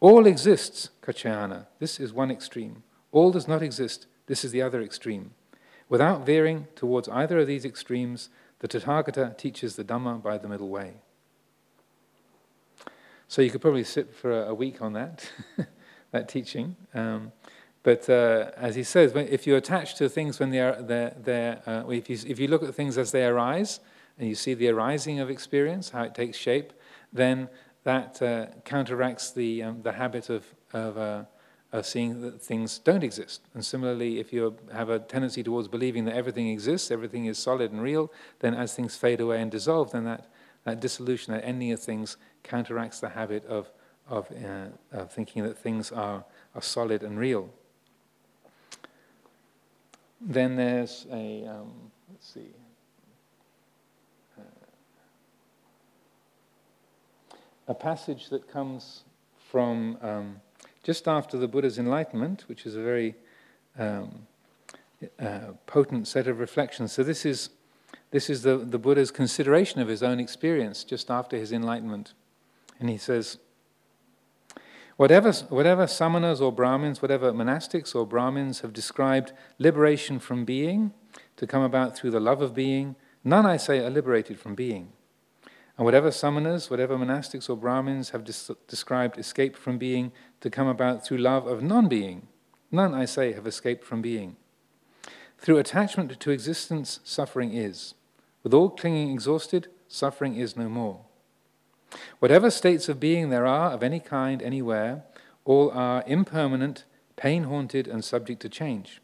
All 0.00 0.26
exists, 0.26 0.90
Kaccayana. 1.02 1.66
This 1.78 2.00
is 2.00 2.12
one 2.12 2.30
extreme. 2.30 2.82
All 3.12 3.30
does 3.30 3.48
not 3.48 3.62
exist. 3.62 4.06
This 4.26 4.44
is 4.44 4.52
the 4.52 4.62
other 4.62 4.82
extreme. 4.82 5.32
Without 5.88 6.24
veering 6.24 6.66
towards 6.74 7.08
either 7.08 7.38
of 7.38 7.46
these 7.46 7.64
extremes, 7.64 8.30
the 8.60 8.68
Tathagata 8.68 9.36
teaches 9.36 9.76
the 9.76 9.84
Dhamma 9.84 10.22
by 10.22 10.38
the 10.38 10.48
middle 10.48 10.68
way. 10.68 10.94
So 13.28 13.42
you 13.42 13.50
could 13.50 13.60
probably 13.60 13.84
sit 13.84 14.14
for 14.14 14.44
a, 14.44 14.54
week 14.54 14.80
on 14.80 14.92
that, 14.94 15.30
that 16.12 16.28
teaching. 16.28 16.76
Um, 16.94 17.32
but 17.82 18.08
uh, 18.08 18.50
as 18.56 18.76
he 18.76 18.82
says, 18.82 19.12
if 19.14 19.46
you 19.46 19.56
attach 19.56 19.96
to 19.96 20.08
things 20.08 20.38
when 20.38 20.50
they 20.50 20.60
are, 20.60 20.80
they're, 20.80 21.14
they're, 21.18 21.62
uh, 21.66 21.88
if, 21.88 22.08
you, 22.08 22.18
if 22.26 22.38
you 22.38 22.48
look 22.48 22.62
at 22.62 22.74
things 22.74 22.96
as 22.96 23.12
they 23.12 23.24
arise, 23.24 23.80
and 24.18 24.28
you 24.28 24.34
see 24.34 24.54
the 24.54 24.68
arising 24.68 25.20
of 25.20 25.28
experience, 25.28 25.90
how 25.90 26.02
it 26.02 26.14
takes 26.14 26.36
shape, 26.36 26.72
then 27.12 27.48
that 27.82 28.22
uh, 28.22 28.46
counteracts 28.64 29.32
the, 29.32 29.62
um, 29.62 29.82
the 29.82 29.92
habit 29.92 30.30
of, 30.30 30.46
of, 30.72 31.26
uh, 31.74 31.82
seeing 31.82 32.20
that 32.20 32.40
things 32.40 32.78
don't 32.78 33.02
exist. 33.02 33.40
And 33.52 33.64
similarly, 33.64 34.20
if 34.20 34.32
you 34.32 34.56
have 34.72 34.90
a 34.90 35.00
tendency 35.00 35.42
towards 35.42 35.66
believing 35.66 36.04
that 36.04 36.14
everything 36.14 36.48
exists, 36.48 36.92
everything 36.92 37.26
is 37.26 37.36
solid 37.36 37.72
and 37.72 37.82
real, 37.82 38.12
then 38.38 38.54
as 38.54 38.74
things 38.74 38.94
fade 38.94 39.20
away 39.20 39.42
and 39.42 39.50
dissolve, 39.50 39.90
then 39.90 40.04
that, 40.04 40.30
that 40.62 40.78
dissolution, 40.78 41.34
that 41.34 41.44
ending 41.44 41.72
of 41.72 41.80
things, 41.80 42.16
counteracts 42.44 43.00
the 43.00 43.08
habit 43.08 43.44
of, 43.46 43.72
of, 44.08 44.30
uh, 44.30 44.66
of 44.92 45.10
thinking 45.10 45.42
that 45.42 45.58
things 45.58 45.90
are, 45.90 46.24
are 46.54 46.62
solid 46.62 47.02
and 47.02 47.18
real. 47.18 47.50
Then 50.20 50.54
there's 50.54 51.06
a, 51.10 51.44
um, 51.46 51.72
let's 52.08 52.32
see. 52.32 52.50
a 57.66 57.74
passage 57.74 58.28
that 58.28 58.46
comes 58.46 59.04
from 59.50 59.96
um, 60.02 60.40
just 60.84 61.08
after 61.08 61.36
the 61.36 61.48
Buddha's 61.48 61.78
enlightenment, 61.78 62.44
which 62.46 62.66
is 62.66 62.76
a 62.76 62.82
very 62.82 63.16
um, 63.76 64.26
uh, 65.18 65.52
potent 65.66 66.06
set 66.06 66.28
of 66.28 66.38
reflections. 66.38 66.92
So 66.92 67.02
this 67.02 67.26
is 67.26 67.50
this 68.10 68.30
is 68.30 68.42
the, 68.42 68.58
the 68.58 68.78
Buddha's 68.78 69.10
consideration 69.10 69.80
of 69.80 69.88
his 69.88 70.02
own 70.02 70.20
experience 70.20 70.84
just 70.84 71.10
after 71.10 71.36
his 71.36 71.50
enlightenment, 71.50 72.14
and 72.78 72.88
he 72.88 72.96
says. 72.96 73.38
Whatever, 74.96 75.32
whatever 75.48 75.86
samanas 75.86 76.40
or 76.40 76.52
brahmins, 76.52 77.02
whatever 77.02 77.32
monastics 77.32 77.96
or 77.96 78.06
brahmins 78.06 78.60
have 78.60 78.72
described 78.72 79.32
liberation 79.58 80.20
from 80.20 80.44
being 80.44 80.92
to 81.36 81.48
come 81.48 81.62
about 81.62 81.96
through 81.96 82.12
the 82.12 82.20
love 82.20 82.40
of 82.40 82.54
being, 82.54 82.94
none, 83.24 83.44
I 83.44 83.56
say, 83.56 83.80
are 83.80 83.90
liberated 83.90 84.38
from 84.38 84.54
being. 84.54 84.92
And 85.76 85.84
whatever 85.84 86.10
samanas, 86.10 86.70
whatever 86.70 86.96
monastics 86.96 87.50
or 87.50 87.56
Brahmins 87.56 88.10
have 88.10 88.24
des- 88.24 88.54
described 88.68 89.18
escape 89.18 89.56
from 89.56 89.76
being 89.76 90.12
to 90.40 90.50
come 90.50 90.68
about 90.68 91.04
through 91.04 91.18
love 91.18 91.46
of 91.46 91.62
non 91.62 91.88
being, 91.88 92.28
none, 92.70 92.94
I 92.94 93.06
say, 93.06 93.32
have 93.32 93.46
escaped 93.46 93.84
from 93.84 94.00
being. 94.00 94.36
Through 95.38 95.58
attachment 95.58 96.18
to 96.18 96.30
existence, 96.30 97.00
suffering 97.02 97.52
is. 97.52 97.94
With 98.42 98.54
all 98.54 98.70
clinging 98.70 99.10
exhausted, 99.10 99.68
suffering 99.88 100.36
is 100.36 100.56
no 100.56 100.68
more. 100.68 101.00
Whatever 102.18 102.50
states 102.50 102.88
of 102.88 103.00
being 103.00 103.30
there 103.30 103.46
are, 103.46 103.72
of 103.72 103.82
any 103.82 104.00
kind, 104.00 104.42
anywhere, 104.42 105.04
all 105.44 105.70
are 105.72 106.04
impermanent, 106.06 106.84
pain 107.16 107.44
haunted, 107.44 107.88
and 107.88 108.04
subject 108.04 108.40
to 108.42 108.48
change. 108.48 109.00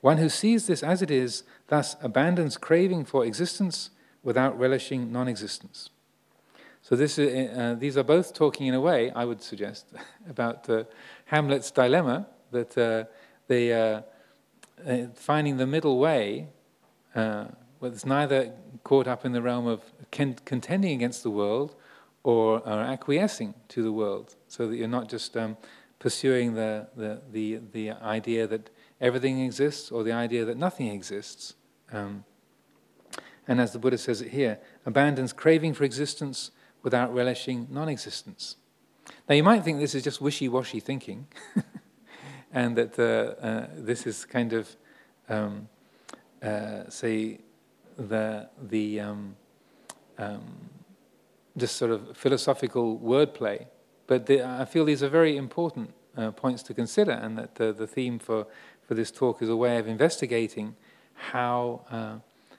One 0.00 0.18
who 0.18 0.28
sees 0.28 0.66
this 0.66 0.82
as 0.82 1.02
it 1.02 1.10
is 1.10 1.42
thus 1.68 1.96
abandons 2.02 2.56
craving 2.56 3.04
for 3.04 3.24
existence 3.24 3.90
without 4.22 4.58
relishing 4.58 5.12
non 5.12 5.28
existence. 5.28 5.90
So, 6.82 6.96
this 6.96 7.18
uh, 7.18 7.76
these 7.78 7.96
are 7.96 8.02
both 8.02 8.32
talking 8.32 8.66
in 8.66 8.74
a 8.74 8.80
way, 8.80 9.10
I 9.10 9.24
would 9.24 9.42
suggest, 9.42 9.86
about 10.28 10.68
uh, 10.70 10.84
Hamlet's 11.26 11.70
dilemma 11.70 12.26
that 12.50 12.78
uh, 12.78 13.04
they, 13.46 13.72
uh, 13.72 14.02
uh, 14.86 15.06
finding 15.14 15.56
the 15.56 15.66
middle 15.66 15.98
way, 15.98 16.48
uh, 17.14 17.46
well, 17.80 17.92
it's 17.92 18.06
neither 18.06 18.52
caught 18.84 19.06
up 19.06 19.24
in 19.24 19.32
the 19.32 19.42
realm 19.42 19.66
of 19.66 19.82
contending 20.10 20.92
against 20.92 21.22
the 21.22 21.30
world 21.30 21.74
or, 22.22 22.60
or, 22.60 22.80
acquiescing 22.80 23.54
to 23.68 23.82
the 23.82 23.92
world, 23.92 24.34
so 24.48 24.68
that 24.68 24.76
you're 24.76 24.88
not 24.88 25.08
just 25.08 25.36
um, 25.36 25.56
pursuing 25.98 26.54
the, 26.54 26.88
the, 26.96 27.20
the, 27.32 27.60
the, 27.72 27.90
idea 27.90 28.46
that 28.46 28.70
everything 29.00 29.40
exists 29.40 29.90
or 29.90 30.02
the 30.02 30.12
idea 30.12 30.44
that 30.44 30.56
nothing 30.56 30.88
exists. 30.88 31.54
Um, 31.92 32.24
and 33.48 33.60
as 33.60 33.72
the 33.72 33.78
Buddha 33.78 33.96
says 33.96 34.20
it 34.20 34.28
here, 34.28 34.58
abandons 34.84 35.32
craving 35.32 35.72
for 35.72 35.84
existence 35.84 36.50
without 36.82 37.12
relishing 37.12 37.66
non 37.70 37.88
existence. 37.88 38.56
Now, 39.26 39.34
you 39.34 39.42
might 39.42 39.64
think 39.64 39.80
this 39.80 39.94
is 39.94 40.04
just 40.04 40.20
wishy 40.20 40.48
washy 40.48 40.80
thinking, 40.80 41.26
and 42.52 42.76
that 42.76 42.98
uh, 42.98 43.44
uh, 43.44 43.66
this 43.74 44.06
is 44.06 44.26
kind 44.26 44.52
of, 44.52 44.76
um, 45.30 45.68
uh, 46.42 46.90
say, 46.90 47.40
the, 47.96 48.48
the 48.62 49.00
um, 49.00 49.34
um, 50.18 50.44
just 51.56 51.76
sort 51.76 51.90
of 51.90 52.16
philosophical 52.16 52.98
wordplay. 52.98 53.66
But 54.06 54.26
the, 54.26 54.42
I 54.42 54.66
feel 54.66 54.84
these 54.84 55.02
are 55.02 55.08
very 55.08 55.36
important 55.36 55.94
uh, 56.16 56.32
points 56.32 56.62
to 56.64 56.74
consider, 56.74 57.12
and 57.12 57.38
that 57.38 57.54
the, 57.54 57.72
the 57.72 57.86
theme 57.86 58.18
for, 58.18 58.46
for 58.86 58.94
this 58.94 59.10
talk 59.10 59.40
is 59.40 59.48
a 59.48 59.56
way 59.56 59.78
of 59.78 59.88
investigating 59.88 60.76
how 61.14 61.84
uh, 61.90 62.16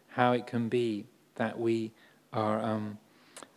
how 0.09 0.33
it 0.33 0.47
can 0.47 0.69
be 0.69 1.05
that 1.35 1.59
we 1.59 1.91
are, 2.33 2.61
um, 2.61 2.97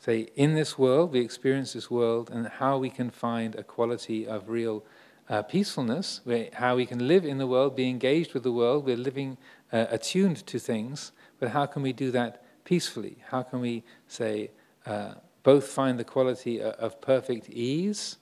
say, 0.01 0.29
in 0.37 0.55
this 0.55 0.79
world, 0.79 1.13
we 1.13 1.21
experience 1.21 1.73
this 1.73 1.91
world, 1.91 2.31
and 2.31 2.47
how 2.47 2.79
we 2.79 2.91
can 2.91 3.11
find 3.11 3.55
a 3.55 3.63
quality 3.63 4.27
of 4.27 4.49
real 4.49 4.85
uh, 5.29 5.43
peacefulness, 5.43 6.21
how 6.55 6.77
we 6.77 6.87
can 6.87 7.07
live 7.07 7.25
in 7.25 7.39
the 7.39 7.47
world, 7.47 7.77
be 7.77 7.89
engaged 7.89 8.35
with 8.35 8.43
the 8.43 8.53
world, 8.53 8.85
we're 8.85 8.97
living 8.97 9.39
uh, 9.73 9.87
attuned 9.91 10.47
to 10.47 10.59
things, 10.59 11.13
but 11.39 11.49
how 11.51 11.67
can 11.67 11.83
we 11.83 11.93
do 11.93 12.11
that 12.11 12.45
peacefully? 12.65 13.17
How 13.29 13.43
can 13.43 13.61
we, 13.61 13.83
say, 14.09 14.51
uh, 14.87 15.15
both 15.43 15.67
find 15.67 15.99
the 15.99 16.05
quality 16.05 16.63
uh, 16.63 16.73
of 16.73 17.01
perfect 17.01 17.49
ease 17.49 18.19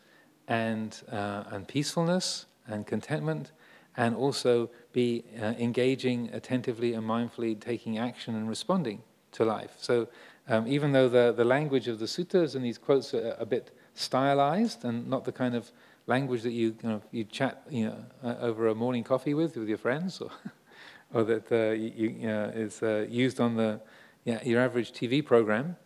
and, 0.49 1.01
uh, 1.11 1.45
and 1.51 1.67
peacefulness 1.67 2.47
and 2.67 2.87
contentment, 2.87 3.53
and 3.97 4.15
also 4.15 4.71
be 4.93 5.25
uh, 5.41 5.55
engaging 5.59 6.31
attentively 6.33 6.95
and 6.95 7.07
mindfully, 7.07 7.59
taking 7.59 7.99
action 7.99 8.35
and 8.35 8.49
responding 8.49 9.03
to 9.33 9.45
life. 9.45 9.75
So, 9.79 10.09
um, 10.49 10.67
even 10.67 10.93
though 10.93 11.09
the, 11.09 11.33
the 11.37 11.45
language 11.45 11.87
of 11.87 11.99
the 11.99 12.07
suttas 12.07 12.55
and 12.55 12.65
these 12.65 12.79
quotes 12.79 13.15
are 13.15 13.37
a 13.39 13.47
bit 13.47 13.71
stylized 13.95 14.85
and 14.85 15.09
not 15.09 15.25
the 15.25 15.33
kind 15.33 15.55
of 15.55 15.71
language 16.07 16.43
that 16.43 16.53
you, 16.53 16.75
you, 16.83 17.03
you 17.13 17.25
chat 17.25 17.63
you 17.71 17.87
know, 17.87 18.05
uh, 18.25 18.35
over 18.41 18.69
a 18.69 18.75
morning 18.75 19.05
coffee 19.05 19.35
with 19.35 19.57
with 19.57 19.69
your 19.69 19.79
friends, 19.79 20.21
or, 20.21 20.31
or 21.15 21.25
that 21.25 21.53
uh, 21.53 21.73
you, 21.73 22.09
you 22.09 22.27
know, 22.27 22.51
is 22.55 22.83
uh, 22.83 23.07
used 23.09 23.41
on 23.41 23.57
the 23.57 23.81
yeah, 24.25 24.43
your 24.45 24.61
average 24.61 24.93
TV 24.93 25.25
program, 25.25 25.77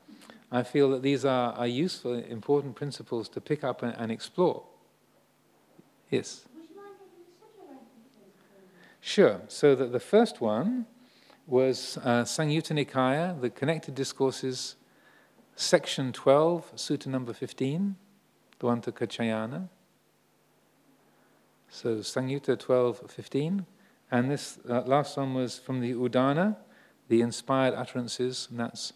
I 0.50 0.62
feel 0.62 0.90
that 0.90 1.02
these 1.02 1.24
are, 1.24 1.52
are 1.52 1.66
useful, 1.66 2.14
important 2.14 2.74
principles 2.74 3.28
to 3.30 3.40
pick 3.40 3.64
up 3.64 3.82
and, 3.82 3.94
and 3.96 4.10
explore. 4.10 4.64
Yes. 6.10 6.46
Sure. 9.06 9.42
So 9.48 9.74
the, 9.74 9.84
the 9.84 10.00
first 10.00 10.40
one 10.40 10.86
was 11.46 11.98
uh, 11.98 12.22
Samyutta 12.22 12.72
Nikaya, 12.72 13.38
the 13.38 13.50
Connected 13.50 13.94
Discourses, 13.94 14.76
section 15.56 16.10
12, 16.10 16.74
sutta 16.74 17.08
number 17.08 17.34
15, 17.34 17.96
Dvanta 18.58 18.92
Kaccayana. 18.92 19.68
So 21.68 21.96
Samyutta 21.96 22.58
12, 22.58 23.10
15. 23.10 23.66
And 24.10 24.30
this 24.30 24.58
uh, 24.70 24.80
last 24.86 25.18
one 25.18 25.34
was 25.34 25.58
from 25.58 25.80
the 25.80 25.92
Udana, 25.92 26.56
the 27.08 27.20
inspired 27.20 27.74
utterances, 27.74 28.48
and 28.50 28.58
that's 28.58 28.94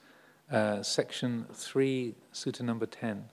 uh, 0.51 0.83
section 0.83 1.45
3, 1.53 2.15
sutta 2.33 2.63
number 2.63 2.87
10. 2.87 3.27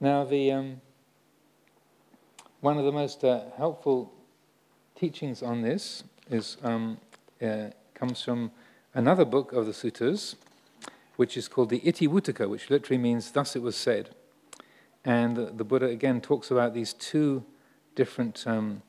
Now, 0.00 0.24
the. 0.24 0.50
Um, 0.50 0.80
one 2.64 2.78
of 2.78 2.86
the 2.86 2.92
most 2.92 3.22
uh, 3.24 3.42
helpful 3.58 4.10
teachings 4.98 5.42
on 5.42 5.60
this 5.60 6.02
is 6.30 6.56
um, 6.62 6.96
uh, 7.42 7.66
comes 7.92 8.22
from 8.22 8.50
another 8.94 9.26
book 9.26 9.52
of 9.52 9.66
the 9.66 9.72
suttas, 9.72 10.34
which 11.16 11.36
is 11.36 11.46
called 11.46 11.68
the 11.68 11.80
Itivuttaka, 11.80 12.48
which 12.48 12.70
literally 12.70 12.96
means 12.96 13.30
"thus 13.32 13.54
it 13.54 13.60
was 13.60 13.76
said." 13.76 14.14
And 15.04 15.36
the 15.36 15.62
Buddha 15.62 15.88
again 15.88 16.22
talks 16.22 16.50
about 16.50 16.72
these 16.72 16.94
two 16.94 17.44
different 17.94 18.46
um, 18.46 18.80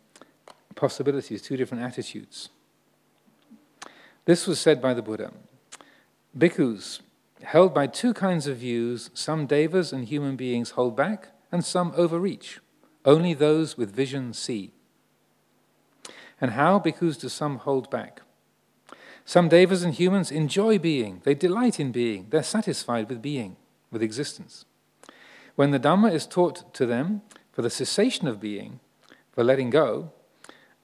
possibilities, 0.76 1.42
two 1.42 1.58
different 1.58 1.84
attitudes. 1.84 2.48
This 4.24 4.48
was 4.48 4.58
said 4.58 4.82
by 4.82 4.94
the 4.94 5.02
Buddha. 5.02 5.34
Bhikkhus, 6.34 7.02
held 7.44 7.74
by 7.74 7.88
two 7.88 8.14
kinds 8.14 8.48
of 8.48 8.56
views, 8.56 9.10
some 9.14 9.46
devas 9.46 9.92
and 9.92 10.06
human 10.06 10.38
beings 10.38 10.72
hold 10.72 10.96
back, 10.96 11.28
and 11.52 11.66
some 11.66 11.92
overreach. 11.98 12.62
Only 13.06 13.34
those 13.34 13.78
with 13.78 13.96
vision 13.96 14.34
see. 14.34 14.72
And 16.42 16.52
how, 16.52 16.80
Bhikkhus 16.80 17.20
do 17.20 17.30
some 17.30 17.60
hold 17.60 17.90
back? 17.90 18.22
Some 19.24 19.48
devas 19.48 19.84
and 19.84 19.94
humans 19.94 20.32
enjoy 20.32 20.78
being, 20.78 21.22
they 21.24 21.34
delight 21.34 21.80
in 21.80 21.92
being, 21.92 22.28
they're 22.30 22.44
satisfied 22.44 23.10
with 23.10 23.22
being, 23.22 23.56
with 23.92 24.04
existence. 24.04 24.66
When 25.56 25.72
the 25.72 25.80
Dhamma 25.80 26.12
is 26.12 26.28
taught 26.28 26.74
to 26.74 26.86
them 26.86 27.22
for 27.52 27.62
the 27.62 27.70
cessation 27.70 28.28
of 28.28 28.40
being, 28.40 28.80
for 29.32 29.44
letting 29.44 29.70
go, 29.70 30.12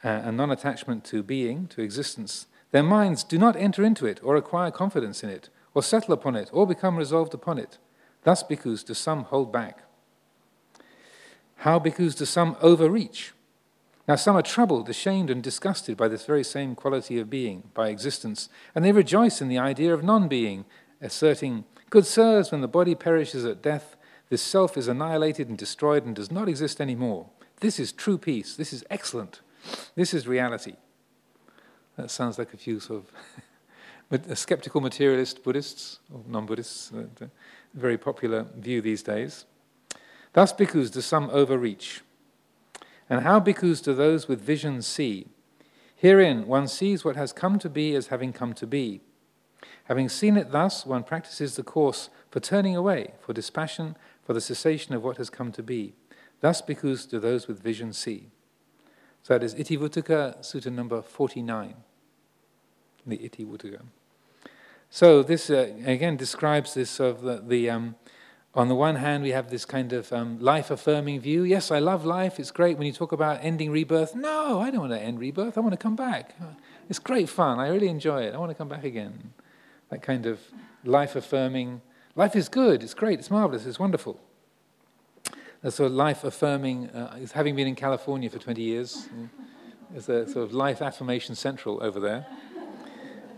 uh, 0.04 0.08
and 0.08 0.38
non 0.38 0.50
attachment 0.50 1.04
to 1.06 1.22
being, 1.22 1.68
to 1.68 1.82
existence, 1.82 2.48
their 2.72 2.84
minds 2.84 3.24
do 3.24 3.38
not 3.38 3.56
enter 3.56 3.84
into 3.84 4.06
it 4.06 4.20
or 4.24 4.36
acquire 4.36 4.72
confidence 4.72 5.24
in 5.24 5.30
it, 5.30 5.50
or 5.74 5.84
settle 5.84 6.14
upon 6.14 6.36
it, 6.36 6.50
or 6.52 6.66
become 6.66 6.98
resolved 6.98 7.34
upon 7.34 7.58
it. 7.58 7.78
Thus, 8.24 8.44
bhikkhus 8.44 8.86
do 8.86 8.94
some 8.94 9.26
hold 9.26 9.52
back. 9.52 9.84
How, 11.62 11.78
bhikkhus 11.78 12.18
do 12.18 12.26
some 12.26 12.56
overreach? 12.60 13.34
Now, 14.08 14.16
some 14.16 14.36
are 14.36 14.42
troubled, 14.42 14.90
ashamed, 14.90 15.30
and 15.30 15.44
disgusted 15.44 15.96
by 15.96 16.08
this 16.08 16.26
very 16.26 16.44
same 16.44 16.74
quality 16.74 17.20
of 17.20 17.30
being, 17.30 17.70
by 17.76 17.90
existence, 17.90 18.50
and 18.74 18.84
they 18.84 18.92
rejoice 18.92 19.42
in 19.42 19.48
the 19.48 19.60
idea 19.60 19.94
of 19.94 20.04
non 20.04 20.28
being, 20.28 20.66
asserting, 21.02 21.66
Good 21.92 22.08
sirs, 22.08 22.52
when 22.52 22.62
the 22.62 22.68
body 22.68 22.96
perishes 22.96 23.46
at 23.46 23.62
death, 23.62 23.96
this 24.30 24.42
self 24.42 24.76
is 24.76 24.88
annihilated 24.88 25.50
and 25.50 25.58
destroyed 25.58 26.04
and 26.04 26.16
does 26.16 26.32
not 26.32 26.50
exist 26.50 26.82
anymore. 26.82 27.30
This 27.60 27.80
is 27.80 27.92
true 27.92 28.18
peace. 28.18 28.56
This 28.56 28.74
is 28.74 28.84
excellent. 28.90 29.42
This 29.94 30.16
is 30.16 30.28
reality. 30.28 30.78
That 31.96 32.10
sounds 32.10 32.40
like 32.40 32.56
a 32.56 32.58
few 32.58 32.80
sort 32.80 33.04
of 34.10 34.32
uh, 34.32 34.34
skeptical 34.34 34.82
materialist 34.82 35.44
Buddhists, 35.44 36.00
or 36.12 36.24
non 36.28 36.48
Buddhists, 36.48 36.92
a 36.92 37.26
uh, 37.26 37.28
very 37.76 38.00
popular 38.00 38.48
view 38.58 38.82
these 38.82 39.04
days. 39.04 39.46
Thus, 40.34 40.54
bhikkhus 40.54 40.92
do 40.92 41.02
some 41.02 41.30
overreach. 41.30 42.02
And 43.10 43.22
how 43.22 43.40
bhikkhus 43.40 43.84
do 43.84 43.94
those 43.94 44.28
with 44.28 44.42
vision 44.42 44.82
see? 44.82 45.28
Herein, 45.96 46.48
one 46.48 46.68
sees 46.68 47.04
what 47.04 47.16
has 47.16 47.34
come 47.34 47.60
to 47.60 47.70
be 47.70 47.94
as 47.96 48.08
having 48.08 48.34
come 48.34 48.54
to 48.54 48.66
be. 48.66 49.02
Having 49.86 50.10
seen 50.10 50.38
it 50.38 50.52
thus, 50.52 50.86
one 50.86 51.04
practices 51.04 51.56
the 51.56 51.64
course 51.64 52.10
for 52.30 52.40
turning 52.40 52.76
away, 52.76 53.14
for 53.20 53.34
dispassion, 53.34 53.98
for 54.24 54.34
the 54.34 54.42
cessation 54.42 54.96
of 54.96 55.04
what 55.04 55.18
has 55.18 55.30
come 55.30 55.52
to 55.52 55.62
be. 55.62 55.94
Thus, 56.40 56.62
bhikkhus 56.62 57.10
do 57.10 57.20
those 57.20 57.48
with 57.48 57.62
vision 57.62 57.92
see. 57.94 58.30
So 59.24 59.34
that 59.34 59.44
is 59.44 59.54
Itivuttaka 59.54 60.40
Sutta 60.40 60.72
number 60.72 61.02
49, 61.02 61.76
the 63.06 63.18
Itivuttaka. 63.18 63.82
So 64.90 65.22
this 65.24 65.50
uh, 65.50 65.74
again 65.86 66.18
describes 66.18 66.74
this 66.74 67.00
of 67.00 67.22
the, 67.22 67.44
the 67.46 67.70
um, 67.70 67.96
on 68.54 68.68
the 68.68 68.76
one 68.76 68.98
hand, 68.98 69.24
we 69.24 69.30
have 69.30 69.50
this 69.50 69.64
kind 69.64 69.94
of 69.94 70.12
um, 70.12 70.38
life 70.40 70.72
affirming 70.72 71.22
view. 71.22 71.44
Yes, 71.44 71.72
I 71.72 71.80
love 71.80 72.04
life. 72.04 72.38
It's 72.38 72.52
great 72.52 72.78
when 72.78 72.86
you 72.86 72.92
talk 72.92 73.14
about 73.14 73.40
ending 73.42 73.72
rebirth. 73.72 74.14
No, 74.14 74.60
I 74.60 74.70
don't 74.70 74.82
want 74.82 74.92
to 74.92 75.00
end 75.00 75.20
rebirth. 75.20 75.58
I 75.58 75.62
want 75.62 75.72
to 75.72 75.78
come 75.78 75.96
back. 75.96 76.36
It's 76.90 77.00
great 77.00 77.30
fun. 77.30 77.60
I 77.60 77.70
really 77.70 77.88
enjoy 77.88 78.24
it. 78.24 78.36
I 78.36 78.38
want 78.38 78.52
to 78.52 78.56
come 78.56 78.68
back 78.68 78.84
again. 78.84 79.34
That 79.90 80.02
kind 80.02 80.26
of 80.26 80.42
life 80.84 81.16
affirming. 81.16 81.82
Life 82.18 82.36
is 82.36 82.50
good. 82.50 82.84
It's 82.84 82.94
great. 82.94 83.20
It's 83.20 83.32
marvelous. 83.32 83.66
It's 83.66 83.80
wonderful. 83.80 84.20
That 85.62 85.72
sort 85.72 85.88
of 85.88 85.94
life 85.94 86.26
affirming, 86.26 86.90
uh, 86.90 87.26
having 87.34 87.56
been 87.56 87.68
in 87.68 87.76
California 87.76 88.30
for 88.30 88.40
20 88.40 88.62
years, 88.62 89.08
there's 89.92 90.10
a 90.10 90.30
sort 90.30 90.44
of 90.44 90.54
life 90.54 90.82
affirmation 90.82 91.36
central 91.36 91.82
over 91.82 92.02
there. 92.02 92.26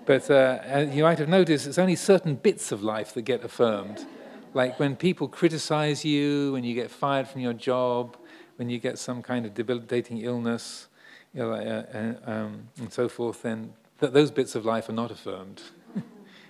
But 0.08 0.32
uh, 0.32 0.88
you 0.92 1.04
might 1.04 1.20
have 1.20 1.30
noticed 1.30 1.68
it's 1.68 1.78
only 1.78 1.96
certain 1.96 2.36
bits 2.36 2.72
of 2.72 2.82
life 2.82 3.14
that 3.14 3.22
get 3.22 3.44
affirmed 3.44 4.08
like 4.54 4.80
when 4.80 4.96
people 4.96 5.28
criticize 5.28 6.06
you, 6.06 6.54
when 6.54 6.64
you 6.64 6.76
get 6.76 6.92
fired 6.92 7.28
from 7.28 7.42
your 7.42 7.54
job, 7.54 8.18
when 8.58 8.70
you 8.70 8.80
get 8.80 9.00
some 9.00 9.22
kind 9.22 9.46
of 9.46 9.54
debilitating 9.54 10.20
illness, 10.20 10.88
you 11.34 11.42
know, 11.42 11.52
uh, 11.52 11.86
uh, 12.28 12.32
um, 12.32 12.70
and 12.78 12.94
so 12.94 13.10
forth, 13.10 13.42
then 13.42 13.74
th- 14.00 14.14
those 14.14 14.30
bits 14.30 14.56
of 14.56 14.66
life 14.66 14.90
are 14.90 14.94
not 14.94 15.10
affirmed. 15.10 15.62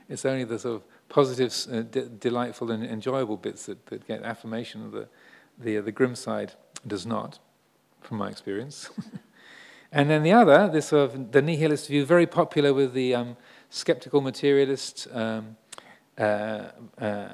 it's 0.10 0.26
only 0.26 0.44
the 0.44 0.60
sort 0.60 0.76
of 0.76 0.84
positive, 1.08 1.56
uh, 1.72 1.82
de- 1.84 2.10
delightful, 2.10 2.72
and 2.72 2.84
enjoyable 2.84 3.38
bits 3.38 3.68
that, 3.68 3.86
that 3.86 4.06
get 4.06 4.22
affirmation. 4.24 4.92
The, 4.92 5.08
the, 5.58 5.80
the 5.80 5.92
grim 5.92 6.16
side 6.16 6.54
does 6.86 7.06
not, 7.06 7.40
from 8.02 8.18
my 8.18 8.30
experience. 8.30 8.90
and 9.94 10.10
then 10.10 10.24
the 10.24 10.34
other, 10.34 10.68
this 10.68 10.88
sort 10.88 11.14
of 11.14 11.32
the 11.32 11.42
nihilist 11.42 11.88
view, 11.88 12.06
very 12.06 12.28
popular 12.28 12.74
with 12.74 12.94
the 12.94 13.16
um, 13.16 13.38
skeptical 13.70 14.20
materialist. 14.20 15.08
Um, 15.14 15.56
uh, 16.18 16.70
uh 17.00 17.30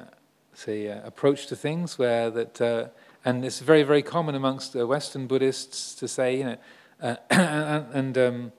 say, 0.60 0.90
uh, 0.90 1.00
approach 1.04 1.46
to 1.46 1.56
things 1.56 1.98
where 1.98 2.30
that, 2.30 2.60
uh, 2.60 2.88
and 3.24 3.44
it's 3.44 3.60
very, 3.60 3.82
very 3.82 4.02
common 4.02 4.34
amongst 4.34 4.76
uh, 4.76 4.86
Western 4.86 5.26
Buddhists 5.26 5.94
to 5.94 6.06
say, 6.06 6.36
you 6.36 6.44
know, 6.44 6.56
uh, 7.00 7.16
and, 7.30 8.18
um, 8.18 8.52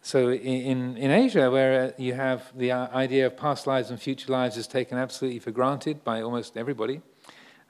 so 0.00 0.30
in, 0.30 0.96
in 0.96 1.10
Asia, 1.10 1.50
where 1.50 1.84
uh, 1.84 1.90
you 1.98 2.14
have 2.14 2.50
the 2.56 2.72
uh, 2.72 2.88
idea 2.94 3.26
of 3.26 3.36
past 3.36 3.66
lives 3.66 3.90
and 3.90 4.00
future 4.00 4.32
lives 4.32 4.56
is 4.56 4.66
taken 4.66 4.96
absolutely 4.96 5.38
for 5.38 5.50
granted 5.50 6.02
by 6.02 6.22
almost 6.22 6.56
everybody, 6.56 7.00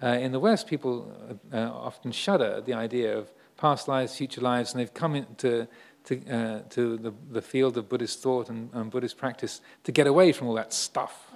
in 0.02 0.32
the 0.32 0.40
West, 0.40 0.66
people 0.66 1.10
often 1.54 2.12
shudder 2.12 2.56
at 2.58 2.66
the 2.66 2.74
idea 2.74 3.16
of 3.16 3.32
past 3.56 3.88
lives, 3.88 4.14
future 4.14 4.42
lives, 4.42 4.72
and 4.72 4.80
they've 4.80 4.92
come 4.92 5.14
into 5.14 5.66
to, 6.04 6.26
uh, 6.28 6.60
to 6.68 6.98
the, 6.98 7.14
the 7.30 7.40
field 7.40 7.78
of 7.78 7.88
Buddhist 7.88 8.22
thought 8.22 8.50
and, 8.50 8.68
and, 8.74 8.90
Buddhist 8.90 9.16
practice 9.16 9.62
to 9.84 9.92
get 9.92 10.06
away 10.06 10.32
from 10.32 10.48
all 10.48 10.54
that 10.54 10.74
stuff. 10.74 11.30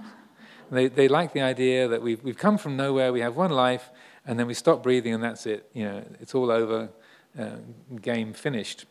They, 0.70 0.88
they 0.88 1.08
like 1.08 1.32
the 1.32 1.40
idea 1.40 1.88
that 1.88 2.02
we've, 2.02 2.22
we've 2.22 2.36
come 2.36 2.58
from 2.58 2.76
nowhere, 2.76 3.12
we 3.12 3.20
have 3.20 3.36
one 3.36 3.50
life, 3.50 3.90
and 4.26 4.38
then 4.38 4.46
we 4.46 4.54
stop 4.54 4.82
breathing 4.82 5.14
and 5.14 5.22
that's 5.22 5.46
it. 5.46 5.68
You 5.72 5.84
know, 5.84 6.04
it's 6.20 6.34
all 6.34 6.50
over, 6.50 6.90
uh, 7.38 7.56
game 8.00 8.32
finished. 8.32 8.84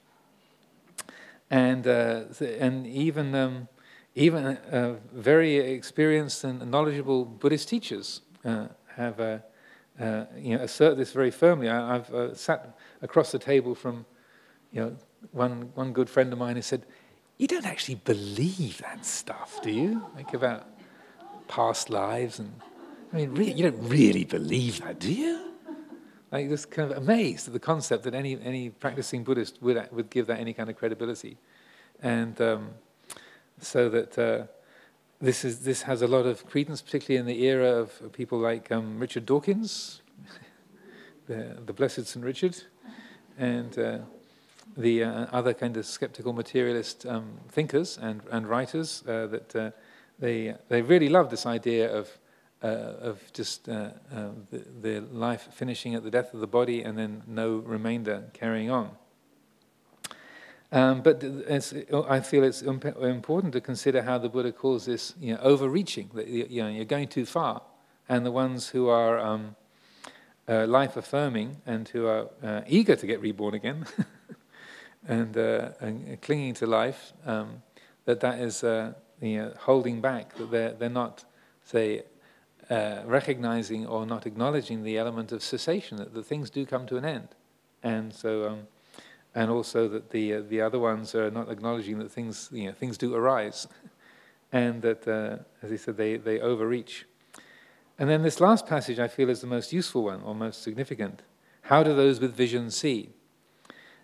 And, 1.50 1.88
uh, 1.88 2.24
and 2.60 2.88
even, 2.88 3.36
um, 3.36 3.68
even 4.16 4.46
uh, 4.46 4.96
very 5.14 5.58
experienced 5.58 6.44
and 6.44 6.70
knowledgeable 6.72 7.26
Buddhist 7.26 7.70
teachers 7.70 8.22
uh, 8.44 8.68
have 8.96 9.20
uh, 9.20 9.40
uh, 10.00 10.26
you 10.38 10.58
know, 10.58 10.64
assert 10.64 10.98
this 10.98 11.12
very 11.12 11.32
firmly. 11.32 11.70
I, 11.70 11.94
have 11.94 12.38
sat 12.38 12.78
across 13.02 13.32
the 13.32 13.40
table 13.40 13.76
from 13.76 14.06
you 14.72 14.82
know, 14.82 14.96
one, 15.32 15.72
one 15.76 15.94
good 15.94 16.10
friend 16.10 16.34
of 16.34 16.40
mine 16.40 16.56
who 16.56 16.62
said, 16.62 16.86
You 17.38 17.48
don't 17.48 17.66
actually 17.66 17.96
believe 17.96 18.80
that 18.80 19.06
stuff, 19.06 19.60
do 19.62 19.72
you? 19.72 20.06
Like 20.16 20.34
about 20.34 20.68
past 21.48 21.90
lives. 21.90 22.40
And 22.40 22.60
I 23.14 23.18
mean, 23.18 23.32
really, 23.32 23.54
you 23.54 23.70
don't 23.70 23.88
really 23.88 24.26
believe 24.26 24.82
that, 24.82 25.00
do 25.00 25.12
you? 25.12 25.52
Like, 26.32 26.50
just 26.50 26.70
kind 26.72 26.92
of 26.92 26.98
amazed 26.98 27.48
at 27.48 27.54
the 27.54 27.60
concept 27.60 28.04
that 28.04 28.14
any, 28.14 28.40
any 28.42 28.70
practicing 28.70 29.24
Buddhist 29.24 29.62
would, 29.62 29.88
would 29.92 30.10
give 30.10 30.28
that 30.28 30.40
any 30.40 30.54
kind 30.54 30.70
of 30.70 30.76
credibility. 30.76 31.38
And 32.02 32.40
um, 32.42 32.70
so 33.62 33.90
that 33.90 34.18
uh, 34.18 34.48
this, 35.22 35.46
is, 35.46 35.62
this 35.62 35.84
has 35.84 36.02
a 36.02 36.08
lot 36.08 36.26
of 36.26 36.46
credence, 36.46 36.82
particularly 36.82 37.20
in 37.20 37.26
the 37.26 37.46
era 37.46 37.70
of 37.70 38.12
people 38.12 38.40
like 38.40 38.72
um, 38.72 39.00
Richard 39.00 39.26
Dawkins, 39.26 40.02
the, 41.28 41.58
the 41.66 41.74
Blessed 41.74 42.06
St. 42.06 42.24
Richard, 42.24 42.62
and 43.38 43.78
uh, 43.80 44.00
the 44.76 45.04
uh, 45.04 45.26
other 45.32 45.54
kind 45.54 45.78
of 45.78 45.86
skeptical 45.86 46.34
materialist 46.34 47.06
um, 47.06 47.40
thinkers 47.50 47.98
and, 47.98 48.22
and 48.32 48.48
writers 48.48 49.04
uh, 49.08 49.28
that 49.28 49.56
uh, 49.56 49.72
they, 50.20 50.56
they 50.70 50.82
really 50.82 51.10
love 51.10 51.30
this 51.30 51.46
idea 51.46 51.94
of, 51.94 52.10
uh, 52.64 52.68
of 52.68 53.22
just 53.34 53.70
uh, 53.70 53.92
uh, 54.14 54.30
the, 54.50 54.66
the, 54.82 55.02
life 55.12 55.50
finishing 55.54 55.96
at 55.96 56.04
the 56.04 56.12
death 56.12 56.34
of 56.34 56.40
the 56.40 56.48
body 56.48 56.82
and 56.82 56.98
then 56.98 57.24
no 57.28 57.58
remainder 57.58 58.24
carrying 58.34 58.72
on. 58.72 58.92
Um, 60.72 61.02
but 61.02 61.24
I 62.10 62.20
feel 62.20 62.44
it's 62.44 62.62
important 62.62 63.54
to 63.54 63.62
consider 63.62 64.02
how 64.02 64.18
the 64.18 64.28
Buddha 64.28 64.52
calls 64.52 64.86
this 64.86 65.14
you 65.20 65.34
know, 65.34 65.40
overreaching, 65.42 66.10
that 66.14 66.28
you 66.28 66.62
know, 66.62 66.68
you're 66.68 66.84
going 66.84 67.08
too 67.08 67.26
far. 67.26 67.62
And 68.10 68.26
the 68.26 68.32
ones 68.32 68.70
who 68.70 68.90
are 68.90 69.18
um, 69.18 69.56
uh, 70.48 70.66
life 70.68 70.98
affirming 70.98 71.58
and 71.66 71.88
who 71.88 72.08
are 72.08 72.28
uh, 72.44 72.62
eager 72.68 72.96
to 72.96 73.08
get 73.08 73.22
reborn 73.22 73.54
again 73.54 73.86
and, 75.08 75.38
uh, 75.38 75.70
and, 75.80 76.22
clinging 76.22 76.54
to 76.56 76.66
life, 76.66 77.14
um, 77.26 77.62
that 78.06 78.20
that 78.22 78.40
is 78.40 78.64
you 79.22 79.38
know, 79.38 79.54
holding 79.60 80.02
back, 80.02 80.36
that 80.36 80.52
they're, 80.52 80.74
they're 80.74 80.90
not, 80.90 81.26
say, 81.66 82.04
uh, 82.70 83.02
recognizing 83.06 83.86
or 83.86 84.06
not 84.06 84.26
acknowledging 84.26 84.84
the 84.84 84.98
element 84.98 85.32
of 85.32 85.42
cessation, 85.42 85.98
that 85.98 86.14
the 86.14 86.24
things 86.24 86.50
do 86.50 86.66
come 86.66 86.86
to 86.88 86.98
an 86.98 87.06
end. 87.06 87.30
And 87.84 88.14
so, 88.14 88.48
um, 88.48 88.68
and 89.34 89.50
also 89.52 89.88
that 89.88 90.10
the, 90.10 90.34
uh, 90.34 90.42
the 90.48 90.62
other 90.62 90.80
ones 90.80 91.16
are 91.16 91.32
not 91.32 91.50
acknowledging 91.50 92.00
that 92.00 92.12
things, 92.12 92.50
you 92.52 92.66
know, 92.66 92.74
things 92.74 92.98
do 92.98 93.16
arise. 93.16 93.68
and 94.52 94.82
that, 94.82 95.08
uh, 95.08 95.44
as 95.62 95.72
he 95.72 95.78
said, 95.78 95.98
they, 95.98 96.18
they 96.18 96.40
overreach. 96.40 97.06
And 98.00 98.10
then 98.10 98.22
this 98.22 98.40
last 98.40 98.68
passage 98.68 99.00
I 99.00 99.08
feel 99.08 99.30
is 99.30 99.42
the 99.42 99.48
most 99.48 99.74
useful 99.74 100.04
one, 100.04 100.22
or 100.22 100.36
most 100.36 100.62
significant. 100.62 101.22
How 101.64 101.84
do 101.84 101.96
those 101.96 102.20
with 102.20 102.34
vision 102.34 102.70
see? 102.70 103.10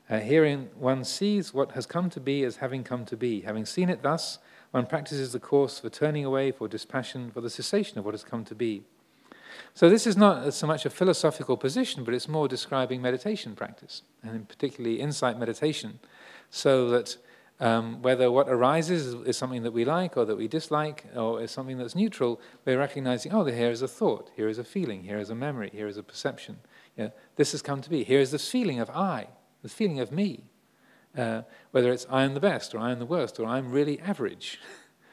Uh, 0.10 0.20
herein, 0.20 0.70
one 0.76 1.04
sees 1.04 1.54
what 1.54 1.72
has 1.72 1.86
come 1.86 2.10
to 2.10 2.20
be 2.20 2.44
as 2.44 2.58
having 2.58 2.84
come 2.84 3.06
to 3.06 3.16
be. 3.16 3.42
Having 3.42 3.66
seen 3.66 3.90
it 3.90 4.02
thus, 4.02 4.40
one 4.74 4.88
practices 4.88 5.32
the 5.34 5.40
course 5.40 5.78
for 5.78 5.90
turning 5.90 6.26
away, 6.26 6.52
for 6.52 6.68
dispassion, 6.68 7.30
for 7.30 7.42
the 7.42 7.50
cessation 7.50 8.00
of 8.00 8.06
what 8.06 8.16
has 8.16 8.24
come 8.24 8.44
to 8.44 8.56
be. 8.56 8.82
So, 9.76 9.88
this 9.88 10.08
is 10.08 10.18
not 10.18 10.52
so 10.52 10.66
much 10.66 10.84
a 10.84 10.90
philosophical 10.90 11.58
position, 11.58 12.04
but 12.04 12.16
it's 12.16 12.28
more 12.28 12.48
describing 12.48 13.00
meditation 13.00 13.56
practice, 13.56 14.02
and 14.24 14.50
particularly 14.50 15.00
insight 15.00 15.38
meditation, 15.38 16.00
so 16.50 16.90
that 16.90 17.18
um, 17.60 18.02
whether 18.02 18.32
what 18.32 18.50
arises 18.50 19.14
is 19.28 19.38
something 19.38 19.62
that 19.62 19.74
we 19.74 19.86
like 19.86 20.18
or 20.18 20.26
that 20.26 20.38
we 20.38 20.48
dislike 20.48 21.06
or 21.16 21.40
is 21.40 21.52
something 21.52 21.78
that's 21.78 21.94
neutral, 21.94 22.42
we're 22.66 22.80
recognizing, 22.80 23.32
oh, 23.32 23.46
here 23.46 23.70
is 23.70 23.84
a 23.84 23.88
thought, 23.88 24.32
here 24.36 24.48
is 24.48 24.58
a 24.58 24.64
feeling, 24.64 25.04
here 25.04 25.20
is 25.20 25.30
a 25.30 25.36
memory, 25.36 25.70
here 25.72 25.88
is 25.88 25.98
a 25.98 26.04
perception. 26.04 26.58
This 27.36 27.52
has 27.52 27.62
come 27.62 27.82
to 27.82 27.92
be. 27.92 28.04
Here 28.04 28.20
is 28.20 28.32
this 28.32 28.50
feeling 28.50 28.80
of 28.80 28.90
I, 28.90 29.28
this 29.62 29.74
feeling 29.74 30.00
of 30.00 30.12
me. 30.12 30.46
Uh, 31.18 31.44
whether 31.72 31.92
it's 31.92 32.08
I 32.10 32.24
am 32.24 32.34
the 32.34 32.40
best 32.40 32.74
or 32.74 32.80
I 32.80 32.92
am 32.92 33.00
the 33.00 33.06
worst 33.06 33.40
or 33.40 33.46
I'm 33.46 33.72
really 33.72 34.00
average. 34.00 34.60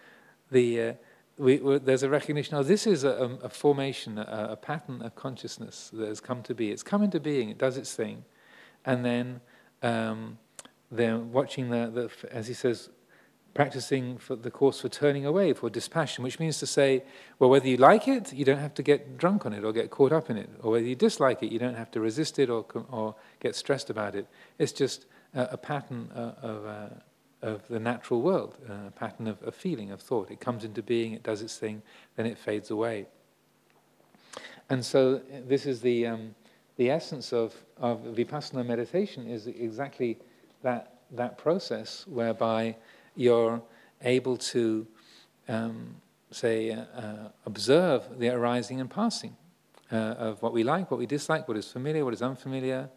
the, 0.50 0.80
uh, 0.80 0.92
we, 1.36 1.58
there's 1.78 2.02
a 2.02 2.08
recognition 2.08 2.56
of 2.56 2.66
this 2.66 2.86
is 2.86 3.04
a, 3.04 3.38
a 3.42 3.48
formation, 3.48 4.18
a, 4.18 4.48
a, 4.52 4.56
pattern 4.56 5.02
of 5.02 5.14
consciousness 5.14 5.90
that 5.92 6.08
has 6.08 6.20
come 6.20 6.42
to 6.44 6.54
be. 6.54 6.70
It's 6.70 6.82
come 6.82 7.02
into 7.02 7.20
being, 7.20 7.50
it 7.50 7.58
does 7.58 7.76
its 7.76 7.94
thing. 7.94 8.24
And 8.84 9.04
then 9.04 9.40
um, 9.82 10.38
then 10.90 11.32
watching 11.32 11.70
the, 11.70 12.10
the, 12.22 12.34
as 12.34 12.48
he 12.48 12.54
says, 12.54 12.90
practicing 13.54 14.16
for 14.16 14.36
the 14.36 14.50
course 14.50 14.80
for 14.80 14.88
turning 14.88 15.26
away, 15.26 15.52
for 15.52 15.68
dispassion, 15.68 16.22
which 16.22 16.38
means 16.38 16.58
to 16.58 16.66
say, 16.66 17.02
well, 17.38 17.50
whether 17.50 17.66
you 17.66 17.76
like 17.76 18.06
it, 18.06 18.32
you 18.32 18.44
don't 18.44 18.58
have 18.58 18.74
to 18.74 18.82
get 18.82 19.18
drunk 19.18 19.44
on 19.44 19.52
it 19.52 19.64
or 19.64 19.72
get 19.72 19.90
caught 19.90 20.12
up 20.12 20.30
in 20.30 20.36
it, 20.36 20.48
or 20.62 20.72
whether 20.72 20.86
you 20.86 20.94
dislike 20.94 21.42
it, 21.42 21.50
you 21.50 21.58
don't 21.58 21.74
have 21.74 21.90
to 21.90 22.00
resist 22.00 22.38
it 22.38 22.48
or, 22.48 22.64
or 22.90 23.14
get 23.40 23.56
stressed 23.56 23.90
about 23.90 24.14
it. 24.14 24.26
It's 24.58 24.72
just 24.72 25.06
a, 25.34 25.48
a 25.52 25.56
pattern 25.56 26.10
uh, 26.14 26.32
of, 26.42 26.66
uh, 26.66 26.88
of 27.42 27.66
the 27.68 27.80
natural 27.80 28.22
world, 28.22 28.56
uh, 28.68 28.88
a 28.88 28.90
pattern 28.90 29.26
of, 29.26 29.42
of 29.42 29.54
feeling, 29.54 29.90
of 29.90 30.00
thought. 30.00 30.30
It 30.30 30.40
comes 30.40 30.64
into 30.64 30.82
being, 30.82 31.12
it 31.12 31.22
does 31.22 31.42
its 31.42 31.56
thing, 31.56 31.82
then 32.16 32.26
it 32.26 32.38
fades 32.38 32.70
away. 32.70 33.06
And 34.68 34.84
so 34.84 35.20
this 35.48 35.66
is 35.66 35.80
the, 35.80 36.06
um, 36.06 36.34
the 36.76 36.90
essence 36.90 37.32
of, 37.32 37.54
of 37.76 38.00
vipassana 38.00 38.64
meditation 38.64 39.26
is 39.26 39.46
exactly 39.46 40.18
that, 40.62 41.00
that 41.10 41.38
process 41.38 42.06
whereby 42.06 42.76
you're 43.16 43.60
able 44.02 44.36
to, 44.36 44.86
um, 45.48 45.96
say, 46.30 46.70
uh, 46.70 46.82
uh, 46.94 47.28
observe 47.46 48.18
the 48.18 48.28
arising 48.28 48.80
and 48.80 48.88
passing 48.88 49.36
uh, 49.92 49.96
of 49.96 50.42
what 50.42 50.52
we 50.52 50.62
like, 50.62 50.90
what 50.90 50.98
we 50.98 51.06
dislike, 51.06 51.48
what 51.48 51.56
is 51.56 51.70
familiar, 51.70 52.04
what 52.04 52.14
is 52.14 52.22
unfamiliar, 52.22 52.88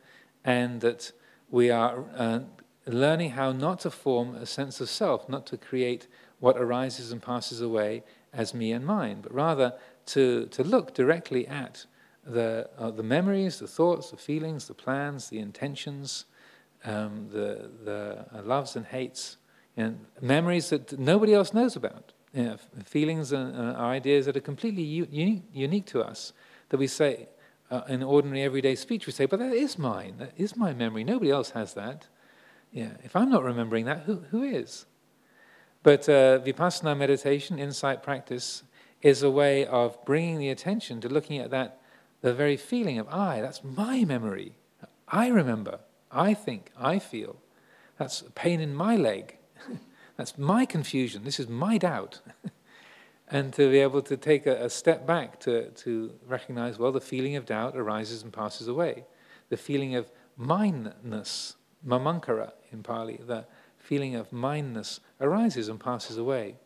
and 0.46 0.80
that 0.82 1.12
we 1.54 1.70
are 1.70 2.04
uh, 2.18 2.40
learning 2.88 3.30
how 3.30 3.52
not 3.52 3.80
to 3.82 3.92
form 3.92 4.34
a 4.34 4.46
sense 4.46 4.82
of 4.82 4.90
self, 4.90 5.30
not 5.30 5.46
to 5.46 5.56
create 5.56 6.08
what 6.40 6.58
arises 6.58 7.12
and 7.12 7.22
passes 7.22 7.62
away 7.62 8.04
as 8.34 8.56
me 8.56 8.72
and 8.72 8.84
mine, 8.84 9.20
but 9.22 9.32
rather 9.32 9.72
to, 10.08 10.48
to 10.48 10.64
look 10.64 10.96
directly 10.96 11.48
at 11.48 11.86
the, 12.26 12.68
uh, 12.80 12.90
the 12.90 13.04
memories, 13.04 13.60
the 13.60 13.68
thoughts, 13.68 14.10
the 14.10 14.18
feelings, 14.18 14.68
the 14.68 14.74
plans, 14.74 15.30
the 15.30 15.38
intentions, 15.38 16.26
um, 16.86 17.28
the, 17.32 17.70
the 17.86 18.26
uh, 18.34 18.42
loves 18.42 18.76
and 18.76 18.88
hates, 18.88 19.38
and 19.78 20.04
memories 20.22 20.72
that 20.72 20.98
nobody 20.98 21.36
else 21.36 21.54
knows 21.54 21.76
about, 21.76 22.14
you 22.34 22.46
know, 22.46 22.58
feelings 22.84 23.32
and 23.32 23.56
uh, 23.56 23.78
ideas 23.80 24.26
that 24.26 24.36
are 24.36 24.42
completely 24.42 24.82
unique, 24.82 25.44
unique 25.54 25.86
to 25.86 26.02
us, 26.02 26.34
that 26.70 26.78
we 26.78 26.88
say 26.88 27.28
uh, 27.74 27.84
in 27.88 28.04
ordinary 28.04 28.44
everyday 28.44 28.76
speech, 28.76 29.08
we 29.08 29.12
say, 29.12 29.26
but 29.26 29.40
that 29.40 29.52
is 29.52 29.80
mine, 29.80 30.16
that 30.20 30.34
is 30.38 30.56
my 30.56 30.74
memory, 30.74 31.04
nobody 31.04 31.32
else 31.32 31.52
has 31.52 31.74
that. 31.74 32.08
Yeah, 32.72 32.92
if 33.04 33.16
I'm 33.16 33.32
not 33.32 33.44
remembering 33.44 33.86
that, 33.86 34.02
who, 34.02 34.18
who 34.30 34.44
is? 34.44 34.86
But 35.82 36.08
uh, 36.08 36.40
vipassana 36.40 36.96
meditation, 36.96 37.58
insight 37.58 38.04
practice, 38.04 38.64
is 39.02 39.24
a 39.24 39.32
way 39.32 39.66
of 39.66 39.98
bringing 40.06 40.38
the 40.38 40.50
attention 40.50 41.02
to 41.02 41.10
looking 41.10 41.40
at 41.40 41.50
that, 41.50 41.82
the 42.22 42.34
very 42.34 42.58
feeling 42.58 43.00
of 43.00 43.08
I, 43.10 43.42
that's 43.42 43.64
my 43.64 44.06
memory. 44.06 44.54
I 45.08 45.28
remember. 45.28 45.80
I 46.12 46.36
think, 46.36 46.72
I 46.80 47.00
feel. 47.00 47.38
That's 47.98 48.24
pain 48.36 48.62
in 48.62 48.76
my 48.76 48.96
leg. 48.96 49.38
That's 50.18 50.38
my 50.38 50.66
confusion. 50.66 51.24
This 51.24 51.40
is 51.40 51.48
my 51.48 51.80
doubt. 51.80 52.22
and 53.34 53.52
to 53.52 53.70
be 53.72 53.80
able 53.80 54.04
to 54.04 54.16
take 54.16 54.46
a, 54.46 54.66
a, 54.66 54.70
step 54.70 55.08
back 55.08 55.40
to, 55.40 55.72
to 55.72 56.14
recognize, 56.28 56.78
well, 56.78 56.92
the 56.92 57.02
feeling 57.02 57.36
of 57.36 57.48
doubt 57.48 57.76
arises 57.76 58.22
and 58.22 58.32
passes 58.32 58.68
away. 58.68 59.06
The 59.50 59.58
feeling 59.58 59.96
of 59.96 60.12
mindness, 60.38 61.56
mamankara 61.86 62.52
in 62.72 62.84
Pali, 62.84 63.20
the 63.26 63.46
feeling 63.80 64.16
of 64.16 64.32
mindness 64.32 65.00
arises 65.20 65.68
and 65.68 65.80
passes 65.80 66.16
away. 66.16 66.58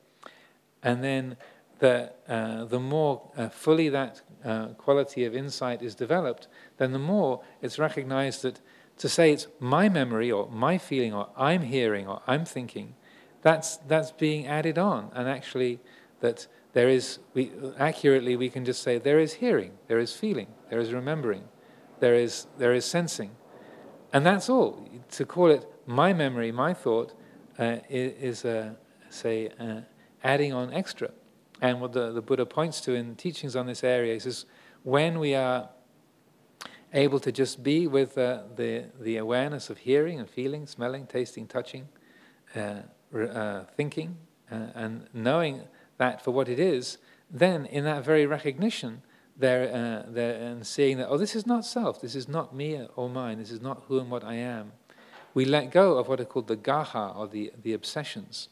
And 0.84 1.02
then 1.02 1.38
the, 1.80 2.12
uh, 2.28 2.66
the 2.66 2.82
more 2.82 3.32
uh, 3.38 3.48
fully 3.48 3.88
that 3.88 4.22
uh, 4.44 4.68
quality 4.78 5.24
of 5.24 5.34
insight 5.34 5.82
is 5.82 5.96
developed, 5.96 6.50
then 6.80 6.92
the 6.92 7.00
more 7.00 7.42
it's 7.62 7.80
recognized 7.80 8.42
that 8.42 8.60
to 8.98 9.08
say 9.08 9.32
it's 9.32 9.48
my 9.62 9.88
memory 9.88 10.30
or 10.30 10.50
my 10.50 10.78
feeling 10.78 11.14
or 11.14 11.30
I'm 11.38 11.62
hearing 11.62 12.08
or 12.08 12.22
I'm 12.28 12.44
thinking, 12.44 12.96
that's, 13.42 13.78
that's 13.78 14.12
being 14.12 14.48
added 14.48 14.78
on. 14.78 15.12
And 15.14 15.30
actually, 15.30 15.80
that 16.20 16.48
there 16.74 16.90
is, 16.90 17.20
we, 17.34 17.52
accurately, 17.80 18.36
we 18.36 18.50
can 18.50 18.66
just 18.66 18.84
say 18.84 18.98
there 18.98 19.20
is 19.20 19.34
hearing, 19.34 19.72
there 19.88 20.00
is 20.00 20.14
feeling, 20.14 20.48
there 20.70 20.80
is 20.80 20.94
remembering, 20.94 21.44
there 22.00 22.16
is, 22.16 22.48
there 22.58 22.74
is 22.74 22.86
sensing. 22.86 23.32
And 24.14 24.26
that's 24.26 24.50
all. 24.50 24.88
To 25.12 25.26
call 25.26 25.52
it 25.52 25.66
my 25.86 26.14
memory, 26.14 26.52
my 26.52 26.74
thought, 26.74 27.14
uh, 27.60 27.78
is, 27.90 28.46
uh, 28.46 28.74
say, 29.10 29.50
uh, 29.60 29.82
adding 30.24 30.54
on 30.54 30.74
extra. 30.74 31.12
And 31.62 31.82
what 31.82 31.94
the, 31.94 32.12
the 32.12 32.22
Buddha 32.22 32.46
points 32.46 32.82
to 32.82 32.94
in 32.94 33.16
teachings 33.16 33.56
on 33.56 33.66
this 33.66 33.84
area 33.84 34.14
is 34.14 34.26
is 34.26 34.46
when 34.84 35.20
we 35.20 35.34
are 35.34 35.70
able 36.94 37.20
to 37.20 37.32
just 37.32 37.64
be 37.64 37.88
with 37.88 38.18
uh, 38.18 38.44
the, 38.56 38.86
the 39.00 39.18
awareness 39.18 39.70
of 39.70 39.80
hearing 39.80 40.20
and 40.20 40.30
feeling, 40.30 40.68
smelling, 40.68 41.06
tasting, 41.08 41.48
touching, 41.48 41.90
uh, 42.56 42.82
uh, 43.18 43.64
thinking, 43.76 44.18
and 44.50 45.08
knowing 45.14 45.62
that 45.98 46.24
for 46.24 46.32
what 46.32 46.50
it 46.50 46.60
is, 46.60 46.98
then 47.30 47.66
in 47.66 47.84
that 47.84 48.04
very 48.04 48.26
recognition, 48.26 49.02
there, 49.36 50.04
uh, 50.08 50.12
there, 50.12 50.42
and 50.42 50.66
seeing 50.66 50.98
that, 50.98 51.08
oh, 51.10 51.18
this 51.18 51.36
is 51.36 51.46
not 51.46 51.66
self, 51.66 52.02
this 52.02 52.16
is 52.16 52.28
not 52.28 52.56
me 52.56 52.88
or 52.96 53.10
mine, 53.10 53.38
this 53.38 53.52
is 53.52 53.62
not 53.62 53.84
who 53.88 54.00
and 54.00 54.10
what 54.10 54.24
I 54.24 54.36
am, 54.36 54.72
we 55.34 55.46
let 55.46 55.72
go 55.72 55.98
of 55.98 56.08
what 56.08 56.20
are 56.20 56.26
called 56.26 56.48
the 56.48 56.56
gaha, 56.56 57.14
or 57.16 57.28
the, 57.28 57.52
the 57.62 57.74
obsessions, 57.74 58.50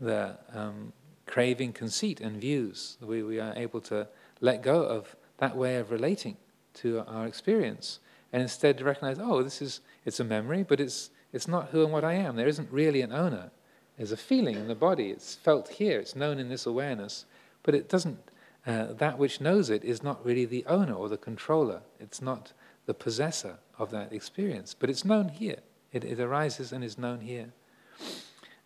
the 0.00 0.38
um, 0.54 0.92
craving, 1.26 1.72
conceit, 1.74 2.20
and 2.20 2.40
views. 2.40 2.96
We, 3.02 3.22
we 3.22 3.38
are 3.38 3.52
able 3.54 3.80
to 3.82 4.08
let 4.40 4.62
go 4.62 4.82
of 4.82 5.14
that 5.36 5.56
way 5.56 5.76
of 5.76 5.90
relating 5.90 6.36
to 6.74 7.04
our 7.06 7.26
experience, 7.26 7.98
and 8.32 8.40
instead 8.40 8.80
recognize, 8.80 9.18
oh, 9.20 9.42
this 9.42 9.60
is 9.60 9.80
it's 10.04 10.20
a 10.20 10.24
memory, 10.24 10.62
but 10.62 10.80
it's 10.80 11.10
it's 11.32 11.46
not 11.46 11.68
who 11.68 11.82
and 11.84 11.92
what 11.92 12.04
I 12.04 12.14
am. 12.14 12.36
There 12.36 12.48
isn't 12.48 12.70
really 12.72 13.02
an 13.02 13.12
owner. 13.12 13.50
There's 13.98 14.12
a 14.12 14.16
feeling 14.16 14.54
in 14.54 14.68
the 14.68 14.74
body. 14.74 15.10
It's 15.10 15.34
felt 15.34 15.68
here. 15.68 16.00
It's 16.00 16.16
known 16.16 16.38
in 16.38 16.48
this 16.48 16.64
awareness, 16.64 17.26
but 17.62 17.74
it 17.74 17.88
doesn't. 17.88 18.18
Uh, 18.66 18.92
that 18.94 19.18
which 19.18 19.40
knows 19.40 19.68
it 19.68 19.84
is 19.84 20.02
not 20.02 20.24
really 20.24 20.46
the 20.46 20.64
owner 20.66 20.94
or 20.94 21.08
the 21.08 21.18
controller. 21.18 21.82
It's 22.00 22.22
not 22.22 22.52
the 22.86 22.94
possessor 22.94 23.58
of 23.78 23.90
that 23.90 24.12
experience, 24.12 24.74
but 24.78 24.88
it's 24.88 25.04
known 25.04 25.28
here. 25.28 25.58
It, 25.92 26.04
it 26.04 26.20
arises 26.20 26.72
and 26.72 26.82
is 26.82 26.96
known 26.96 27.20
here. 27.20 27.50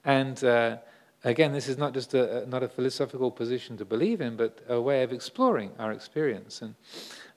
And 0.05 0.43
uh, 0.45 0.79
again, 1.25 1.53
this 1.53 1.69
is 1.69 1.79
not 1.79 1.95
just 1.95 2.15
a, 2.15 2.47
not 2.47 2.63
a 2.63 2.69
philosophical 2.69 3.31
position 3.31 3.77
to 3.79 3.85
believe 3.85 4.21
in, 4.21 4.37
but 4.37 4.61
a 4.69 4.81
way 4.81 5.03
of 5.03 5.13
exploring 5.13 5.73
our 5.79 5.93
experience. 5.93 6.63
And 6.63 6.75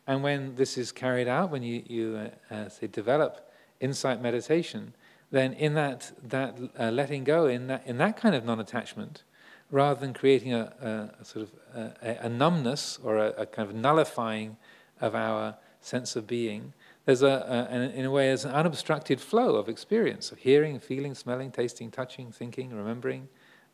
and 0.08 0.22
when 0.22 0.56
this 0.56 0.78
is 0.78 0.92
carried 0.92 1.28
out, 1.28 1.52
when 1.52 1.64
you, 1.64 1.84
you 1.88 2.30
uh, 2.52 2.54
uh, 2.54 2.70
say 2.70 2.88
develop 2.88 3.52
insight 3.80 4.22
meditation, 4.22 4.94
then 5.32 5.54
in 5.54 5.74
that, 5.74 6.12
that 6.24 6.58
uh, 6.80 6.92
letting 6.92 7.24
go, 7.24 7.46
in 7.48 7.68
that, 7.68 7.86
in 7.86 7.98
that 7.98 8.18
kind 8.18 8.36
of 8.36 8.46
non 8.46 8.60
attachment, 8.60 9.24
rather 9.72 10.00
than 10.00 10.14
creating 10.14 10.54
a, 10.54 10.74
a, 10.82 11.22
a 11.22 11.26
sort 11.26 11.48
of 11.48 11.94
a, 12.02 12.26
a 12.26 12.30
numbness 12.30 13.00
or 13.04 13.18
a, 13.18 13.30
a, 13.32 13.46
kind 13.46 13.70
of 13.70 13.76
nullifying 13.76 14.58
of 15.02 15.16
our 15.16 15.56
sense 15.82 16.16
of 16.16 16.28
being, 16.28 16.74
there's 17.06 17.22
a, 17.22 17.92
in 17.94 18.06
a 18.06 18.12
way, 18.12 18.28
there's 18.28 18.46
an 18.46 18.52
unobstructed 18.52 19.22
flow 19.22 19.56
of 19.56 19.70
experience 19.70 20.32
of 20.32 20.40
hearing, 20.40 20.80
feeling, 20.80 21.14
smelling, 21.14 21.52
tasting, 21.52 21.92
touching, 21.92 22.32
thinking, 22.32 22.76
remembering, 22.76 23.28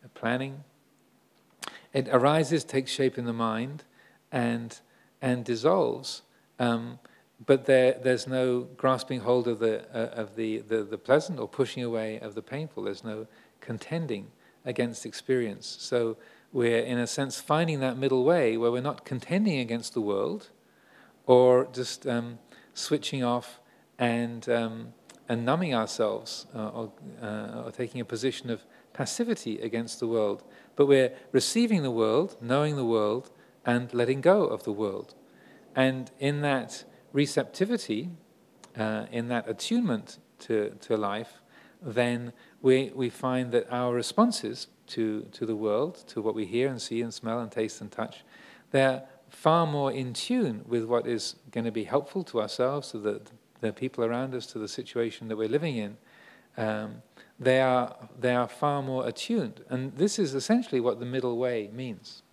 uh, 0.03 0.09
planning. 0.13 0.65
It 1.93 2.09
arises, 2.09 2.65
takes 2.65 2.91
shape 2.91 3.17
in 3.17 3.25
the 3.25 3.33
mind, 3.33 3.83
and 4.31 4.77
and 5.21 5.45
dissolves, 5.45 6.23
um, 6.59 6.99
but 7.45 7.65
there, 7.65 7.97
there's 8.01 8.27
no 8.27 8.61
grasping 8.77 9.21
hold 9.21 9.47
of, 9.47 9.59
the, 9.59 9.83
uh, 9.95 10.21
of 10.21 10.35
the, 10.35 10.59
the, 10.59 10.83
the, 10.83 10.97
pleasant 10.97 11.39
or 11.39 11.47
pushing 11.47 11.83
away 11.83 12.19
of 12.19 12.35
the 12.35 12.41
painful. 12.41 12.83
There's 12.83 13.03
no 13.03 13.27
contending 13.59 14.27
against 14.63 15.05
experience. 15.05 15.77
So 15.79 16.17
we're, 16.51 16.79
in 16.79 16.97
a 16.99 17.07
sense, 17.07 17.41
finding 17.41 17.79
that 17.79 17.97
middle 17.97 18.23
way 18.23 18.57
where 18.57 18.71
we're 18.71 18.81
not 18.81 19.05
contending 19.05 19.59
against 19.59 19.93
the 19.93 20.01
world 20.01 20.49
or 21.25 21.67
just 21.73 22.05
um, 22.05 22.39
switching 22.73 23.23
off 23.23 23.59
and 23.97 24.47
um, 24.49 24.93
and 25.31 25.45
numbing 25.45 25.73
ourselves 25.73 26.45
uh, 26.53 26.67
or, 26.67 26.91
uh, 27.21 27.63
or 27.63 27.71
taking 27.71 28.01
a 28.01 28.05
position 28.05 28.49
of 28.49 28.65
passivity 28.91 29.61
against 29.61 30.01
the 30.01 30.07
world, 30.07 30.43
but 30.75 30.87
we're 30.87 31.13
receiving 31.31 31.83
the 31.83 31.91
world, 31.91 32.35
knowing 32.41 32.75
the 32.75 32.83
world, 32.83 33.31
and 33.65 33.93
letting 33.93 34.19
go 34.19 34.43
of 34.43 34.63
the 34.63 34.73
world. 34.73 35.15
And 35.73 36.11
in 36.19 36.41
that 36.41 36.83
receptivity, 37.13 38.09
uh, 38.77 39.05
in 39.11 39.27
that 39.27 39.47
attunement 39.49 40.17
to, 40.39 40.75
to 40.81 40.97
life, 40.97 41.41
then 41.81 42.31
we, 42.61 42.91
we 42.93 43.09
find 43.09 43.51
that 43.51 43.67
our 43.71 43.93
responses 43.93 44.67
to, 44.87 45.23
to 45.31 45.45
the 45.45 45.55
world, 45.55 46.03
to 46.07 46.21
what 46.21 46.35
we 46.35 46.45
hear 46.45 46.67
and 46.67 46.81
see 46.81 47.01
and 47.01 47.13
smell 47.13 47.39
and 47.39 47.51
taste 47.51 47.81
and 47.81 47.91
touch, 47.91 48.23
they're 48.71 49.03
far 49.29 49.65
more 49.65 49.91
in 49.91 50.13
tune 50.13 50.63
with 50.67 50.83
what 50.83 51.07
is 51.07 51.35
going 51.51 51.65
to 51.65 51.71
be 51.71 51.85
helpful 51.85 52.23
to 52.23 52.41
ourselves, 52.41 52.91
to 52.91 52.97
the, 52.97 53.21
the 53.61 53.71
people 53.71 54.03
around 54.03 54.35
us, 54.35 54.45
to 54.47 54.59
the 54.59 54.67
situation 54.67 55.27
that 55.27 55.37
we're 55.37 55.47
living 55.47 55.77
in. 55.77 55.97
Um, 56.57 57.01
they, 57.39 57.61
are, 57.61 57.95
they 58.19 58.35
are 58.35 58.47
far 58.47 58.81
more 58.83 59.07
attuned. 59.07 59.63
And 59.69 59.95
this 59.95 60.19
is 60.19 60.35
essentially 60.35 60.81
what 60.81 60.99
the 60.99 61.05
middle 61.05 61.37
way 61.37 61.69
means. 61.73 62.23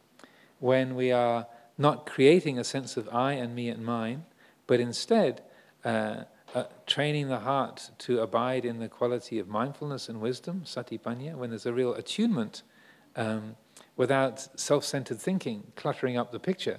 When 0.59 0.97
we 0.97 1.13
are 1.13 1.47
not 1.79 2.05
creating 2.05 2.59
a 2.59 2.65
sense 2.65 2.97
of 2.97 3.09
I 3.13 3.35
and 3.35 3.55
me 3.55 3.69
and 3.69 3.85
mine, 3.85 4.25
but 4.69 4.79
instead 4.79 5.43
uh, 5.85 6.25
uh, 6.55 6.65
training 6.87 7.29
the 7.29 7.41
heart 7.41 7.91
to 7.99 8.21
abide 8.21 8.65
in 8.65 8.79
the 8.79 8.89
quality 8.89 9.41
of 9.41 9.49
mindfulness 9.49 10.09
and 10.09 10.21
wisdom, 10.21 10.63
satipanya, 10.65 11.35
when 11.35 11.51
there's 11.51 11.67
a 11.67 11.73
real 11.73 11.95
attunement 11.95 12.63
um, 13.17 13.57
without 13.97 14.59
self 14.59 14.85
centered 14.85 15.19
thinking 15.19 15.65
cluttering 15.75 16.17
up 16.17 16.31
the 16.31 16.39
picture. 16.39 16.79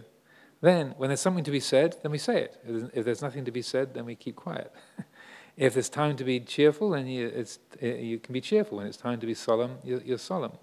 Then, 0.62 0.94
when 0.98 1.10
there's 1.10 1.22
something 1.22 1.44
to 1.46 1.52
be 1.52 1.60
said, 1.60 1.98
then 2.02 2.12
we 2.12 2.18
say 2.18 2.44
it. 2.44 2.92
If 2.94 3.06
there's 3.06 3.22
nothing 3.22 3.46
to 3.46 3.52
be 3.52 3.62
said, 3.62 3.94
then 3.94 4.06
we 4.06 4.16
keep 4.16 4.36
quiet. 4.36 4.74
if 5.58 5.74
there's 5.74 5.90
time 5.90 6.16
to 6.18 6.24
be 6.24 6.40
cheerful, 6.42 6.90
then 6.92 7.08
you, 7.08 7.46
you, 7.82 8.20
can 8.20 8.34
be 8.34 8.42
cheerful. 8.42 8.78
When 8.80 8.88
it's 8.88 8.98
time 8.98 9.20
to 9.22 9.26
be 9.26 9.34
solemn, 9.34 9.78
you're, 9.84 10.02
you're 10.02 10.18
solemn. 10.18 10.54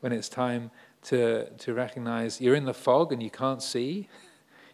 When 0.00 0.12
it's 0.12 0.28
time 0.28 0.72
to, 1.04 1.48
to 1.48 1.74
recognize 1.74 2.40
you're 2.40 2.56
in 2.56 2.64
the 2.64 2.74
fog 2.74 3.12
and 3.12 3.22
you 3.22 3.30
can't 3.30 3.62
see, 3.62 4.08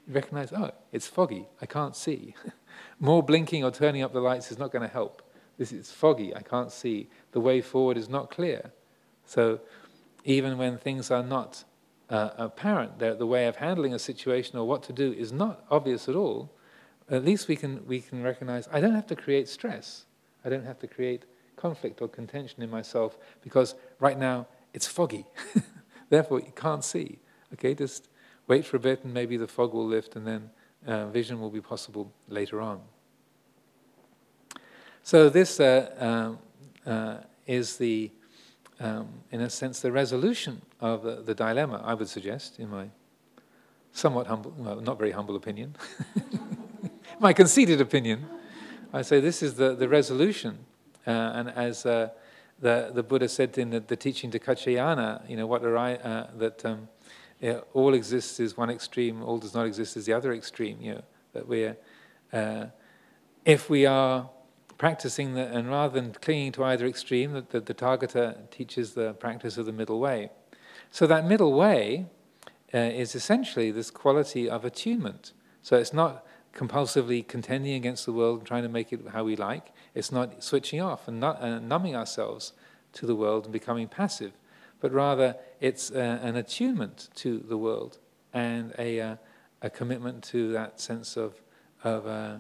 recognize, 0.09 0.53
oh, 0.53 0.70
it's 0.92 1.07
foggy, 1.07 1.46
I 1.61 1.66
can't 1.66 1.96
see. 1.96 2.34
More 3.00 3.22
blinking 3.22 3.64
or 3.64 3.70
turning 3.70 4.03
up 4.03 4.12
the 4.12 4.20
lights 4.20 4.50
is 4.50 4.59
not 4.59 4.72
going 4.72 4.82
to 4.82 4.92
help. 4.92 5.22
This 5.59 5.72
is 5.72 5.90
foggy, 5.90 6.34
I 6.34 6.40
can't 6.42 6.72
see. 6.72 7.09
The 7.32 7.40
way 7.40 7.61
forward 7.61 7.96
is 7.96 8.09
not 8.09 8.30
clear. 8.30 8.72
So 9.26 9.61
even 10.24 10.59
when 10.59 10.78
things 10.78 11.11
are 11.11 11.22
not 11.22 11.64
uh, 12.11 12.30
apparent, 12.36 12.98
the 12.98 13.26
way 13.26 13.46
of 13.46 13.57
handling 13.57 13.94
a 13.94 13.98
situation 13.98 14.59
or 14.59 14.66
what 14.66 14.82
to 14.84 14.92
do 14.92 15.12
is 15.12 15.32
not 15.32 15.64
obvious 15.70 16.09
at 16.09 16.14
all, 16.14 16.50
at 17.11 17.24
least 17.24 17.48
we 17.48 17.57
can, 17.57 17.86
we 17.86 18.00
can 18.00 18.22
recognize 18.22 18.68
I 18.72 18.80
don't 18.80 18.94
have 18.94 19.07
to 19.09 19.16
create 19.16 19.48
stress. 19.48 20.07
I 20.44 20.48
don't 20.48 20.64
have 20.64 20.78
to 20.80 20.86
create 20.86 21.24
conflict 21.57 22.03
or 22.03 22.09
contention 22.09 22.62
in 22.62 22.70
myself 22.70 23.18
because 23.42 23.74
right 24.00 24.18
now 24.18 24.46
it's 24.72 24.86
foggy. 24.86 25.26
Therefore, 26.09 26.40
you 26.40 26.53
can't 26.55 26.84
see. 26.84 27.18
Okay, 27.55 27.74
just 27.74 28.09
wait 28.47 28.64
for 28.64 28.76
a 28.76 28.80
bit 28.80 29.05
and 29.05 29.14
maybe 29.14 29.36
the 29.36 29.47
fog 29.47 29.72
will 29.72 29.86
lift 29.86 30.16
and 30.16 30.26
then 30.26 30.51
uh, 30.86 31.07
vision 31.07 31.40
will 31.40 31.51
be 31.51 31.61
possible 31.61 32.12
later 32.28 32.61
on. 32.61 32.80
So, 35.05 35.28
this 35.28 35.59
uh, 35.59 36.36
uh, 36.86 36.90
uh, 36.90 37.16
is 37.47 37.76
the, 37.76 38.11
um, 38.78 39.09
in 39.32 39.40
a 39.40 39.51
sense, 39.51 39.80
the 39.80 39.90
resolution 39.90 40.62
of 40.80 41.03
the, 41.03 41.16
the, 41.16 41.34
dilemma, 41.34 41.82
I 41.84 41.95
would 41.95 42.09
suggest, 42.09 42.61
in 42.61 42.70
my 42.70 42.86
somewhat 43.93 44.28
humble, 44.28 44.55
well, 44.57 44.80
not 44.80 44.99
very 44.99 45.11
humble 45.11 45.34
opinion, 45.34 45.74
my 47.18 47.32
conceited 47.32 47.80
opinion. 47.80 48.26
I 48.93 49.03
say 49.03 49.18
this 49.18 49.43
is 49.43 49.55
the, 49.55 49.74
the 49.74 49.88
resolution. 49.88 50.59
Uh, 51.05 51.11
and 51.11 51.51
as 51.51 51.84
uh, 51.84 52.11
the, 52.61 52.93
the 52.95 53.03
Buddha 53.03 53.28
said 53.28 53.59
in 53.59 53.70
the, 53.70 53.80
the 53.80 53.97
teaching 53.97 54.30
to 54.30 54.38
Kaccayana, 54.38 55.28
you 55.28 55.36
know, 55.36 55.47
what 55.47 55.64
I, 55.64 56.28
that. 56.36 56.64
Um, 56.64 56.88
yeah, 57.43 57.59
all 57.74 57.93
exists 57.93 58.38
is 58.38 58.57
one 58.57 58.70
extreme, 58.70 59.20
all 59.20 59.36
does 59.36 59.53
not 59.53 59.66
exist 59.66 59.97
is 59.97 60.07
the 60.07 60.12
other 60.12 60.32
extreme. 60.32 60.80
You 60.80 60.95
know, 60.95 61.03
that 61.32 61.49
we're, 61.49 61.76
uh, 62.32 62.66
if 63.45 63.68
we 63.68 63.84
are 63.84 64.30
practicing 64.78 65.34
the, 65.34 65.49
and 65.49 65.68
rather 65.68 66.01
than 66.01 66.12
clinging 66.12 66.53
to 66.53 66.62
either 66.64 66.86
extreme, 66.86 67.32
that 67.32 67.51
the, 67.51 67.61
the 67.61 68.36
teaches 68.53 68.95
the 68.95 69.14
practice 69.14 69.59
of 69.59 69.66
the 69.66 69.72
middle 69.72 69.99
way. 69.99 70.30
So 70.93 71.05
that 71.09 71.26
middle 71.26 71.53
way 71.53 72.07
uh, 72.72 72.78
is 72.78 73.16
essentially 73.16 73.72
this 73.72 73.90
quality 73.90 74.49
of 74.49 74.64
attunement. 74.64 75.32
So 75.62 75.76
it's 75.76 75.93
not 75.93 76.24
compulsively 76.55 77.26
contending 77.26 77.74
against 77.74 78.07
the 78.07 78.12
world 78.12 78.38
and 78.38 78.47
trying 78.47 78.62
to 78.62 78.68
make 78.68 78.93
it 78.93 79.01
how 79.12 79.24
we 79.24 79.34
like. 79.34 79.72
It's 79.97 80.12
not 80.12 80.45
switching 80.45 80.80
off 80.80 81.09
and 81.09 81.18
not, 81.18 81.43
uh, 81.43 81.59
numbing 81.59 81.97
ourselves 81.97 82.53
to 82.93 83.07
the 83.07 83.16
world 83.16 83.45
and 83.45 83.53
becoming 83.53 83.88
passive 83.88 84.32
but 84.82 84.92
rather 84.92 85.36
it's 85.60 85.92
uh, 85.92 86.18
an 86.22 86.36
attunement 86.36 87.08
to 87.14 87.38
the 87.48 87.56
world 87.56 87.98
and 88.34 88.74
a, 88.78 89.00
uh, 89.00 89.16
a 89.62 89.70
commitment 89.70 90.22
to 90.24 90.52
that 90.52 90.80
sense 90.80 91.16
of, 91.16 91.40
of, 91.84 92.06
uh, 92.06 92.36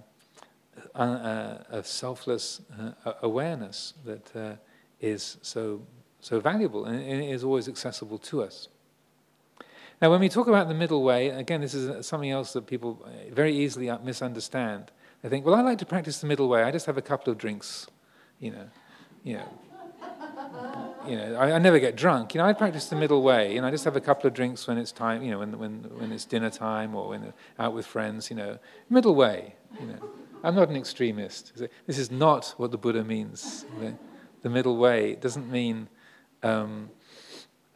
uh 0.96 1.58
of 1.70 1.86
selfless 1.86 2.60
uh, 3.06 3.12
awareness 3.22 3.94
that 4.04 4.36
uh, 4.36 4.54
is 5.00 5.38
so, 5.40 5.80
so 6.20 6.40
valuable 6.40 6.84
and 6.84 7.00
is 7.24 7.44
always 7.44 7.68
accessible 7.68 8.18
to 8.18 8.42
us. 8.42 8.68
Now, 10.00 10.10
when 10.10 10.18
we 10.18 10.28
talk 10.28 10.48
about 10.48 10.66
the 10.66 10.74
middle 10.74 11.04
way, 11.04 11.28
again, 11.28 11.60
this 11.60 11.74
is 11.74 12.04
something 12.04 12.30
else 12.30 12.52
that 12.54 12.66
people 12.66 13.06
very 13.30 13.56
easily 13.56 13.88
misunderstand. 14.02 14.90
They 15.22 15.28
think, 15.28 15.46
well, 15.46 15.54
I 15.54 15.60
like 15.60 15.78
to 15.78 15.86
practice 15.86 16.20
the 16.20 16.26
middle 16.26 16.48
way. 16.48 16.64
I 16.64 16.72
just 16.72 16.86
have 16.86 16.98
a 16.98 17.02
couple 17.02 17.30
of 17.30 17.38
drinks, 17.38 17.86
you 18.40 18.50
know, 18.50 18.68
you 19.22 19.34
know, 19.36 19.48
you 21.08 21.16
know, 21.16 21.34
I, 21.36 21.52
I, 21.52 21.58
never 21.58 21.78
get 21.78 21.96
drunk. 21.96 22.34
You 22.34 22.38
know, 22.38 22.46
I 22.46 22.52
practice 22.52 22.86
the 22.86 22.96
middle 22.96 23.22
way. 23.22 23.54
You 23.54 23.60
know, 23.60 23.68
I 23.68 23.70
just 23.70 23.84
have 23.84 23.96
a 23.96 24.00
couple 24.00 24.26
of 24.28 24.34
drinks 24.34 24.66
when 24.66 24.78
it's 24.78 24.92
time. 24.92 25.22
You 25.22 25.32
know, 25.32 25.38
when 25.38 25.58
when 25.58 25.72
when 25.98 26.12
it's 26.12 26.24
dinner 26.24 26.50
time 26.50 26.94
or 26.94 27.08
when 27.08 27.32
out 27.58 27.74
with 27.74 27.86
friends. 27.86 28.30
You 28.30 28.36
know, 28.36 28.58
middle 28.88 29.14
way. 29.14 29.54
You 29.80 29.86
know, 29.86 30.10
I'm 30.42 30.54
not 30.54 30.68
an 30.68 30.76
extremist. 30.76 31.52
This 31.86 31.98
is 31.98 32.10
not 32.10 32.54
what 32.56 32.70
the 32.70 32.78
Buddha 32.78 33.04
means. 33.04 33.64
The, 33.80 33.94
the 34.42 34.50
middle 34.50 34.76
way 34.76 35.14
doesn't 35.14 35.50
mean, 35.50 35.88
um, 36.42 36.90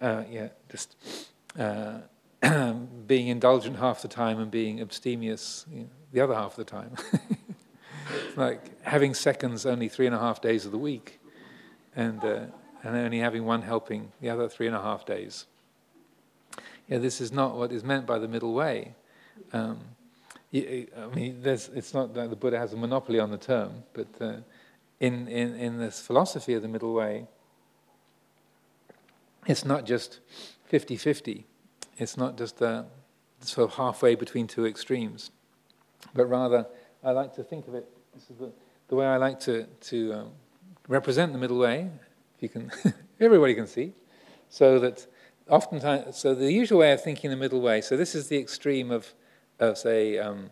uh, 0.01 0.25
yeah, 0.31 0.49
just. 0.71 0.97
Uh, 1.59 1.99
being 3.07 3.29
indulgent 3.29 3.79
half 3.79 4.03
the 4.03 4.09
time 4.09 4.39
and 4.39 4.51
being 4.51 4.81
abstemious 4.81 5.65
you 5.73 5.81
know, 5.81 5.89
the 6.13 6.21
other 6.21 6.35
half 6.35 6.51
of 6.51 6.57
the 6.57 6.65
time. 6.65 6.95
like 8.37 8.83
having 8.83 9.15
seconds 9.15 9.67
only 9.67 9.89
three 9.89 10.07
and 10.07 10.15
a 10.15 10.19
half 10.19 10.41
days 10.41 10.65
of 10.65 10.73
the 10.73 10.79
week. 10.79 11.19
And 11.95 12.23
uh, 12.25 12.41
and 12.87 12.97
only 12.97 13.19
having 13.19 13.45
one 13.45 13.63
helping 13.63 14.13
the 14.21 14.31
other 14.31 14.49
three 14.49 14.69
and 14.69 14.77
a 14.77 14.81
half 14.81 15.05
days. 15.05 15.47
Yeah, 16.87 16.99
this 16.99 17.21
is 17.21 17.33
not 17.33 17.57
what 17.57 17.73
is 17.73 17.83
meant 17.83 18.07
by 18.07 18.21
the 18.21 18.29
middle 18.29 18.55
way. 18.55 18.95
Um, 19.53 19.81
I 20.55 20.87
mean, 21.13 21.41
it's 21.45 21.93
not 21.93 22.15
that 22.15 22.31
the 22.31 22.37
Buddha 22.37 22.59
has 22.59 22.73
a 22.73 22.77
monopoly 22.77 23.19
on 23.19 23.33
the 23.33 23.39
term, 23.39 23.83
but 23.93 24.07
uh, 24.21 24.35
in, 25.01 25.27
in, 25.27 25.55
in 25.57 25.79
this 25.79 26.01
philosophy 26.01 26.55
of 26.55 26.63
the 26.63 26.69
middle 26.69 26.95
way, 26.95 27.27
it's 29.47 29.65
not 29.65 29.85
just 29.85 30.21
50 30.67 30.97
50. 30.97 31.45
It's 31.99 32.17
not 32.17 32.39
just 32.39 32.59
sort 32.59 33.69
of 33.69 33.75
halfway 33.75 34.15
between 34.15 34.47
two 34.47 34.65
extremes, 34.65 35.33
but 36.15 36.27
rather, 36.27 36.67
I 37.03 37.11
like 37.11 37.35
to 37.35 37.43
think 37.43 37.67
of 37.67 37.75
it, 37.75 37.89
this 38.15 38.31
is 38.31 38.37
the, 38.39 38.53
the 38.89 38.95
way 38.95 39.07
I 39.07 39.17
like 39.17 39.41
to, 39.41 39.65
to 39.65 40.13
um, 40.15 40.31
represent 40.89 41.33
the 41.33 41.39
middle 41.39 41.59
way, 41.59 41.91
you 42.41 42.49
can, 42.49 42.71
everybody 43.21 43.55
can 43.55 43.67
see. 43.67 43.93
So 44.49 44.79
that 44.81 45.07
oftentimes, 45.49 46.17
so 46.17 46.35
the 46.35 46.53
usual 46.53 46.79
way 46.81 46.93
of 46.93 47.03
thinking 47.03 47.31
the 47.31 47.37
middle 47.37 47.61
way, 47.61 47.81
so 47.81 47.97
this 47.97 48.15
is 48.15 48.29
the 48.29 48.37
extreme 48.37 48.91
of, 48.91 49.15
of 49.59 49.79
say, 49.79 50.19
um, 50.19 50.51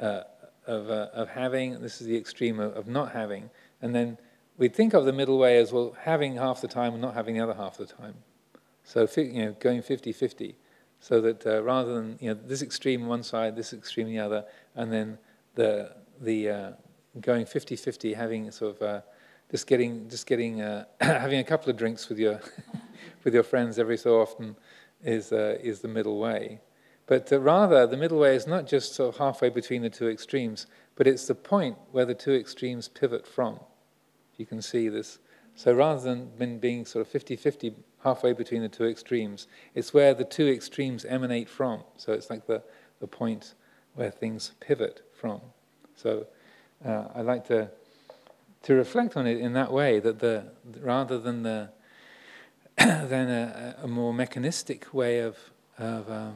uh, 0.00 0.22
of, 0.66 0.90
uh, 0.90 1.08
of 1.12 1.28
having, 1.28 1.80
this 1.80 2.00
is 2.00 2.06
the 2.06 2.16
extreme 2.16 2.60
of, 2.60 2.74
of 2.76 2.86
not 2.86 3.12
having, 3.12 3.50
and 3.80 3.94
then 3.94 4.18
we 4.58 4.68
think 4.68 4.94
of 4.94 5.04
the 5.04 5.12
middle 5.12 5.38
way 5.38 5.58
as, 5.58 5.72
well, 5.72 5.96
having 6.02 6.36
half 6.36 6.60
the 6.60 6.68
time 6.68 6.92
and 6.92 7.02
not 7.02 7.14
having 7.14 7.34
the 7.34 7.40
other 7.40 7.54
half 7.54 7.78
the 7.78 7.86
time. 7.86 8.14
So, 8.84 9.08
you 9.16 9.44
know, 9.44 9.56
going 9.58 9.80
50-50, 9.80 10.54
so 11.00 11.20
that 11.20 11.46
uh, 11.46 11.62
rather 11.62 11.94
than, 11.94 12.18
you 12.20 12.28
know, 12.28 12.34
this 12.34 12.62
extreme 12.62 13.06
one 13.06 13.22
side, 13.22 13.56
this 13.56 13.72
extreme 13.72 14.06
the 14.06 14.18
other, 14.18 14.44
and 14.74 14.92
then 14.92 15.18
the, 15.54 15.96
the 16.20 16.48
uh, 16.48 16.72
going 17.20 17.44
50-50, 17.44 18.14
having 18.14 18.50
sort 18.50 18.76
of 18.76 18.82
uh, 18.82 19.00
just 19.52 19.66
getting 19.66 20.08
just 20.08 20.26
getting 20.26 20.62
uh, 20.62 20.86
having 21.00 21.38
a 21.38 21.44
couple 21.44 21.70
of 21.70 21.76
drinks 21.76 22.08
with 22.08 22.18
your 22.18 22.40
with 23.24 23.34
your 23.34 23.42
friends 23.44 23.78
every 23.78 23.98
so 23.98 24.20
often 24.20 24.56
is 25.04 25.30
uh, 25.30 25.58
is 25.62 25.80
the 25.80 25.88
middle 25.88 26.18
way. 26.18 26.60
But 27.06 27.30
uh, 27.30 27.38
rather, 27.38 27.86
the 27.86 27.98
middle 27.98 28.18
way 28.18 28.34
is 28.34 28.46
not 28.46 28.66
just 28.66 28.94
sort 28.94 29.14
of 29.14 29.18
halfway 29.18 29.50
between 29.50 29.82
the 29.82 29.90
two 29.90 30.08
extremes, 30.08 30.66
but 30.96 31.06
it's 31.06 31.26
the 31.26 31.34
point 31.34 31.76
where 31.90 32.06
the 32.06 32.14
two 32.14 32.32
extremes 32.32 32.88
pivot 32.88 33.26
from. 33.26 33.60
You 34.38 34.46
can 34.46 34.62
see 34.62 34.88
this. 34.88 35.18
So 35.54 35.74
rather 35.74 36.00
than 36.00 36.58
being 36.58 36.86
sort 36.86 37.06
of 37.06 37.12
50-50 37.12 37.74
halfway 38.02 38.32
between 38.32 38.62
the 38.62 38.70
two 38.70 38.86
extremes, 38.86 39.48
it's 39.74 39.92
where 39.92 40.14
the 40.14 40.24
two 40.24 40.48
extremes 40.48 41.04
emanate 41.04 41.48
from. 41.48 41.82
So 41.98 42.14
it's 42.14 42.30
like 42.30 42.46
the, 42.46 42.62
the 43.00 43.06
point 43.06 43.54
where 43.94 44.10
things 44.10 44.52
pivot 44.60 45.02
from. 45.12 45.42
So 45.94 46.26
uh, 46.84 47.08
I 47.14 47.20
like 47.20 47.46
to 47.48 47.70
to 48.62 48.74
reflect 48.74 49.16
on 49.16 49.26
it 49.26 49.38
in 49.38 49.52
that 49.54 49.72
way, 49.72 49.98
that 50.00 50.18
the 50.18 50.44
rather 50.80 51.18
than 51.18 51.42
the 51.42 51.70
than 52.78 53.28
a, 53.28 53.76
a, 53.82 53.88
more 53.88 54.14
mechanistic 54.14 54.94
way 54.94 55.18
of 55.18 55.36
of 55.78 56.10
um, 56.10 56.34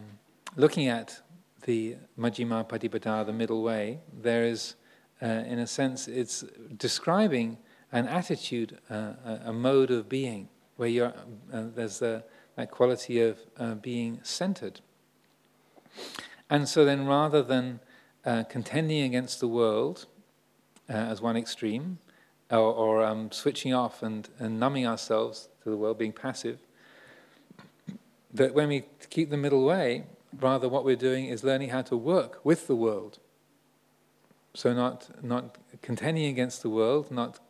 looking 0.57 0.89
at 0.89 1.21
the 1.67 1.97
Majjhima 2.19 2.69
Patipada, 2.69 3.27
the 3.27 3.33
middle 3.33 3.63
way, 3.63 3.99
there 4.13 4.45
is, 4.45 4.77
uh, 5.21 5.27
in 5.27 5.59
a 5.59 5.67
sense, 5.67 6.09
it's 6.09 6.45
describing 6.77 7.59
an 7.93 8.07
attitude, 8.07 8.79
uh, 8.91 8.95
a, 9.25 9.41
a, 9.47 9.53
mode 9.53 9.91
of 9.91 10.09
being, 10.09 10.49
where 10.77 10.89
you're, 10.89 11.13
uh, 11.53 11.65
there's 11.75 11.99
the, 11.99 12.25
that 12.55 12.71
quality 12.71 13.21
of 13.21 13.39
uh, 13.59 13.75
being 13.75 14.21
centered. 14.23 14.81
And 16.49 16.69
so 16.69 16.85
then, 16.85 17.07
rather 17.07 17.43
than 17.43 17.81
uh, 18.25 18.45
contending 18.45 19.03
against 19.03 19.41
the 19.41 19.49
world 19.49 20.07
uh, 20.89 20.93
as 20.93 21.21
one 21.21 21.37
extreme, 21.37 21.99
or, 22.51 22.59
or 22.59 23.05
um, 23.05 23.31
switching 23.33 23.75
off 23.75 24.03
and, 24.03 24.29
and 24.39 24.61
numbing 24.61 24.87
ourselves 24.87 25.49
to 25.63 25.71
the 25.71 25.77
world, 25.77 25.99
being 25.99 26.13
passive, 26.13 26.59
that 28.33 28.55
when 28.55 28.69
we 28.69 28.85
keep 29.11 29.31
the 29.31 29.37
middle 29.37 29.65
way, 29.65 30.05
rather 30.39 30.69
what 30.69 30.85
we're 30.85 30.97
doing 30.97 31.27
is 31.27 31.43
learning 31.43 31.71
how 31.71 31.83
to 31.83 31.97
work 31.97 32.45
with 32.45 32.67
the 32.67 32.77
world. 32.77 33.19
So 34.55 34.73
not, 34.73 35.09
not 35.23 35.59
contending 35.83 36.27
against 36.27 36.63
the 36.63 36.71
world, 36.71 37.11
not 37.11 37.41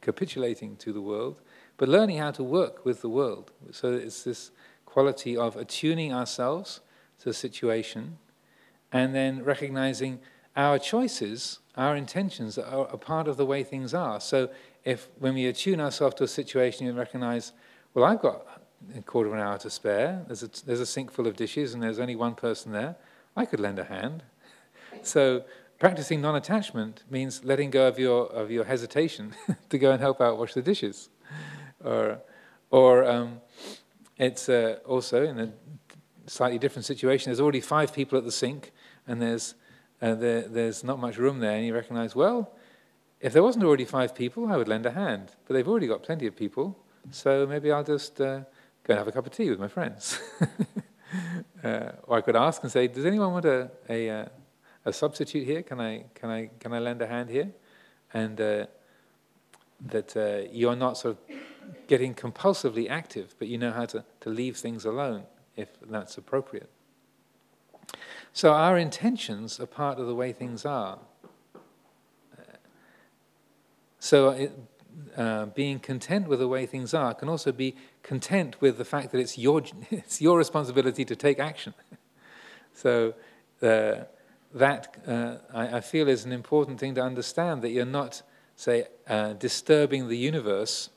capitulating 0.00 0.76
to 0.76 0.92
the 0.92 1.00
world, 1.00 1.40
but 1.76 1.88
learning 1.88 2.18
how 2.18 2.30
to 2.32 2.42
work 2.42 2.84
with 2.84 3.00
the 3.00 3.08
world. 3.08 3.52
So 3.70 3.92
it's 3.94 4.24
this 4.24 4.50
quality 4.84 5.36
of 5.36 5.56
attuning 5.56 6.12
ourselves 6.12 6.80
to 7.20 7.26
the 7.26 7.34
situation 7.34 8.18
and 8.92 9.14
then 9.14 9.44
recognizing 9.44 10.20
our 10.60 10.78
choices, 10.78 11.58
our 11.76 11.96
intentions 11.96 12.58
are 12.58 12.86
a 12.88 12.98
part 12.98 13.26
of 13.28 13.38
the 13.38 13.46
way 13.46 13.64
things 13.64 13.94
are. 13.94 14.20
So 14.20 14.50
if 14.84 15.08
when 15.18 15.32
we 15.32 15.46
attune 15.46 15.80
ourselves 15.80 16.16
to 16.16 16.24
a 16.24 16.28
situation 16.28 16.86
and 16.86 16.98
recognize, 16.98 17.52
well, 17.94 18.04
I've 18.04 18.20
got 18.20 18.46
a 18.94 19.00
quarter 19.00 19.28
of 19.30 19.34
an 19.34 19.40
hour 19.40 19.56
to 19.58 19.70
spare, 19.70 20.22
there's 20.26 20.42
a, 20.42 20.50
there's 20.66 20.80
a 20.80 20.86
sink 20.86 21.10
full 21.10 21.26
of 21.26 21.34
dishes 21.34 21.72
and 21.72 21.82
there's 21.82 21.98
only 21.98 22.14
one 22.14 22.34
person 22.34 22.72
there, 22.72 22.96
I 23.34 23.46
could 23.46 23.60
lend 23.60 23.78
a 23.78 23.84
hand. 23.84 24.22
So 25.02 25.44
practicing 25.78 26.20
non-attachment 26.20 27.04
means 27.08 27.42
letting 27.42 27.70
go 27.70 27.88
of 27.88 27.98
your, 27.98 28.26
of 28.26 28.50
your 28.50 28.64
hesitation 28.64 29.34
to 29.70 29.78
go 29.78 29.92
and 29.92 30.00
help 30.00 30.20
out 30.20 30.36
wash 30.36 30.52
the 30.52 30.60
dishes. 30.60 31.08
Or, 31.82 32.18
or 32.70 33.04
um, 33.04 33.40
it's 34.18 34.50
uh, 34.50 34.80
also 34.84 35.24
in 35.24 35.38
a 35.38 35.52
slightly 36.26 36.58
different 36.58 36.84
situation, 36.84 37.30
there's 37.30 37.40
already 37.40 37.62
five 37.62 37.94
people 37.94 38.18
at 38.18 38.24
the 38.24 38.32
sink 38.32 38.72
and 39.06 39.22
there's, 39.22 39.54
uh, 40.02 40.14
there, 40.14 40.42
there's 40.42 40.82
not 40.82 40.98
much 40.98 41.18
room 41.18 41.40
there, 41.40 41.56
and 41.56 41.66
you 41.66 41.74
recognize, 41.74 42.14
well, 42.14 42.52
if 43.20 43.32
there 43.32 43.42
wasn't 43.42 43.64
already 43.64 43.84
five 43.84 44.14
people, 44.14 44.50
I 44.50 44.56
would 44.56 44.68
lend 44.68 44.86
a 44.86 44.90
hand. 44.90 45.32
But 45.46 45.54
they've 45.54 45.68
already 45.68 45.86
got 45.86 46.02
plenty 46.02 46.26
of 46.26 46.34
people, 46.34 46.78
so 47.10 47.46
maybe 47.46 47.70
I'll 47.70 47.84
just 47.84 48.20
uh, 48.20 48.40
go 48.84 48.94
and 48.94 48.98
have 48.98 49.08
a 49.08 49.12
cup 49.12 49.26
of 49.26 49.32
tea 49.32 49.50
with 49.50 49.58
my 49.58 49.68
friends. 49.68 50.18
uh, 51.64 51.92
or 52.04 52.16
I 52.18 52.20
could 52.22 52.36
ask 52.36 52.62
and 52.62 52.72
say, 52.72 52.88
does 52.88 53.04
anyone 53.04 53.32
want 53.32 53.44
a, 53.44 53.70
a, 53.88 54.10
uh, 54.10 54.24
a, 54.86 54.92
substitute 54.92 55.44
here? 55.44 55.62
Can 55.62 55.80
I, 55.80 56.04
can, 56.14 56.30
I, 56.30 56.50
can 56.58 56.72
I 56.72 56.78
lend 56.78 57.02
a 57.02 57.06
hand 57.06 57.28
here? 57.28 57.50
And 58.14 58.40
uh, 58.40 58.66
that 59.86 60.16
uh, 60.16 60.48
you're 60.50 60.76
not 60.76 60.96
sort 60.96 61.16
of 61.16 61.36
getting 61.86 62.14
compulsively 62.14 62.88
active, 62.88 63.34
but 63.38 63.48
you 63.48 63.58
know 63.58 63.72
how 63.72 63.84
to, 63.86 64.04
to 64.20 64.30
leave 64.30 64.56
things 64.56 64.84
alone 64.84 65.24
if 65.56 65.68
that's 65.88 66.16
appropriate. 66.16 66.70
So 68.32 68.52
our 68.52 68.78
intentions 68.78 69.58
are 69.60 69.66
part 69.66 69.98
of 69.98 70.06
the 70.06 70.14
way 70.14 70.32
things 70.32 70.64
are. 70.64 70.98
So 74.00 74.30
it, 74.30 74.52
uh, 75.16 75.46
being 75.46 75.78
content 75.78 76.26
with 76.26 76.38
the 76.38 76.48
way 76.48 76.66
things 76.66 76.94
are 76.94 77.14
can 77.14 77.28
also 77.28 77.52
be 77.52 77.76
content 78.02 78.60
with 78.60 78.78
the 78.78 78.84
fact 78.84 79.12
that 79.12 79.18
it's 79.18 79.36
your, 79.36 79.62
it's 79.90 80.20
your 80.20 80.38
responsibility 80.38 81.04
to 81.04 81.14
take 81.14 81.38
action. 81.38 81.74
so 82.72 83.14
uh, 83.62 84.04
that, 84.54 84.96
uh, 85.06 85.36
I, 85.52 85.76
I, 85.76 85.80
feel, 85.80 86.08
is 86.08 86.24
an 86.24 86.32
important 86.32 86.80
thing 86.80 86.94
to 86.94 87.02
understand, 87.02 87.62
that 87.62 87.70
you're 87.70 87.84
not, 87.84 88.22
say, 88.56 88.86
uh, 89.06 89.34
disturbing 89.34 90.08
the 90.08 90.16
universe 90.16 90.90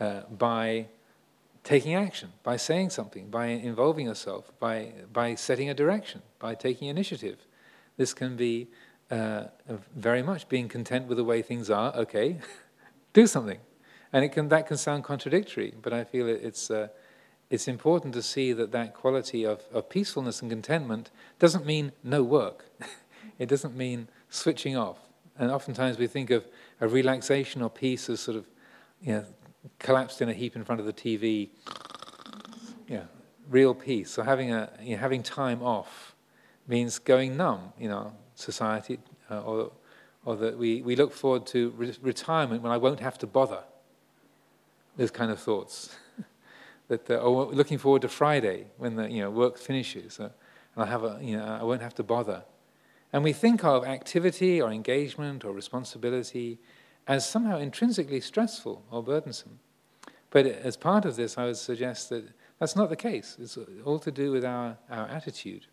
uh, 0.00 0.22
by 0.22 0.86
taking 1.68 1.94
action, 1.94 2.32
by 2.42 2.56
saying 2.56 2.88
something, 2.88 3.28
by 3.28 3.48
involving 3.48 4.06
yourself, 4.06 4.50
by, 4.58 4.90
by 5.12 5.34
setting 5.34 5.68
a 5.68 5.74
direction, 5.74 6.22
by 6.38 6.54
taking 6.54 6.88
initiative. 6.88 7.36
This 7.98 8.14
can 8.14 8.36
be 8.36 8.68
uh, 9.10 9.48
very 9.94 10.22
much 10.22 10.48
being 10.48 10.66
content 10.66 11.08
with 11.08 11.18
the 11.18 11.24
way 11.24 11.42
things 11.42 11.68
are, 11.68 11.94
okay, 11.94 12.38
do 13.12 13.26
something. 13.26 13.58
And 14.14 14.24
it 14.24 14.30
can, 14.30 14.48
that 14.48 14.66
can 14.66 14.78
sound 14.78 15.04
contradictory, 15.04 15.74
but 15.82 15.92
I 15.92 16.04
feel 16.04 16.26
it, 16.26 16.40
it's, 16.42 16.70
uh, 16.70 16.88
it's 17.50 17.68
important 17.68 18.14
to 18.14 18.22
see 18.22 18.54
that 18.54 18.72
that 18.72 18.94
quality 18.94 19.44
of, 19.44 19.60
of 19.70 19.90
peacefulness 19.90 20.40
and 20.40 20.50
contentment 20.50 21.10
doesn't 21.38 21.66
mean 21.66 21.92
no 22.02 22.22
work. 22.22 22.64
it 23.38 23.46
doesn't 23.46 23.76
mean 23.76 24.08
switching 24.30 24.74
off. 24.74 25.00
And 25.38 25.50
oftentimes 25.50 25.98
we 25.98 26.06
think 26.06 26.30
of 26.30 26.46
a 26.80 26.88
relaxation 26.88 27.60
or 27.60 27.68
peace 27.68 28.08
as 28.08 28.20
sort 28.20 28.38
of 28.38 28.46
you 29.02 29.12
know, 29.12 29.24
collapsed 29.78 30.22
in 30.22 30.28
a 30.28 30.32
heap 30.32 30.56
in 30.56 30.64
front 30.64 30.80
of 30.80 30.86
the 30.86 30.92
TV. 30.92 31.48
Yeah, 32.88 33.04
real 33.48 33.74
peace. 33.74 34.10
So 34.10 34.22
having, 34.22 34.52
a, 34.52 34.70
you 34.80 34.96
know, 34.96 35.00
having 35.00 35.22
time 35.22 35.62
off 35.62 36.14
means 36.66 36.98
going 36.98 37.36
numb, 37.36 37.72
you 37.78 37.88
know, 37.88 38.12
society, 38.34 38.98
uh, 39.30 39.42
or, 39.42 39.72
or 40.24 40.36
that 40.36 40.58
we, 40.58 40.82
we 40.82 40.96
look 40.96 41.12
forward 41.12 41.46
to 41.46 41.70
re- 41.70 41.96
retirement 42.02 42.62
when 42.62 42.72
I 42.72 42.76
won't 42.76 43.00
have 43.00 43.18
to 43.18 43.26
bother 43.26 43.62
those 44.96 45.10
kind 45.10 45.30
of 45.30 45.40
thoughts. 45.40 45.96
that, 46.88 47.08
uh, 47.10 47.16
or 47.16 47.46
looking 47.46 47.78
forward 47.78 48.02
to 48.02 48.08
Friday 48.08 48.66
when 48.76 48.96
the 48.96 49.10
you 49.10 49.22
know, 49.22 49.30
work 49.30 49.58
finishes, 49.58 50.20
uh, 50.20 50.30
and 50.74 50.84
I, 50.84 50.86
have 50.86 51.04
a, 51.04 51.18
you 51.22 51.36
know, 51.36 51.44
I 51.44 51.62
won't 51.62 51.82
have 51.82 51.94
to 51.96 52.02
bother. 52.02 52.44
And 53.12 53.24
we 53.24 53.32
think 53.32 53.64
of 53.64 53.86
activity 53.86 54.60
or 54.60 54.70
engagement 54.70 55.44
or 55.44 55.52
responsibility 55.52 56.58
as 57.08 57.26
somehow 57.26 57.58
intrinsically 57.58 58.20
stressful 58.20 58.84
or 58.90 59.02
burdensome. 59.02 59.58
But 60.30 60.44
as 60.44 60.76
part 60.76 61.06
of 61.06 61.16
this, 61.16 61.38
I 61.38 61.46
would 61.46 61.56
suggest 61.56 62.10
that 62.10 62.24
that's 62.58 62.76
not 62.76 62.90
the 62.90 62.96
case. 62.96 63.36
It's 63.40 63.58
all 63.84 63.98
to 64.00 64.10
do 64.10 64.30
with 64.30 64.44
our, 64.44 64.76
our 64.90 65.08
attitude. 65.08 65.66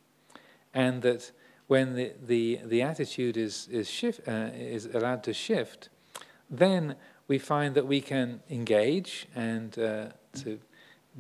And 0.74 1.02
that 1.02 1.32
when 1.68 1.96
the, 1.96 2.14
the, 2.26 2.62
the 2.64 2.82
attitude 2.82 3.36
is, 3.36 3.68
is, 3.70 3.90
shift, 3.90 4.28
uh, 4.28 4.50
is 4.54 4.86
allowed 4.86 5.24
to 5.24 5.34
shift, 5.34 5.90
then 6.50 6.96
we 7.28 7.38
find 7.38 7.76
that 7.76 7.86
we 7.86 8.00
can 8.00 8.42
engage 8.50 9.28
and 9.36 9.78
uh, 9.78 10.06
to 10.36 10.60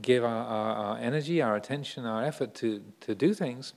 give 0.01 0.23
our, 0.23 0.45
our, 0.45 0.75
our, 0.75 0.97
energy, 0.97 1.41
our 1.41 1.55
attention, 1.55 2.05
our 2.05 2.23
effort 2.23 2.53
to, 2.55 2.81
to 3.01 3.15
do 3.15 3.33
things. 3.33 3.73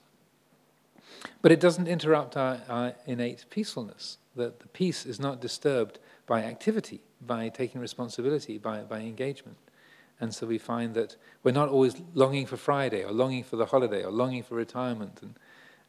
But 1.41 1.51
it 1.51 1.59
doesn't 1.59 1.87
interrupt 1.87 2.37
our, 2.37 2.61
our 2.69 2.93
innate 3.05 3.45
peacefulness, 3.49 4.19
that 4.35 4.59
the 4.59 4.67
peace 4.67 5.05
is 5.05 5.19
not 5.19 5.41
disturbed 5.41 5.99
by 6.29 6.43
activity, 6.43 7.01
by 7.25 7.49
taking 7.49 7.81
responsibility, 7.81 8.59
by, 8.59 8.81
by 8.81 8.99
engagement. 8.99 9.57
And 10.21 10.33
so 10.33 10.45
we 10.45 10.59
find 10.59 10.93
that 10.93 11.15
we're 11.41 11.53
not 11.53 11.69
always 11.69 11.95
longing 12.13 12.45
for 12.45 12.55
Friday 12.55 13.03
or 13.03 13.11
longing 13.11 13.43
for 13.43 13.55
the 13.55 13.65
holiday 13.65 14.03
or 14.03 14.11
longing 14.11 14.43
for 14.43 14.53
retirement 14.53 15.19
and, 15.23 15.33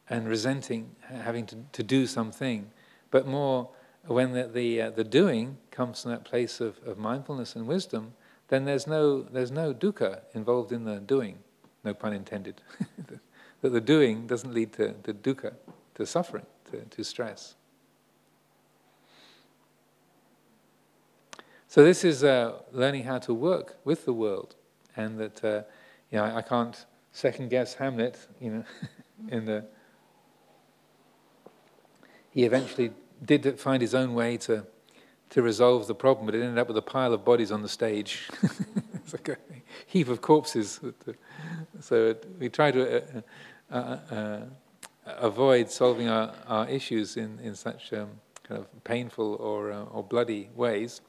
and 0.08 0.26
resenting 0.26 0.96
having 1.02 1.44
to, 1.46 1.56
to 1.72 1.82
do 1.82 2.06
something, 2.06 2.70
but 3.10 3.26
more 3.26 3.68
when 4.06 4.32
the, 4.32 4.44
the, 4.48 4.80
uh, 4.80 4.90
the 4.90 5.04
doing 5.04 5.58
comes 5.70 6.02
from 6.02 6.12
that 6.12 6.24
place 6.24 6.58
of, 6.58 6.78
of 6.86 6.96
mindfulness 6.96 7.54
and 7.54 7.66
wisdom, 7.66 8.14
then 8.48 8.64
there's 8.64 8.86
no, 8.86 9.20
there's 9.20 9.50
no 9.50 9.74
dukkha 9.74 10.20
involved 10.32 10.72
in 10.72 10.84
the 10.84 11.00
doing, 11.00 11.38
no 11.84 11.92
pun 11.92 12.14
intended. 12.14 12.62
that 13.60 13.68
the 13.68 13.80
doing 13.80 14.26
doesn't 14.26 14.54
lead 14.54 14.72
to, 14.72 14.94
to 15.02 15.12
dukkha, 15.12 15.52
to 15.96 16.06
suffering, 16.06 16.46
to, 16.70 16.80
to 16.86 17.04
stress. 17.04 17.56
So 21.70 21.84
this 21.84 22.02
is 22.02 22.24
uh, 22.24 22.54
learning 22.72 23.04
how 23.04 23.18
to 23.18 23.32
work 23.32 23.76
with 23.84 24.04
the 24.04 24.12
world, 24.12 24.56
and 24.96 25.20
that 25.20 25.44
uh, 25.44 25.62
you 26.10 26.18
know 26.18 26.24
I, 26.24 26.42
can't 26.42 26.84
second 27.12 27.48
guess 27.48 27.74
Hamlet. 27.74 28.18
You 28.40 28.50
know, 28.50 28.64
in 29.28 29.44
the 29.44 29.64
he 32.32 32.42
eventually 32.42 32.90
did 33.24 33.60
find 33.60 33.80
his 33.80 33.94
own 33.94 34.14
way 34.14 34.36
to, 34.38 34.66
to 35.28 35.42
resolve 35.42 35.86
the 35.86 35.94
problem, 35.94 36.26
but 36.26 36.34
it 36.34 36.42
ended 36.42 36.58
up 36.58 36.66
with 36.66 36.76
a 36.76 36.82
pile 36.82 37.12
of 37.12 37.24
bodies 37.24 37.52
on 37.52 37.62
the 37.62 37.68
stage. 37.68 38.28
it's 38.94 39.12
like 39.12 39.28
a 39.28 39.36
heap 39.86 40.08
of 40.08 40.20
corpses. 40.20 40.80
So 41.78 42.16
we 42.40 42.48
try 42.48 42.72
to 42.72 42.96
uh, 42.96 43.20
uh, 43.70 43.76
uh, 44.12 44.40
avoid 45.06 45.70
solving 45.70 46.08
our, 46.08 46.34
our 46.48 46.68
issues 46.68 47.16
in, 47.16 47.38
in 47.38 47.54
such 47.54 47.92
um, 47.92 48.08
kind 48.42 48.60
of 48.60 48.84
painful 48.84 49.34
or, 49.36 49.70
uh, 49.70 49.84
or 49.84 50.02
bloody 50.02 50.50
ways. 50.56 51.00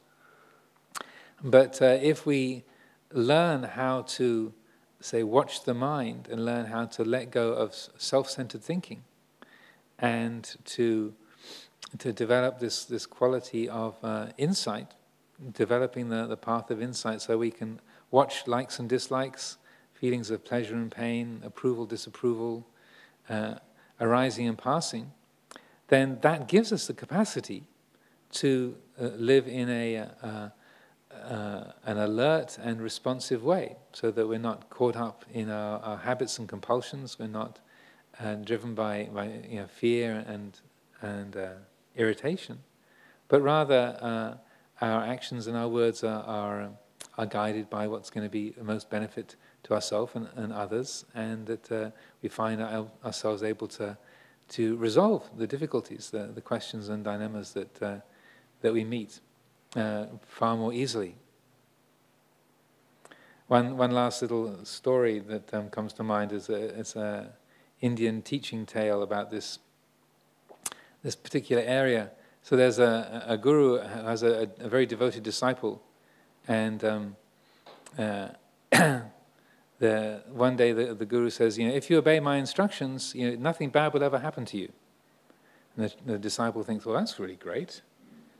But 1.42 1.82
uh, 1.82 1.98
if 2.00 2.24
we 2.24 2.64
learn 3.12 3.62
how 3.62 4.02
to, 4.02 4.52
say, 5.00 5.22
watch 5.22 5.64
the 5.64 5.74
mind 5.74 6.28
and 6.30 6.44
learn 6.44 6.66
how 6.66 6.86
to 6.86 7.04
let 7.04 7.30
go 7.30 7.52
of 7.52 7.74
self 7.96 8.30
centered 8.30 8.62
thinking 8.62 9.02
and 9.98 10.56
to 10.64 11.14
to 11.98 12.12
develop 12.12 12.58
this, 12.58 12.84
this 12.84 13.06
quality 13.06 13.68
of 13.68 13.96
uh, 14.02 14.26
insight, 14.38 14.92
developing 15.52 16.08
the, 16.08 16.26
the 16.26 16.36
path 16.36 16.70
of 16.70 16.80
insight 16.80 17.20
so 17.20 17.36
we 17.36 17.50
can 17.50 17.80
watch 18.10 18.46
likes 18.46 18.78
and 18.78 18.88
dislikes, 18.88 19.58
feelings 19.92 20.30
of 20.30 20.44
pleasure 20.44 20.74
and 20.74 20.90
pain, 20.90 21.40
approval, 21.44 21.84
disapproval, 21.84 22.66
uh, 23.28 23.54
arising 24.00 24.48
and 24.48 24.58
passing, 24.58 25.12
then 25.88 26.18
that 26.22 26.48
gives 26.48 26.72
us 26.72 26.86
the 26.86 26.94
capacity 26.94 27.64
to 28.30 28.74
uh, 29.00 29.08
live 29.16 29.46
in 29.46 29.68
a, 29.68 29.98
uh, 30.22 30.48
uh, 31.24 31.72
an 31.84 31.98
alert 31.98 32.58
and 32.62 32.80
responsive 32.80 33.44
way 33.44 33.76
so 33.92 34.10
that 34.10 34.26
we're 34.26 34.38
not 34.38 34.70
caught 34.70 34.96
up 34.96 35.24
in 35.32 35.50
our, 35.50 35.78
our 35.80 35.96
habits 35.98 36.38
and 36.38 36.48
compulsions, 36.48 37.18
we're 37.18 37.26
not 37.26 37.60
uh, 38.20 38.34
driven 38.34 38.74
by, 38.74 39.08
by 39.12 39.26
you 39.48 39.60
know, 39.60 39.66
fear 39.66 40.24
and, 40.26 40.60
and 41.00 41.36
uh, 41.36 41.50
irritation, 41.96 42.58
but 43.28 43.40
rather 43.40 43.96
uh, 44.00 44.84
our 44.84 45.04
actions 45.04 45.46
and 45.46 45.56
our 45.56 45.68
words 45.68 46.04
are, 46.04 46.22
are, 46.24 46.70
are, 47.18 47.26
guided 47.26 47.70
by 47.70 47.86
what's 47.86 48.10
going 48.10 48.26
to 48.26 48.30
be 48.30 48.50
the 48.50 48.64
most 48.64 48.90
benefit 48.90 49.36
to 49.62 49.74
ourselves 49.74 50.12
and, 50.14 50.28
and, 50.36 50.52
others, 50.52 51.04
and 51.14 51.46
that 51.46 51.72
uh, 51.72 51.90
we 52.22 52.28
find 52.28 52.60
our, 52.60 52.86
ourselves 53.04 53.42
able 53.42 53.68
to, 53.68 53.96
to 54.48 54.76
resolve 54.76 55.28
the 55.36 55.46
difficulties, 55.46 56.10
the, 56.10 56.30
the 56.34 56.40
questions 56.40 56.88
and 56.88 57.04
dilemmas 57.04 57.52
that, 57.52 57.82
uh, 57.82 57.96
that 58.60 58.72
we 58.72 58.84
meet 58.84 59.20
uh, 59.76 60.06
far 60.26 60.56
more 60.56 60.72
easily. 60.72 61.16
One, 63.48 63.76
one 63.76 63.90
last 63.90 64.22
little 64.22 64.64
story 64.64 65.18
that 65.20 65.52
um, 65.52 65.68
comes 65.68 65.92
to 65.94 66.02
mind 66.02 66.32
is 66.32 66.48
a, 66.48 66.98
a 66.98 67.26
Indian 67.80 68.22
teaching 68.22 68.64
tale 68.64 69.02
about 69.02 69.30
this 69.30 69.58
this 71.02 71.16
particular 71.16 71.62
area. 71.62 72.10
So 72.42 72.56
there's 72.56 72.78
a, 72.78 73.24
a 73.26 73.36
guru 73.36 73.78
who 73.78 74.06
has 74.06 74.22
a, 74.22 74.50
a 74.58 74.68
very 74.68 74.86
devoted 74.86 75.22
disciple, 75.22 75.82
and 76.48 76.84
um, 76.84 77.16
uh, 77.98 78.28
the, 79.78 80.22
one 80.32 80.56
day 80.56 80.72
the, 80.72 80.94
the 80.94 81.04
guru 81.04 81.30
says, 81.30 81.58
you 81.58 81.68
know, 81.68 81.74
if 81.74 81.90
you 81.90 81.98
obey 81.98 82.20
my 82.20 82.36
instructions, 82.36 83.14
you 83.14 83.30
know, 83.30 83.36
nothing 83.36 83.70
bad 83.70 83.92
will 83.92 84.02
ever 84.02 84.18
happen 84.18 84.44
to 84.46 84.58
you. 84.58 84.72
And 85.76 85.86
the, 85.86 86.12
the 86.12 86.18
disciple 86.18 86.62
thinks, 86.62 86.84
well, 86.84 86.96
that's 86.96 87.18
really 87.18 87.36
great. 87.36 87.82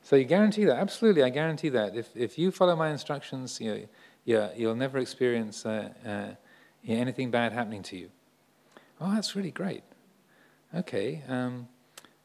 So 0.02 0.16
you 0.16 0.24
guarantee 0.24 0.64
that? 0.64 0.78
Absolutely, 0.78 1.22
I 1.22 1.30
guarantee 1.30 1.68
that. 1.70 1.94
If, 1.96 2.08
if 2.16 2.38
you 2.38 2.50
follow 2.50 2.74
my 2.74 2.90
instructions, 2.90 3.60
you 3.60 3.74
know, 3.74 3.80
yeah, 4.24 4.50
you'll 4.56 4.74
never 4.74 4.98
experience 4.98 5.64
uh, 5.64 5.90
uh, 6.06 6.34
anything 6.86 7.30
bad 7.30 7.52
happening 7.52 7.82
to 7.84 7.96
you. 7.96 8.10
Oh, 9.00 9.14
that's 9.14 9.34
really 9.36 9.50
great. 9.50 9.82
Okay, 10.74 11.22
um, 11.28 11.68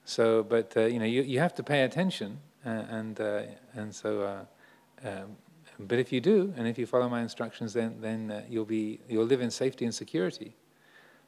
so, 0.05 0.43
but 0.43 0.75
uh, 0.77 0.85
you 0.85 0.99
know, 0.99 1.05
you, 1.05 1.21
you 1.21 1.39
have 1.39 1.53
to 1.55 1.63
pay 1.63 1.83
attention, 1.83 2.39
uh, 2.65 2.69
and 2.69 3.19
uh, 3.19 3.41
and 3.73 3.93
so, 3.93 4.21
uh, 4.21 5.07
um, 5.07 5.35
but 5.79 5.99
if 5.99 6.11
you 6.11 6.21
do, 6.21 6.53
and 6.55 6.67
if 6.67 6.77
you 6.77 6.85
follow 6.85 7.09
my 7.09 7.21
instructions, 7.21 7.73
then 7.73 7.97
then 7.99 8.43
you'll 8.49 8.65
be 8.65 8.99
you'll 9.09 9.25
live 9.25 9.41
in 9.41 9.51
safety 9.51 9.85
and 9.85 9.93
security. 9.93 10.55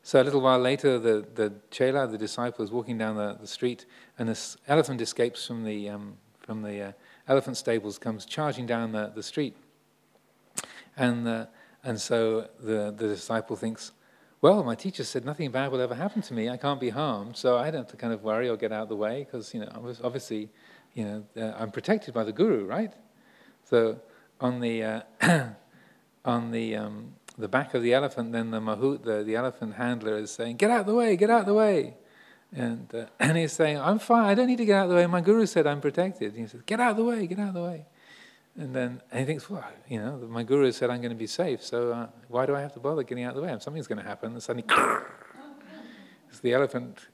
So 0.02 0.22
a 0.22 0.24
little 0.24 0.42
while 0.42 0.60
later, 0.60 0.98
the 0.98 1.28
the 1.36 1.54
chela, 1.72 2.08
the 2.08 2.18
disciple, 2.18 2.64
is 2.64 2.72
walking 2.72 2.98
down 2.98 3.18
the, 3.18 3.38
the 3.40 3.48
street, 3.48 3.86
and 4.18 4.30
this 4.30 4.56
elephant 4.68 5.02
escapes 5.02 5.46
from 5.46 5.66
the 5.66 5.90
um, 5.90 6.18
from 6.50 6.64
the 6.64 6.82
uh, 6.82 6.92
elephant 7.28 7.58
stables, 7.58 8.00
comes 8.00 8.26
charging 8.26 8.66
down 8.66 8.92
the, 8.92 9.12
the 9.14 9.22
street, 9.22 9.56
and 10.98 11.48
and 11.84 12.02
so 12.02 12.50
the 12.60 12.92
the 12.98 13.08
disciple 13.08 13.56
thinks, 13.56 13.92
well, 14.42 14.64
my 14.64 14.74
teacher 14.74 15.04
said 15.04 15.26
nothing 15.26 15.52
bad 15.52 15.72
will 15.72 15.80
ever 15.80 15.94
happen 15.94 16.24
to 16.24 16.34
me. 16.34 16.50
I 16.50 16.58
can't 16.58 16.80
be 16.80 16.90
harmed, 16.90 17.38
so 17.38 17.58
I 17.60 17.70
don't 17.70 17.82
have 17.84 17.92
to 17.92 17.98
kind 17.98 18.14
of 18.14 18.24
worry 18.24 18.50
or 18.50 18.58
get 18.58 18.72
out 18.72 18.82
of 18.82 18.90
the 18.90 18.96
way 18.96 19.26
because 19.26 19.54
you 19.54 19.60
know 19.60 19.70
obviously, 20.04 20.50
you 20.96 21.06
know, 21.06 21.24
uh, 21.40 21.54
I'm 21.56 21.70
protected 21.70 22.16
by 22.16 22.24
the 22.24 22.32
guru, 22.32 22.66
right? 22.66 22.94
So 23.66 24.00
on 24.42 24.60
the 24.60 24.84
uh, 24.84 25.02
on 26.26 26.50
the 26.50 26.78
um, 26.78 27.14
the 27.38 27.48
back 27.48 27.76
of 27.76 27.84
the 27.84 27.94
elephant, 27.94 28.32
then 28.32 28.50
the 28.50 28.60
mahout, 28.60 29.04
the, 29.04 29.24
the 29.24 29.36
elephant 29.36 29.76
handler, 29.76 30.18
is 30.18 30.32
saying, 30.32 30.58
"Get 30.58 30.72
out 30.72 30.80
of 30.82 30.88
the 30.88 30.96
way! 30.96 31.16
Get 31.16 31.30
out 31.30 31.42
of 31.42 31.46
the 31.46 31.54
way!" 31.54 31.94
And 32.56 32.94
uh, 32.94 33.06
and 33.20 33.38
he's 33.38 33.54
saying, 33.54 33.80
"I'm 33.80 34.00
fine. 34.00 34.26
I 34.26 34.36
don't 34.36 34.48
need 34.48 34.58
to 34.58 34.66
get 34.66 34.78
out 34.78 34.84
of 34.86 34.90
the 34.90 34.96
way. 34.96 35.08
My 35.08 35.22
guru 35.22 35.46
said 35.46 35.68
I'm 35.68 35.82
protected." 35.82 36.34
And 36.34 36.42
he 36.42 36.48
says, 36.48 36.62
"Get 36.66 36.80
out 36.80 36.92
of 36.92 36.98
the 36.98 37.04
way! 37.04 37.28
Get 37.28 37.40
out 37.40 37.50
of 37.50 37.54
the 37.54 37.64
way!" 37.64 37.86
And 38.58 38.76
then 38.76 39.02
and 39.12 39.22
he 39.22 39.26
thinks, 39.26 39.50
well, 39.50 39.64
you 39.88 40.00
know, 40.00 40.18
my 40.30 40.44
guru 40.44 40.72
said 40.72 40.90
I'm 40.90 41.00
going 41.00 41.12
to 41.12 41.18
be 41.18 41.28
safe, 41.28 41.64
so 41.64 41.94
uh, 41.94 42.08
why 42.28 42.46
do 42.46 42.56
I 42.56 42.62
have 42.62 42.74
to 42.74 42.80
bother 42.80 43.04
getting 43.04 43.24
out 43.24 43.36
of 43.36 43.42
the 43.42 43.48
way? 43.48 43.56
Something's 43.60 43.88
going 43.88 44.02
to 44.02 44.08
happen. 44.08 44.34
And 44.34 44.44
suddenly, 44.44 44.68
the 46.42 46.54
elephant 46.54 47.08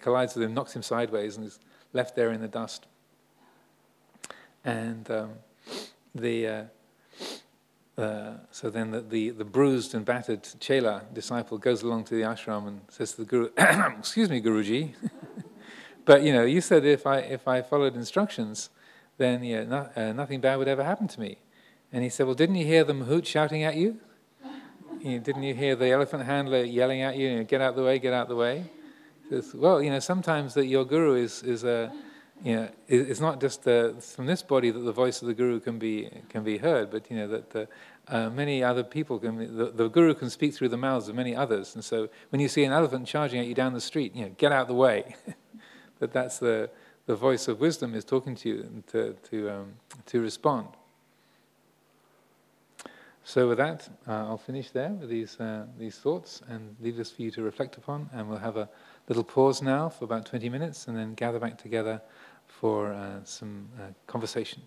collides 0.00 0.34
with 0.34 0.44
him, 0.44 0.52
knocks 0.52 0.74
him 0.74 0.82
sideways, 0.82 1.36
and 1.36 1.46
is 1.46 1.58
left 1.94 2.16
there 2.16 2.32
in 2.32 2.40
the 2.42 2.48
dust. 2.48 2.86
And 4.64 5.10
um, 5.10 5.30
the 6.14 6.46
uh, 6.46 6.64
uh, 7.98 8.34
so 8.50 8.70
then 8.70 8.90
the, 8.90 9.00
the, 9.00 9.30
the, 9.30 9.44
bruised 9.44 9.94
and 9.94 10.04
battered 10.04 10.46
Chela 10.60 11.02
disciple 11.12 11.58
goes 11.58 11.82
along 11.82 12.04
to 12.04 12.14
the 12.14 12.22
ashram 12.22 12.68
and 12.68 12.80
says 12.88 13.12
to 13.12 13.18
the 13.18 13.26
guru, 13.26 13.48
"Excuse 13.98 14.30
me, 14.30 14.40
Guruji, 14.40 14.94
but 16.04 16.22
you 16.22 16.32
know, 16.32 16.44
you 16.44 16.60
said 16.60 16.84
if 16.84 17.06
I 17.06 17.18
if 17.18 17.46
I 17.48 17.62
followed 17.62 17.96
instructions." 17.96 18.70
then 19.18 19.42
yeah, 19.42 19.64
no, 19.64 19.88
uh, 19.94 20.12
nothing 20.12 20.40
bad 20.40 20.56
would 20.56 20.68
ever 20.68 20.82
happen 20.82 21.06
to 21.08 21.20
me. 21.20 21.38
And 21.92 22.02
he 22.02 22.08
said, 22.08 22.26
Well, 22.26 22.34
didn't 22.34 22.54
you 22.54 22.64
hear 22.64 22.84
the 22.84 22.94
mahout 22.94 23.26
shouting 23.26 23.64
at 23.64 23.76
you? 23.76 23.98
you 25.00 25.12
know, 25.12 25.18
didn't 25.18 25.42
you 25.42 25.54
hear 25.54 25.76
the 25.76 25.90
elephant 25.90 26.24
handler 26.24 26.64
yelling 26.64 27.02
at 27.02 27.16
you, 27.16 27.28
you 27.28 27.36
know, 27.36 27.44
get 27.44 27.60
out 27.60 27.76
the 27.76 27.82
way, 27.82 27.98
get 27.98 28.12
out 28.12 28.28
the 28.28 28.36
way? 28.36 28.64
Says, 29.28 29.54
well, 29.54 29.82
you 29.82 29.90
know, 29.90 29.98
sometimes 29.98 30.54
that 30.54 30.66
your 30.66 30.84
guru 30.84 31.14
is, 31.14 31.42
is 31.42 31.62
a, 31.62 31.92
you 32.44 32.56
know, 32.56 32.68
it's 32.88 33.20
not 33.20 33.40
just 33.40 33.66
uh, 33.66 33.94
from 33.94 34.26
this 34.26 34.42
body 34.42 34.70
that 34.70 34.78
the 34.78 34.92
voice 34.92 35.22
of 35.22 35.28
the 35.28 35.34
guru 35.34 35.60
can 35.60 35.78
be 35.78 36.08
can 36.28 36.44
be 36.44 36.58
heard, 36.58 36.90
but 36.90 37.10
you 37.10 37.16
know 37.16 37.28
that 37.28 37.56
uh, 37.56 37.66
uh, 38.08 38.30
many 38.30 38.62
other 38.62 38.84
people 38.84 39.18
can. 39.18 39.56
The, 39.56 39.66
the, 39.66 39.88
guru 39.88 40.14
can 40.14 40.30
speak 40.30 40.54
through 40.54 40.68
the 40.68 40.76
mouths 40.76 41.08
of 41.08 41.14
many 41.14 41.34
others, 41.34 41.74
and 41.74 41.84
so 41.84 42.08
when 42.30 42.40
you 42.40 42.48
see 42.48 42.64
an 42.64 42.72
elephant 42.72 43.06
charging 43.06 43.40
at 43.40 43.46
you 43.46 43.54
down 43.54 43.74
the 43.74 43.80
street, 43.80 44.14
you 44.14 44.22
know, 44.22 44.34
get 44.38 44.52
out 44.52 44.68
the 44.68 44.74
way. 44.74 45.16
that 45.98 46.12
that's 46.12 46.38
the 46.38 46.70
the 47.08 47.16
voice 47.16 47.48
of 47.48 47.58
wisdom 47.58 47.94
is 47.94 48.04
talking 48.04 48.34
to 48.36 48.48
you 48.50 48.82
to, 48.86 49.14
to, 49.30 49.50
um, 49.50 49.72
to 50.04 50.20
respond. 50.20 50.68
So 53.24 53.48
with 53.48 53.56
that, 53.58 53.88
uh, 54.06 54.12
I'll 54.28 54.36
finish 54.36 54.70
there 54.70 54.90
with 54.90 55.08
these, 55.08 55.40
uh, 55.40 55.64
these 55.78 55.96
thoughts 55.96 56.42
and 56.48 56.76
leave 56.82 56.98
this 56.98 57.10
for 57.10 57.22
you 57.22 57.30
to 57.30 57.42
reflect 57.42 57.78
upon. 57.78 58.10
And 58.12 58.28
we'll 58.28 58.38
have 58.38 58.58
a 58.58 58.68
little 59.08 59.24
pause 59.24 59.62
now 59.62 59.88
for 59.88 60.04
about 60.04 60.26
20 60.26 60.50
minutes 60.50 60.86
and 60.86 60.96
then 60.96 61.14
gather 61.14 61.38
back 61.38 61.56
together 61.56 62.02
for 62.60 62.92
uh, 62.92 63.22
some 63.24 63.68
uh, 63.78 63.92
conversation. 64.06 64.62